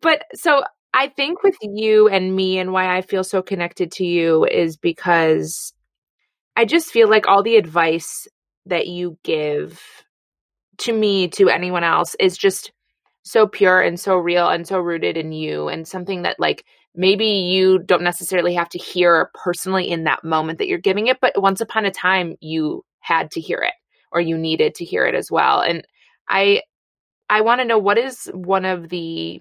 but 0.00 0.24
so 0.34 0.64
I 0.94 1.08
think 1.08 1.42
with 1.42 1.56
you 1.62 2.08
and 2.08 2.34
me 2.34 2.58
and 2.58 2.72
why 2.72 2.96
I 2.96 3.00
feel 3.00 3.24
so 3.24 3.42
connected 3.42 3.92
to 3.92 4.04
you 4.04 4.44
is 4.44 4.76
because 4.76 5.72
I 6.56 6.64
just 6.64 6.90
feel 6.90 7.08
like 7.08 7.26
all 7.26 7.42
the 7.42 7.56
advice 7.56 8.28
that 8.66 8.86
you 8.86 9.18
give 9.24 9.80
to 10.78 10.92
me, 10.92 11.28
to 11.28 11.48
anyone 11.48 11.84
else, 11.84 12.14
is 12.20 12.36
just 12.36 12.72
so 13.22 13.46
pure 13.46 13.80
and 13.80 13.98
so 13.98 14.16
real 14.16 14.48
and 14.48 14.66
so 14.66 14.78
rooted 14.78 15.16
in 15.16 15.32
you 15.32 15.68
and 15.68 15.86
something 15.86 16.22
that 16.22 16.38
like 16.38 16.64
maybe 16.94 17.26
you 17.26 17.78
don't 17.78 18.02
necessarily 18.02 18.54
have 18.54 18.68
to 18.68 18.78
hear 18.78 19.30
personally 19.34 19.88
in 19.88 20.04
that 20.04 20.24
moment 20.24 20.58
that 20.58 20.68
you're 20.68 20.78
giving 20.78 21.06
it, 21.06 21.18
but 21.20 21.40
once 21.40 21.60
upon 21.60 21.86
a 21.86 21.90
time 21.90 22.34
you 22.40 22.84
had 23.00 23.30
to 23.30 23.40
hear 23.40 23.58
it 23.58 23.74
or 24.10 24.20
you 24.20 24.36
needed 24.36 24.74
to 24.74 24.84
hear 24.84 25.06
it 25.06 25.14
as 25.14 25.30
well. 25.30 25.60
And 25.60 25.86
I 26.28 26.62
I 27.30 27.40
want 27.40 27.60
to 27.60 27.66
know 27.66 27.78
what 27.78 27.96
is 27.96 28.30
one 28.34 28.66
of 28.66 28.90
the 28.90 29.40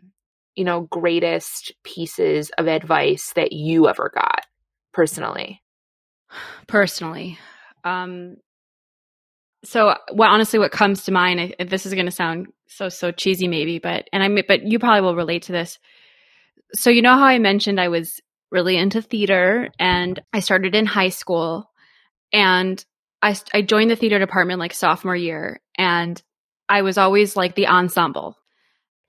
you 0.55 0.63
know 0.63 0.81
greatest 0.81 1.73
pieces 1.83 2.51
of 2.57 2.67
advice 2.67 3.33
that 3.35 3.51
you 3.51 3.87
ever 3.87 4.11
got 4.13 4.45
personally. 4.93 5.61
personally. 6.67 7.37
Um, 7.83 8.37
so, 9.63 9.95
well, 10.11 10.31
honestly, 10.31 10.59
what 10.59 10.71
comes 10.71 11.03
to 11.03 11.11
mind, 11.11 11.39
I, 11.59 11.63
this 11.63 11.85
is 11.85 11.93
going 11.93 12.05
to 12.07 12.11
sound 12.11 12.47
so 12.67 12.89
so 12.89 13.11
cheesy, 13.11 13.47
maybe, 13.47 13.79
but 13.79 14.07
and 14.11 14.23
I 14.23 14.43
but 14.47 14.63
you 14.63 14.79
probably 14.79 15.01
will 15.01 15.15
relate 15.15 15.43
to 15.43 15.51
this. 15.51 15.77
So, 16.73 16.89
you 16.89 17.01
know 17.01 17.17
how 17.17 17.25
I 17.25 17.39
mentioned 17.39 17.79
I 17.79 17.89
was 17.89 18.19
really 18.51 18.77
into 18.77 19.01
theater, 19.01 19.69
and 19.79 20.19
I 20.33 20.39
started 20.39 20.75
in 20.75 20.85
high 20.85 21.09
school, 21.09 21.69
and 22.33 22.83
I 23.21 23.35
I 23.53 23.61
joined 23.61 23.91
the 23.91 23.95
theater 23.95 24.19
department 24.19 24.59
like 24.59 24.73
sophomore 24.73 25.15
year, 25.15 25.61
and 25.77 26.21
I 26.67 26.81
was 26.81 26.97
always 26.97 27.35
like 27.35 27.55
the 27.55 27.67
ensemble. 27.67 28.37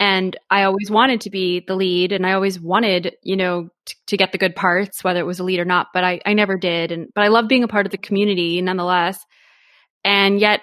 And 0.03 0.37
I 0.51 0.65
always 0.65 0.91
wanted 0.91 1.21
to 1.21 1.31
be 1.31 1.61
the 1.61 1.77
lead, 1.77 2.11
and 2.11 2.27
I 2.27 2.33
always 2.33 2.59
wanted, 2.59 3.15
you 3.23 3.37
know, 3.37 3.69
t- 3.87 3.95
to 4.09 4.17
get 4.17 4.33
the 4.33 4.39
good 4.39 4.57
parts, 4.57 5.05
whether 5.05 5.21
it 5.21 5.27
was 5.27 5.39
a 5.39 5.45
lead 5.45 5.61
or 5.61 5.65
not. 5.65 5.91
But 5.95 6.03
I, 6.03 6.21
I 6.27 6.33
never 6.33 6.59
did. 6.59 6.91
And 6.91 7.07
but 7.15 7.23
I 7.23 7.29
love 7.29 7.47
being 7.47 7.63
a 7.63 7.69
part 7.69 7.87
of 7.87 7.93
the 7.93 7.99
community 7.99 8.61
nonetheless. 8.61 9.25
And 10.05 10.41
yet, 10.41 10.63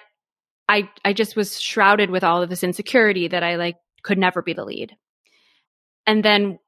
I, 0.68 0.90
I 1.06 1.14
just 1.14 1.36
was 1.36 1.58
shrouded 1.58 2.10
with 2.10 2.22
all 2.22 2.42
of 2.42 2.50
this 2.50 2.62
insecurity 2.62 3.28
that 3.28 3.42
I 3.42 3.56
like 3.56 3.76
could 4.02 4.18
never 4.18 4.42
be 4.42 4.52
the 4.52 4.62
lead. 4.66 4.94
And 6.06 6.22
then 6.22 6.58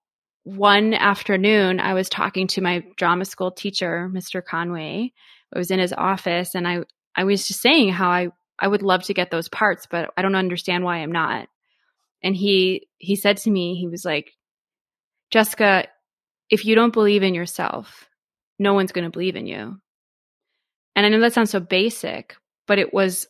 one 0.44 0.94
afternoon, 0.94 1.78
I 1.78 1.92
was 1.92 2.08
talking 2.08 2.46
to 2.48 2.62
my 2.62 2.84
drama 2.96 3.26
school 3.26 3.50
teacher, 3.50 4.10
Mr. 4.10 4.42
Conway. 4.42 5.12
I 5.54 5.58
was 5.58 5.70
in 5.70 5.78
his 5.78 5.92
office, 5.92 6.54
and 6.54 6.66
I, 6.66 6.84
I 7.14 7.24
was 7.24 7.46
just 7.46 7.60
saying 7.60 7.90
how 7.92 8.08
I, 8.08 8.28
I 8.58 8.66
would 8.66 8.80
love 8.80 9.02
to 9.04 9.14
get 9.14 9.30
those 9.30 9.50
parts, 9.50 9.86
but 9.90 10.08
I 10.16 10.22
don't 10.22 10.34
understand 10.34 10.84
why 10.84 11.00
I'm 11.00 11.12
not 11.12 11.48
and 12.22 12.36
he 12.36 12.88
he 12.98 13.16
said 13.16 13.36
to 13.38 13.50
me 13.50 13.74
he 13.74 13.88
was 13.88 14.04
like 14.04 14.32
jessica 15.30 15.86
if 16.50 16.64
you 16.64 16.74
don't 16.74 16.92
believe 16.92 17.22
in 17.22 17.34
yourself 17.34 18.08
no 18.58 18.74
one's 18.74 18.92
going 18.92 19.04
to 19.04 19.10
believe 19.10 19.36
in 19.36 19.46
you. 19.46 19.78
And 20.94 21.06
i 21.06 21.08
know 21.08 21.20
that 21.20 21.32
sounds 21.32 21.50
so 21.50 21.60
basic 21.60 22.36
but 22.66 22.78
it 22.78 22.94
was 22.94 23.26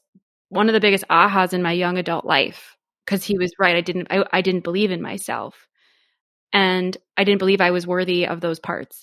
one 0.48 0.68
of 0.68 0.74
the 0.74 0.80
biggest 0.80 1.04
ahas 1.08 1.52
in 1.52 1.62
my 1.62 1.72
young 1.72 1.96
adult 1.96 2.24
life 2.24 2.76
because 3.04 3.24
he 3.24 3.38
was 3.38 3.50
right 3.58 3.76
i 3.76 3.80
didn't 3.80 4.08
I, 4.10 4.24
I 4.32 4.42
didn't 4.42 4.64
believe 4.64 4.90
in 4.90 5.00
myself. 5.00 5.66
And 6.52 6.96
i 7.16 7.24
didn't 7.24 7.38
believe 7.38 7.60
i 7.60 7.70
was 7.70 7.86
worthy 7.86 8.26
of 8.26 8.40
those 8.40 8.60
parts. 8.60 9.02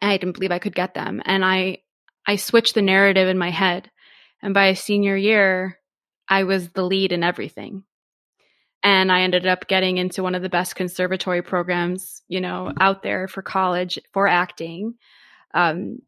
I 0.00 0.16
didn't 0.16 0.34
believe 0.34 0.52
i 0.52 0.58
could 0.58 0.74
get 0.74 0.94
them. 0.94 1.20
And 1.24 1.44
i 1.44 1.78
i 2.26 2.36
switched 2.36 2.74
the 2.74 2.82
narrative 2.82 3.28
in 3.28 3.38
my 3.38 3.50
head. 3.50 3.90
And 4.40 4.54
by 4.54 4.72
senior 4.74 5.16
year 5.16 5.78
i 6.28 6.44
was 6.44 6.70
the 6.70 6.84
lead 6.84 7.12
in 7.12 7.22
everything 7.24 7.84
and 8.82 9.10
I 9.10 9.22
ended 9.22 9.46
up 9.46 9.66
getting 9.66 9.98
into 9.98 10.22
one 10.22 10.34
of 10.34 10.42
the 10.42 10.48
best 10.48 10.76
conservatory 10.76 11.42
programs, 11.42 12.22
you 12.28 12.40
know, 12.40 12.72
out 12.80 13.02
there 13.02 13.28
for 13.28 13.42
college 13.42 13.98
for 14.12 14.28
acting. 14.28 14.94
Um, 15.54 16.00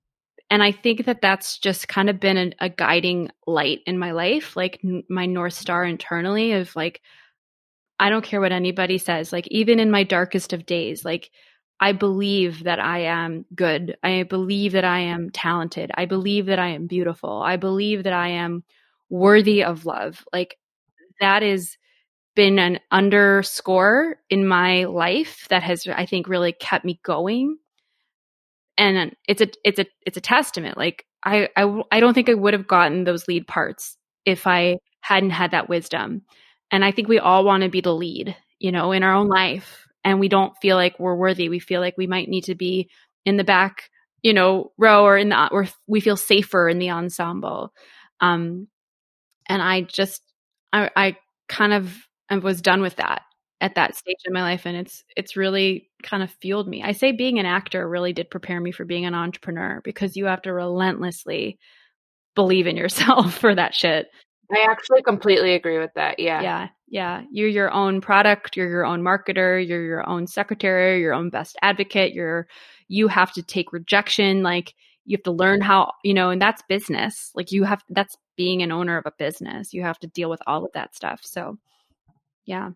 and 0.50 0.62
I 0.62 0.72
think 0.72 1.06
that 1.06 1.22
that's 1.22 1.58
just 1.58 1.88
kind 1.88 2.10
of 2.10 2.20
been 2.20 2.54
a, 2.60 2.68
guiding 2.68 3.30
light 3.46 3.80
in 3.86 3.98
my 3.98 4.12
life, 4.12 4.56
like 4.56 4.80
n- 4.84 5.04
my 5.08 5.26
North 5.26 5.54
Star 5.54 5.84
internally 5.84 6.52
of 6.52 6.74
like, 6.76 7.00
I 7.98 8.08
don't 8.10 8.24
care 8.24 8.40
what 8.40 8.52
anybody 8.52 8.98
says, 8.98 9.32
like, 9.32 9.46
even 9.48 9.78
in 9.78 9.90
my 9.90 10.04
darkest 10.04 10.52
of 10.52 10.66
days, 10.66 11.04
like, 11.04 11.30
I 11.80 11.92
believe 11.92 12.64
that 12.64 12.78
I 12.80 13.00
am 13.00 13.44
good. 13.54 13.96
I 14.02 14.22
believe 14.24 14.72
that 14.72 14.84
I 14.84 15.00
am 15.00 15.30
talented. 15.30 15.90
I 15.94 16.06
believe 16.06 16.46
that 16.46 16.58
I 16.58 16.68
am 16.68 16.86
beautiful. 16.86 17.42
I 17.42 17.56
believe 17.56 18.04
that 18.04 18.12
I 18.12 18.28
am 18.28 18.64
worthy 19.10 19.64
of 19.64 19.86
love. 19.86 20.24
Like, 20.32 20.58
that 21.20 21.42
is 21.42 21.76
been 22.34 22.58
an 22.58 22.78
underscore 22.90 24.16
in 24.28 24.46
my 24.46 24.84
life 24.84 25.46
that 25.50 25.62
has 25.62 25.86
I 25.86 26.06
think 26.06 26.28
really 26.28 26.52
kept 26.52 26.84
me 26.84 27.00
going. 27.02 27.58
And 28.78 29.14
it's 29.28 29.42
a 29.42 29.48
it's 29.64 29.78
a 29.78 29.86
it's 30.06 30.16
a 30.16 30.22
testament. 30.22 30.78
Like 30.78 31.04
I 31.24 31.48
I, 31.56 31.82
I 31.90 32.00
don't 32.00 32.14
think 32.14 32.28
I 32.28 32.34
would 32.34 32.54
have 32.54 32.68
gotten 32.68 33.04
those 33.04 33.28
lead 33.28 33.46
parts 33.46 33.96
if 34.24 34.46
I 34.46 34.78
hadn't 35.00 35.30
had 35.30 35.50
that 35.52 35.68
wisdom. 35.68 36.22
And 36.70 36.84
I 36.84 36.92
think 36.92 37.08
we 37.08 37.18
all 37.18 37.44
want 37.44 37.62
to 37.62 37.68
be 37.68 37.80
the 37.80 37.94
lead, 37.94 38.36
you 38.58 38.70
know, 38.72 38.92
in 38.92 39.02
our 39.02 39.14
own 39.14 39.28
life. 39.28 39.86
And 40.04 40.20
we 40.20 40.28
don't 40.28 40.56
feel 40.62 40.76
like 40.76 40.98
we're 40.98 41.16
worthy. 41.16 41.48
We 41.48 41.58
feel 41.58 41.80
like 41.80 41.98
we 41.98 42.06
might 42.06 42.28
need 42.28 42.44
to 42.44 42.54
be 42.54 42.88
in 43.24 43.36
the 43.36 43.44
back, 43.44 43.90
you 44.22 44.32
know, 44.32 44.72
row 44.78 45.04
or 45.04 45.18
in 45.18 45.30
the 45.30 45.48
or 45.50 45.66
we 45.86 46.00
feel 46.00 46.16
safer 46.16 46.68
in 46.68 46.78
the 46.78 46.90
ensemble. 46.90 47.72
Um 48.20 48.68
and 49.48 49.60
I 49.60 49.82
just 49.82 50.22
I 50.72 50.90
I 50.96 51.16
kind 51.48 51.72
of 51.72 51.92
I 52.30 52.38
was 52.38 52.62
done 52.62 52.80
with 52.80 52.96
that 52.96 53.22
at 53.60 53.74
that 53.74 53.94
stage 53.94 54.16
in 54.24 54.32
my 54.32 54.40
life 54.40 54.64
and 54.64 54.76
it's 54.76 55.04
it's 55.16 55.36
really 55.36 55.90
kind 56.02 56.22
of 56.22 56.30
fueled 56.40 56.68
me. 56.68 56.82
I 56.82 56.92
say 56.92 57.12
being 57.12 57.38
an 57.38 57.46
actor 57.46 57.88
really 57.88 58.12
did 58.12 58.30
prepare 58.30 58.60
me 58.60 58.72
for 58.72 58.84
being 58.84 59.04
an 59.04 59.14
entrepreneur 59.14 59.80
because 59.84 60.16
you 60.16 60.26
have 60.26 60.42
to 60.42 60.52
relentlessly 60.52 61.58
believe 62.34 62.66
in 62.66 62.76
yourself 62.76 63.34
for 63.38 63.54
that 63.54 63.74
shit. 63.74 64.08
I 64.52 64.66
actually 64.68 65.02
completely 65.02 65.54
agree 65.54 65.78
with 65.78 65.92
that. 65.94 66.18
Yeah. 66.18 66.42
Yeah. 66.42 66.68
Yeah. 66.88 67.22
You're 67.30 67.48
your 67.48 67.70
own 67.70 68.00
product, 68.00 68.56
you're 68.56 68.68
your 68.68 68.84
own 68.84 69.02
marketer, 69.02 69.64
you're 69.64 69.84
your 69.84 70.08
own 70.08 70.26
secretary, 70.26 71.00
your 71.00 71.14
own 71.14 71.30
best 71.30 71.56
advocate, 71.62 72.14
you're 72.14 72.48
you 72.88 73.06
have 73.06 73.32
to 73.34 73.42
take 73.42 73.72
rejection 73.72 74.42
like 74.42 74.74
you 75.04 75.16
have 75.16 75.22
to 75.24 75.32
learn 75.32 75.60
how, 75.60 75.92
you 76.04 76.14
know, 76.14 76.30
and 76.30 76.40
that's 76.40 76.62
business. 76.68 77.30
Like 77.34 77.52
you 77.52 77.64
have 77.64 77.82
that's 77.88 78.16
being 78.36 78.62
an 78.62 78.72
owner 78.72 78.98
of 78.98 79.06
a 79.06 79.12
business. 79.18 79.72
You 79.72 79.82
have 79.82 79.98
to 80.00 80.06
deal 80.08 80.30
with 80.30 80.40
all 80.46 80.64
of 80.64 80.72
that 80.74 80.94
stuff. 80.94 81.20
So, 81.22 81.58
yeah. 82.50 82.70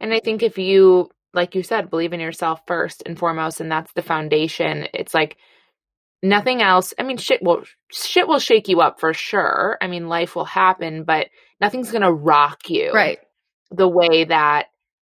And 0.00 0.12
I 0.12 0.20
think 0.20 0.42
if 0.42 0.58
you, 0.58 1.10
like 1.34 1.54
you 1.54 1.62
said, 1.62 1.90
believe 1.90 2.12
in 2.12 2.20
yourself 2.20 2.60
first 2.66 3.02
and 3.06 3.18
foremost, 3.18 3.60
and 3.60 3.70
that's 3.72 3.92
the 3.94 4.02
foundation, 4.02 4.86
it's 4.94 5.14
like 5.14 5.36
nothing 6.22 6.62
else. 6.62 6.94
I 6.98 7.02
mean, 7.02 7.16
shit 7.16 7.42
will 7.42 7.62
shit 7.90 8.28
will 8.28 8.38
shake 8.38 8.68
you 8.68 8.80
up 8.80 9.00
for 9.00 9.12
sure. 9.14 9.78
I 9.80 9.86
mean, 9.88 10.08
life 10.08 10.36
will 10.36 10.44
happen, 10.44 11.04
but 11.04 11.28
nothing's 11.60 11.90
gonna 11.90 12.12
rock 12.12 12.68
you 12.70 12.92
Right. 12.92 13.18
the 13.70 13.88
way 13.88 14.24
that 14.24 14.66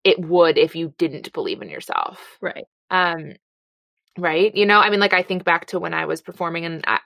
it 0.03 0.19
would 0.19 0.57
if 0.57 0.75
you 0.75 0.93
didn't 0.97 1.31
believe 1.33 1.61
in 1.61 1.69
yourself. 1.69 2.19
Right. 2.41 2.65
Um, 2.89 3.33
right? 4.17 4.53
You 4.55 4.65
know, 4.65 4.79
I 4.79 4.89
mean, 4.89 4.99
like 4.99 5.13
I 5.13 5.23
think 5.23 5.43
back 5.43 5.67
to 5.67 5.79
when 5.79 5.93
I 5.93 6.05
was 6.05 6.21
performing 6.21 6.65
and 6.65 6.83
I, 6.87 6.99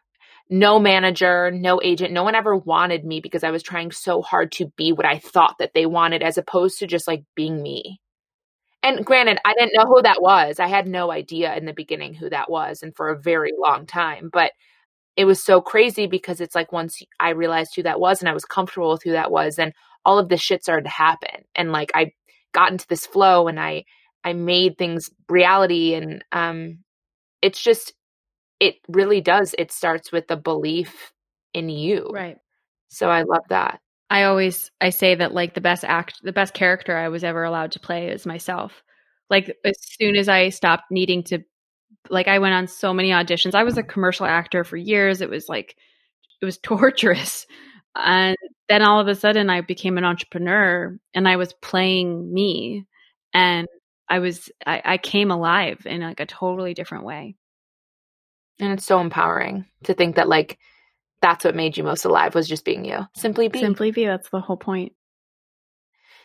no 0.49 0.79
manager, 0.79 1.51
no 1.51 1.81
agent, 1.83 2.13
no 2.13 2.23
one 2.23 2.35
ever 2.35 2.55
wanted 2.55 3.03
me 3.03 3.19
because 3.19 3.43
I 3.43 3.51
was 3.51 3.63
trying 3.63 3.91
so 3.91 4.21
hard 4.21 4.51
to 4.53 4.71
be 4.77 4.91
what 4.91 5.05
I 5.05 5.17
thought 5.17 5.55
that 5.59 5.73
they 5.73 5.85
wanted 5.85 6.21
as 6.21 6.37
opposed 6.37 6.79
to 6.79 6.87
just 6.87 7.07
like 7.07 7.23
being 7.35 7.61
me. 7.61 7.99
And 8.83 9.03
granted, 9.03 9.39
I 9.43 9.53
didn't 9.55 9.73
know 9.73 9.85
who 9.85 10.03
that 10.03 10.21
was. 10.21 10.59
I 10.59 10.67
had 10.67 10.87
no 10.87 11.11
idea 11.11 11.55
in 11.55 11.65
the 11.65 11.73
beginning 11.73 12.13
who 12.13 12.29
that 12.29 12.51
was 12.51 12.83
and 12.83 12.95
for 12.95 13.09
a 13.09 13.19
very 13.19 13.51
long 13.57 13.87
time, 13.87 14.29
but 14.31 14.51
it 15.17 15.25
was 15.25 15.43
so 15.43 15.61
crazy 15.61 16.07
because 16.07 16.41
it's 16.41 16.55
like 16.55 16.71
once 16.71 17.01
I 17.19 17.29
realized 17.31 17.71
who 17.75 17.83
that 17.83 17.99
was 17.99 18.19
and 18.21 18.29
I 18.29 18.33
was 18.33 18.45
comfortable 18.45 18.91
with 18.91 19.03
who 19.03 19.13
that 19.13 19.31
was, 19.31 19.55
then 19.55 19.73
all 20.03 20.19
of 20.19 20.29
this 20.29 20.41
shit 20.41 20.61
started 20.61 20.83
to 20.83 20.89
happen. 20.89 21.45
And 21.55 21.71
like 21.71 21.91
I 21.95 22.11
got 22.53 22.71
into 22.71 22.87
this 22.87 23.05
flow 23.07 23.47
and 23.47 23.59
I 23.59 23.85
I 24.23 24.33
made 24.33 24.77
things 24.77 25.09
reality 25.29 25.93
and 25.95 26.23
um 26.31 26.79
it's 27.41 27.61
just 27.61 27.93
it 28.59 28.75
really 28.87 29.21
does. 29.21 29.55
It 29.57 29.71
starts 29.71 30.11
with 30.11 30.27
the 30.27 30.37
belief 30.37 31.13
in 31.53 31.69
you. 31.69 32.09
Right. 32.11 32.37
So 32.89 33.09
I 33.09 33.23
love 33.23 33.43
that. 33.49 33.79
I 34.09 34.23
always 34.23 34.71
I 34.81 34.89
say 34.91 35.15
that 35.15 35.33
like 35.33 35.55
the 35.55 35.61
best 35.61 35.83
act 35.83 36.21
the 36.23 36.31
best 36.31 36.53
character 36.53 36.95
I 36.95 37.09
was 37.09 37.23
ever 37.23 37.43
allowed 37.43 37.71
to 37.73 37.79
play 37.79 38.09
is 38.09 38.25
myself. 38.25 38.83
Like 39.29 39.55
as 39.65 39.75
soon 39.79 40.15
as 40.15 40.29
I 40.29 40.49
stopped 40.49 40.85
needing 40.91 41.23
to 41.25 41.39
like 42.09 42.27
I 42.27 42.39
went 42.39 42.53
on 42.53 42.67
so 42.67 42.93
many 42.93 43.09
auditions. 43.09 43.55
I 43.55 43.63
was 43.63 43.77
a 43.77 43.83
commercial 43.83 44.25
actor 44.25 44.63
for 44.63 44.77
years. 44.77 45.21
It 45.21 45.29
was 45.29 45.49
like 45.49 45.75
it 46.41 46.45
was 46.45 46.57
torturous. 46.63 47.47
And 47.95 48.37
then 48.69 48.81
all 48.83 48.99
of 48.99 49.07
a 49.07 49.15
sudden 49.15 49.49
I 49.49 49.61
became 49.61 49.97
an 49.97 50.05
entrepreneur 50.05 50.97
and 51.13 51.27
I 51.27 51.37
was 51.37 51.53
playing 51.61 52.33
me 52.33 52.85
and 53.33 53.67
I 54.09 54.19
was 54.19 54.49
I, 54.65 54.81
I 54.85 54.97
came 54.97 55.31
alive 55.31 55.81
in 55.85 56.01
like 56.01 56.19
a 56.19 56.25
totally 56.25 56.73
different 56.73 57.05
way. 57.05 57.35
And 58.59 58.71
it's 58.71 58.85
so 58.85 58.99
empowering 58.99 59.65
to 59.83 59.93
think 59.93 60.15
that 60.15 60.29
like 60.29 60.57
that's 61.21 61.43
what 61.43 61.55
made 61.55 61.77
you 61.77 61.83
most 61.83 62.05
alive 62.05 62.35
was 62.35 62.47
just 62.47 62.65
being 62.65 62.85
you. 62.85 62.99
Simply 63.15 63.47
be. 63.47 63.59
Simply 63.59 63.91
be, 63.91 64.05
that's 64.05 64.29
the 64.29 64.39
whole 64.39 64.57
point. 64.57 64.93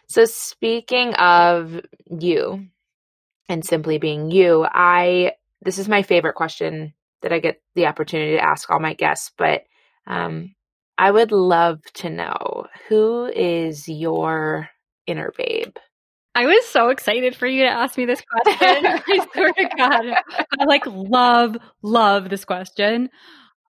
So 0.09 0.25
speaking 0.25 1.15
of 1.15 1.81
you 2.11 2.67
and 3.49 3.65
simply 3.65 3.99
being 3.99 4.31
you, 4.31 4.67
I 4.69 5.33
this 5.63 5.79
is 5.79 5.89
my 5.89 6.03
favorite 6.03 6.35
question 6.35 6.95
that 7.23 7.33
I 7.33 7.39
get 7.39 7.61
the 7.75 7.87
opportunity 7.87 8.33
to 8.33 8.45
ask 8.45 8.71
all 8.71 8.81
my 8.81 8.95
guests, 8.95 9.31
but 9.37 9.65
um, 10.07 10.55
I 10.97 11.11
would 11.11 11.33
love 11.33 11.81
to 11.95 12.11
know 12.11 12.67
who 12.89 13.27
is 13.27 13.89
your 13.89 14.69
inner 15.07 15.33
babe? 15.37 15.77
I 16.35 16.47
was 16.47 16.65
so 16.67 16.89
excited 16.89 17.35
for 17.35 17.47
you 17.47 17.65
to 17.65 17.69
ask 17.71 17.99
me 17.99 18.07
this 18.07 18.23
question. 18.23 18.87
I 19.07 19.27
swear 19.33 19.53
to 19.53 19.69
God. 19.77 20.05
I 20.61 20.65
like 20.65 20.85
love, 20.87 21.57
love 21.83 22.31
this 22.31 22.45
question. 22.45 23.11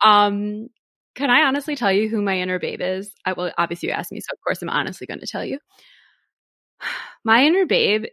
Um, 0.04 0.70
can 1.16 1.30
I 1.30 1.42
honestly 1.42 1.76
tell 1.76 1.92
you 1.92 2.08
who 2.08 2.22
my 2.22 2.40
inner 2.40 2.60
babe 2.60 2.82
is? 2.82 3.12
I 3.26 3.34
will 3.34 3.52
obviously 3.58 3.90
you 3.90 3.96
asked 3.96 4.12
me, 4.12 4.22
so 4.22 4.34
of 4.34 4.40
course 4.44 4.62
I'm 4.62 4.70
honestly 4.70 5.08
going 5.08 5.20
to 5.20 5.28
tell 5.28 5.44
you. 5.44 5.60
My 7.24 7.44
inner 7.44 7.68
babe 7.68 8.06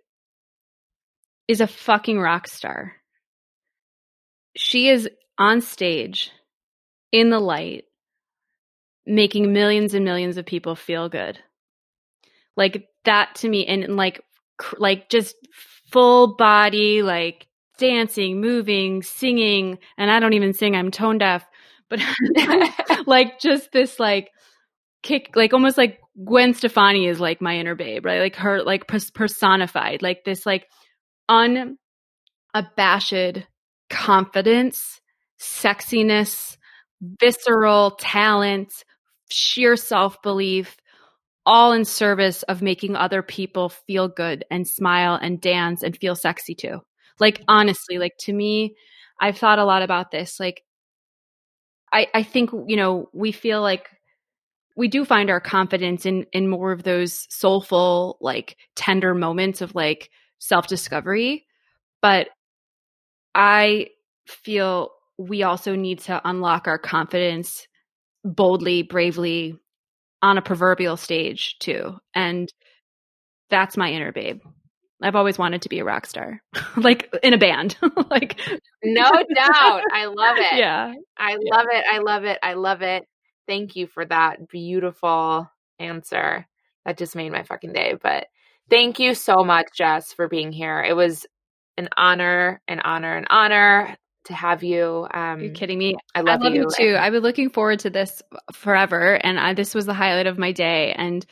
is 1.47 1.63
a 1.63 1.67
fucking 1.67 2.21
rock 2.21 2.47
star 2.47 2.99
she 4.59 4.89
is 4.89 5.09
on 5.39 5.61
stage 5.61 6.33
in 7.13 7.31
the 7.31 7.39
light 7.39 7.85
making 9.07 9.53
millions 9.53 9.95
and 9.95 10.05
millions 10.05 10.37
of 10.37 10.45
people 10.45 10.75
feel 10.75 11.09
good 11.09 11.39
like 12.57 12.89
that 13.05 13.35
to 13.37 13.49
me 13.49 13.65
and, 13.67 13.85
and 13.85 13.97
like 13.97 14.21
like 14.79 15.09
just 15.09 15.35
full 15.91 16.37
body 16.37 17.03
like 17.03 17.47
dancing 17.79 18.41
moving 18.41 19.03
singing 19.03 19.79
and 19.97 20.11
i 20.11 20.19
don't 20.21 20.33
even 20.35 20.53
sing 20.53 20.75
i'm 20.75 20.91
tone 20.91 21.19
deaf 21.19 21.45
but 21.89 22.01
like 23.07 23.39
just 23.39 23.71
this 23.73 23.99
like 24.01 24.31
kick 25.03 25.31
like 25.37 25.53
almost 25.53 25.79
like 25.79 26.01
gwen 26.25 26.53
stefani 26.55 27.07
is 27.07 27.21
like 27.21 27.41
my 27.41 27.57
inner 27.57 27.77
babe 27.77 28.05
right? 28.05 28.21
Like 28.21 28.37
her 28.37 28.63
like 28.63 28.87
personified 28.87 30.03
like 30.03 30.25
this 30.25 30.45
like 30.45 30.67
unabashed 31.29 31.79
confidence, 33.91 35.01
sexiness, 35.41 36.57
visceral 37.01 37.93
talent, 37.93 38.73
sheer 39.31 39.77
self 39.77 40.21
belief, 40.23 40.77
all 41.49 41.73
in 41.73 41.87
service 41.87 42.43
of 42.43 42.61
making 42.61 42.95
other 42.95 43.23
people 43.23 43.71
feel 43.71 44.07
good 44.07 44.45
and 44.51 44.69
smile 44.69 45.15
and 45.15 45.41
dance 45.41 45.83
and 45.83 45.97
feel 45.97 46.15
sexy 46.15 46.55
too. 46.55 46.81
Like, 47.21 47.43
honestly, 47.49 47.97
like 47.97 48.13
to 48.21 48.35
me, 48.35 48.77
I've 49.19 49.39
thought 49.39 49.59
a 49.59 49.65
lot 49.65 49.81
about 49.83 50.11
this. 50.11 50.39
Like, 50.39 50.63
I, 51.91 52.07
I 52.13 52.23
think, 52.23 52.51
you 52.67 52.77
know, 52.77 53.09
we 53.15 53.33
feel 53.33 53.63
like 53.63 53.89
we 54.77 54.89
do 54.89 55.07
find 55.07 55.31
our 55.31 55.41
confidence 55.41 56.05
in 56.05 56.27
in 56.35 56.49
more 56.49 56.71
of 56.71 56.83
those 56.83 57.27
soulful, 57.31 58.19
like 58.21 58.59
tender 58.77 59.15
moments 59.15 59.63
of 59.63 59.75
like 59.75 60.11
self 60.39 60.67
discovery. 60.67 61.47
But 62.03 62.29
I 63.35 63.87
feel 64.27 64.91
we 65.17 65.45
also 65.45 65.75
need 65.75 66.01
to 66.01 66.21
unlock 66.29 66.69
our 66.69 66.79
confidence 66.79 67.67
boldly, 68.23 68.83
bravely 68.83 69.57
on 70.23 70.39
a 70.39 70.43
proverbial 70.43 70.97
stage 70.97 71.57
too. 71.59 71.99
And 72.15 72.53
that's 73.51 73.77
my 73.77 73.91
inner 73.91 74.13
babe. 74.13 74.41
I've 75.01 75.17
always 75.17 75.39
wanted 75.39 75.63
to 75.63 75.69
be 75.69 75.79
a 75.79 75.85
rock 75.85 76.07
star, 76.07 76.43
like 76.77 77.15
in 77.23 77.33
a 77.33 77.39
band. 77.39 77.77
like 78.11 78.41
no 78.83 79.11
doubt. 79.35 79.83
I 79.93 80.07
love 80.07 80.37
it. 80.39 80.59
Yeah. 80.59 80.93
I 81.17 81.35
love 81.35 81.67
it. 81.71 81.85
I 81.91 81.99
love 81.99 82.25
it. 82.25 82.39
I 82.43 82.55
love 82.55 82.83
it. 82.83 83.05
Thank 83.47 83.77
you 83.77 83.87
for 83.87 84.05
that 84.05 84.49
beautiful 84.49 85.49
answer. 85.79 86.47
That 86.85 86.99
just 86.99 87.15
made 87.15 87.31
my 87.31 87.45
fucking 87.45 87.73
day. 87.73 87.95
But 88.01 88.27
thank 88.71 88.99
you 88.99 89.15
so 89.15 89.45
much, 89.45 89.69
Jess, 89.77 90.13
for 90.13 90.29
being 90.29 90.53
here. 90.53 90.83
It 90.83 90.95
was 90.95 91.27
an 91.77 91.89
honor, 91.97 92.61
an 92.67 92.81
honor, 92.81 93.17
an 93.17 93.27
honor 93.31 93.97
to 94.25 94.35
have 94.35 94.63
you. 94.63 95.07
Um, 95.13 95.41
You're 95.41 95.55
kidding 95.55 95.79
me. 95.79 95.97
I 96.15 96.21
love, 96.21 96.41
I 96.41 96.45
love 96.45 96.55
you. 96.55 96.63
you 96.63 96.69
too. 96.77 96.97
I've 96.99 97.13
been 97.13 97.23
looking 97.23 97.51
forward 97.51 97.79
to 97.81 97.91
this 97.91 98.23
forever, 98.53 99.15
and 99.15 99.39
I, 99.39 99.55
this 99.55 99.75
was 99.75 99.87
the 99.87 99.95
highlight 99.95 100.27
of 100.27 100.39
my 100.39 100.53
day. 100.53 100.93
And 100.93 101.25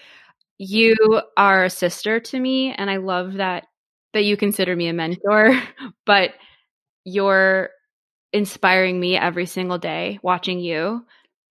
you 0.59 0.97
are 1.37 1.65
a 1.65 1.71
sister 1.71 2.21
to 2.21 2.41
me, 2.41 2.73
and 2.73 2.91
I 2.91 2.97
love 2.97 3.35
that 3.35 3.67
that 4.15 4.25
you 4.25 4.37
consider 4.37 4.75
me 4.75 4.89
a 4.89 4.93
mentor. 4.93 5.61
but 6.07 6.31
you're 7.05 7.71
inspiring 8.33 8.99
me 8.99 9.17
every 9.17 9.47
single 9.47 9.79
day, 9.79 10.19
watching 10.23 10.59
you 10.59 11.05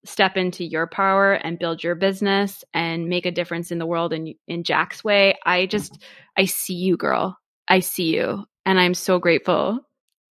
step 0.05 0.37
into 0.37 0.63
your 0.63 0.87
power 0.87 1.33
and 1.33 1.59
build 1.59 1.83
your 1.83 1.95
business 1.95 2.63
and 2.73 3.07
make 3.07 3.25
a 3.25 3.31
difference 3.31 3.71
in 3.71 3.79
the 3.79 3.85
world 3.85 4.13
in 4.13 4.35
in 4.47 4.63
Jack's 4.63 5.03
way. 5.03 5.35
I 5.45 5.65
just 5.65 6.03
I 6.37 6.45
see 6.45 6.75
you, 6.75 6.95
girl. 6.95 7.37
I 7.67 7.79
see 7.79 8.15
you. 8.15 8.45
And 8.65 8.79
I'm 8.79 8.93
so 8.93 9.19
grateful 9.19 9.81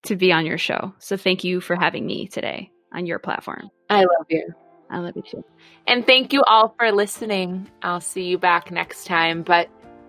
to 0.04 0.16
be 0.16 0.32
on 0.32 0.46
your 0.46 0.58
show. 0.58 0.94
So 0.98 1.16
thank 1.16 1.44
you 1.44 1.60
for 1.60 1.76
having 1.76 2.06
me 2.06 2.26
today 2.26 2.70
on 2.92 3.06
your 3.06 3.18
platform. 3.18 3.70
I 3.90 4.00
love 4.00 4.26
you. 4.28 4.46
I 4.90 4.98
love 4.98 5.16
you 5.16 5.22
too. 5.22 5.44
And 5.86 6.06
thank 6.06 6.32
you 6.32 6.42
all 6.46 6.74
for 6.78 6.92
listening. 6.92 7.68
I'll 7.82 8.00
see 8.00 8.24
you 8.24 8.38
back 8.38 8.70
next 8.70 9.06
time. 9.06 9.42
But 9.42 9.68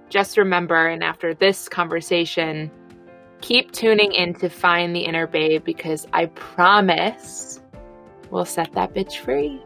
just 0.10 0.38
remember, 0.38 0.88
and 0.88 1.04
after 1.04 1.34
this 1.34 1.68
conversation, 1.68 2.70
keep 3.42 3.72
tuning 3.72 4.12
in 4.12 4.34
to 4.36 4.50
find 4.50 4.96
the 4.96 5.02
inner 5.02 5.28
babe 5.28 5.64
because 5.64 6.08
I 6.14 6.28
promise 6.28 7.62
we'll 8.30 8.46
set 8.46 8.72
that 8.74 8.94
bitch 8.94 9.18
free. 9.18 9.62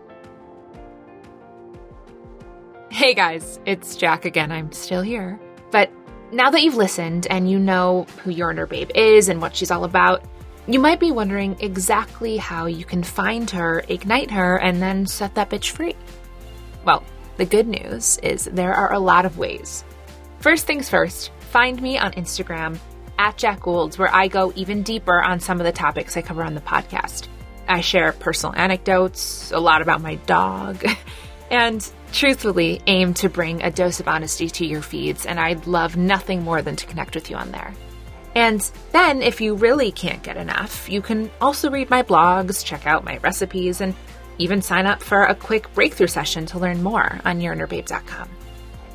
Hey 2.92 3.14
guys, 3.14 3.60
it's 3.66 3.96
Jack 3.96 4.26
again. 4.26 4.52
I'm 4.52 4.72
still 4.72 5.02
here. 5.02 5.40
But 5.72 5.92
now 6.32 6.50
that 6.50 6.62
you've 6.62 6.76
listened 6.76 7.28
and 7.30 7.50
you 7.50 7.60
know 7.60 8.06
who 8.24 8.32
your 8.32 8.52
inner 8.52 8.66
babe 8.66 8.92
is 8.96 9.30
and 9.30 9.42
what 9.42 9.56
she's 9.56 9.72
all 9.72 9.84
about, 9.84 10.24
you 10.68 10.80
might 10.80 11.00
be 11.00 11.12
wondering 11.12 11.58
exactly 11.60 12.38
how 12.38 12.68
you 12.68 12.86
can 12.86 13.04
find 13.04 13.50
her, 13.50 13.84
ignite 13.88 14.30
her, 14.30 14.58
and 14.58 14.82
then 14.82 15.08
set 15.08 15.36
that 15.36 15.50
bitch 15.50 15.72
free. 15.72 15.96
Well, 16.86 17.04
the 17.38 17.46
good 17.46 17.68
news 17.68 18.20
is 18.22 18.46
there 18.46 18.74
are 18.74 18.94
a 18.94 19.00
lot 19.00 19.26
of 19.26 19.38
ways. 19.38 19.84
First 20.40 20.68
things 20.68 20.90
first, 20.90 21.32
find 21.40 21.82
me 21.82 21.98
on 21.98 22.12
Instagram 22.14 22.78
at 23.18 23.38
Jack 23.38 23.62
Goulds, 23.62 23.98
where 23.98 24.14
I 24.14 24.28
go 24.28 24.54
even 24.56 24.84
deeper 24.84 25.22
on 25.22 25.40
some 25.40 25.60
of 25.60 25.66
the 25.66 25.72
topics 25.72 26.16
I 26.16 26.22
cover 26.22 26.44
on 26.44 26.54
the 26.54 26.62
podcast. 26.62 27.28
I 27.68 27.82
share 27.82 28.14
personal 28.14 28.56
anecdotes, 28.56 29.52
a 29.52 29.60
lot 29.60 29.82
about 29.82 30.02
my 30.02 30.16
dog, 30.16 30.84
and 31.52 31.92
truthfully 32.12 32.82
aim 32.88 33.14
to 33.16 33.30
bring 33.30 33.62
a 33.62 33.72
dose 33.72 34.00
of 34.00 34.08
honesty 34.08 34.50
to 34.50 34.66
your 34.66 34.82
feeds, 34.82 35.26
and 35.26 35.40
I'd 35.40 35.68
love 35.68 35.98
nothing 35.98 36.44
more 36.44 36.62
than 36.62 36.76
to 36.76 36.86
connect 36.86 37.16
with 37.16 37.30
you 37.30 37.36
on 37.36 37.52
there. 37.52 37.74
And 38.36 38.62
then, 38.92 39.22
if 39.22 39.42
you 39.42 39.56
really 39.56 39.92
can't 39.92 40.24
get 40.24 40.38
enough, 40.38 40.90
you 40.90 41.02
can 41.02 41.32
also 41.42 41.70
read 41.70 41.90
my 41.90 42.04
blogs, 42.04 42.64
check 42.64 42.86
out 42.86 43.04
my 43.04 43.18
recipes, 43.18 43.82
and 43.82 43.96
even 44.38 44.62
sign 44.62 44.86
up 44.86 45.02
for 45.02 45.24
a 45.24 45.36
quick 45.36 45.74
breakthrough 45.74 46.08
session 46.08 46.46
to 46.48 46.60
learn 46.60 46.82
more 46.82 47.20
on 47.26 47.42
yourinnerbabe.com. 47.42 48.30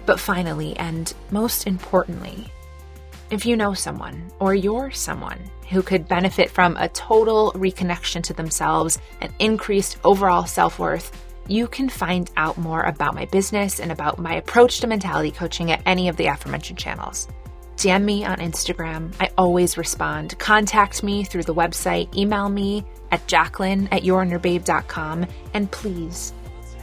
But 0.07 0.21
finally, 0.21 0.77
and 0.77 1.13
most 1.31 1.67
importantly, 1.67 2.51
if 3.31 3.47
you 3.47 3.57
know 3.57 3.75
someone 3.75 4.31
or 4.39 4.55
you're 4.55 4.91
someone 4.91 5.39
who 5.71 5.83
could 5.83 6.09
benefit 6.09 6.51
from 6.51 6.77
a 6.77 6.89
total 6.89 7.53
reconnection 7.53 8.23
to 8.23 8.35
themselves 8.35 8.99
and 9.21 9.33
increased 9.39 9.99
overall 10.05 10.47
self 10.47 10.79
worth, 10.79 11.24
you 11.49 11.67
can 11.67 11.89
find 11.89 12.31
out 12.37 12.57
more 12.59 12.83
about 12.83 13.15
my 13.15 13.27
business 13.27 13.81
and 13.81 13.93
about 13.93 14.19
my 14.19 14.35
approach 14.35 14.81
to 14.81 14.87
mentality 14.87 15.31
coaching 15.31 15.71
at 15.71 15.83
any 15.87 16.09
of 16.09 16.17
the 16.17 16.27
aforementioned 16.27 16.79
channels. 16.79 17.29
DM 17.77 18.05
me 18.05 18.25
on 18.25 18.39
Instagram. 18.39 19.13
I 19.21 19.31
always 19.37 19.77
respond. 19.77 20.39
Contact 20.39 21.03
me 21.03 21.25
through 21.25 21.43
the 21.43 21.55
website. 21.55 22.15
Email 22.17 22.49
me 22.49 22.85
at 23.11 23.27
jacqueline 23.27 23.89
at 23.91 24.03
yourinnerbabe.com. 24.03 25.27
And 25.55 25.71
please, 25.71 26.33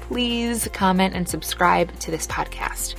please 0.01 0.67
comment 0.73 1.15
and 1.15 1.27
subscribe 1.27 1.97
to 1.99 2.11
this 2.11 2.27
podcast. 2.27 2.95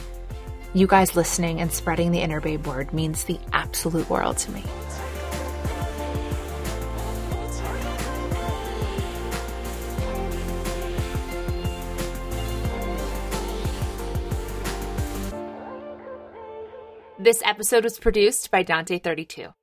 You 0.75 0.87
guys 0.87 1.15
listening 1.15 1.61
and 1.61 1.71
spreading 1.71 2.13
the 2.13 2.21
Inner 2.21 2.41
Babe 2.41 2.67
word 2.67 2.95
means 2.95 3.25
the 3.25 3.39
absolute 3.53 4.09
world 4.09 4.39
to 4.39 4.53
me. 4.53 4.65
This 17.23 17.41
episode 17.45 17.85
was 17.85 18.01
produced 18.01 18.51
by 18.51 18.65
Dante32. 18.65 19.55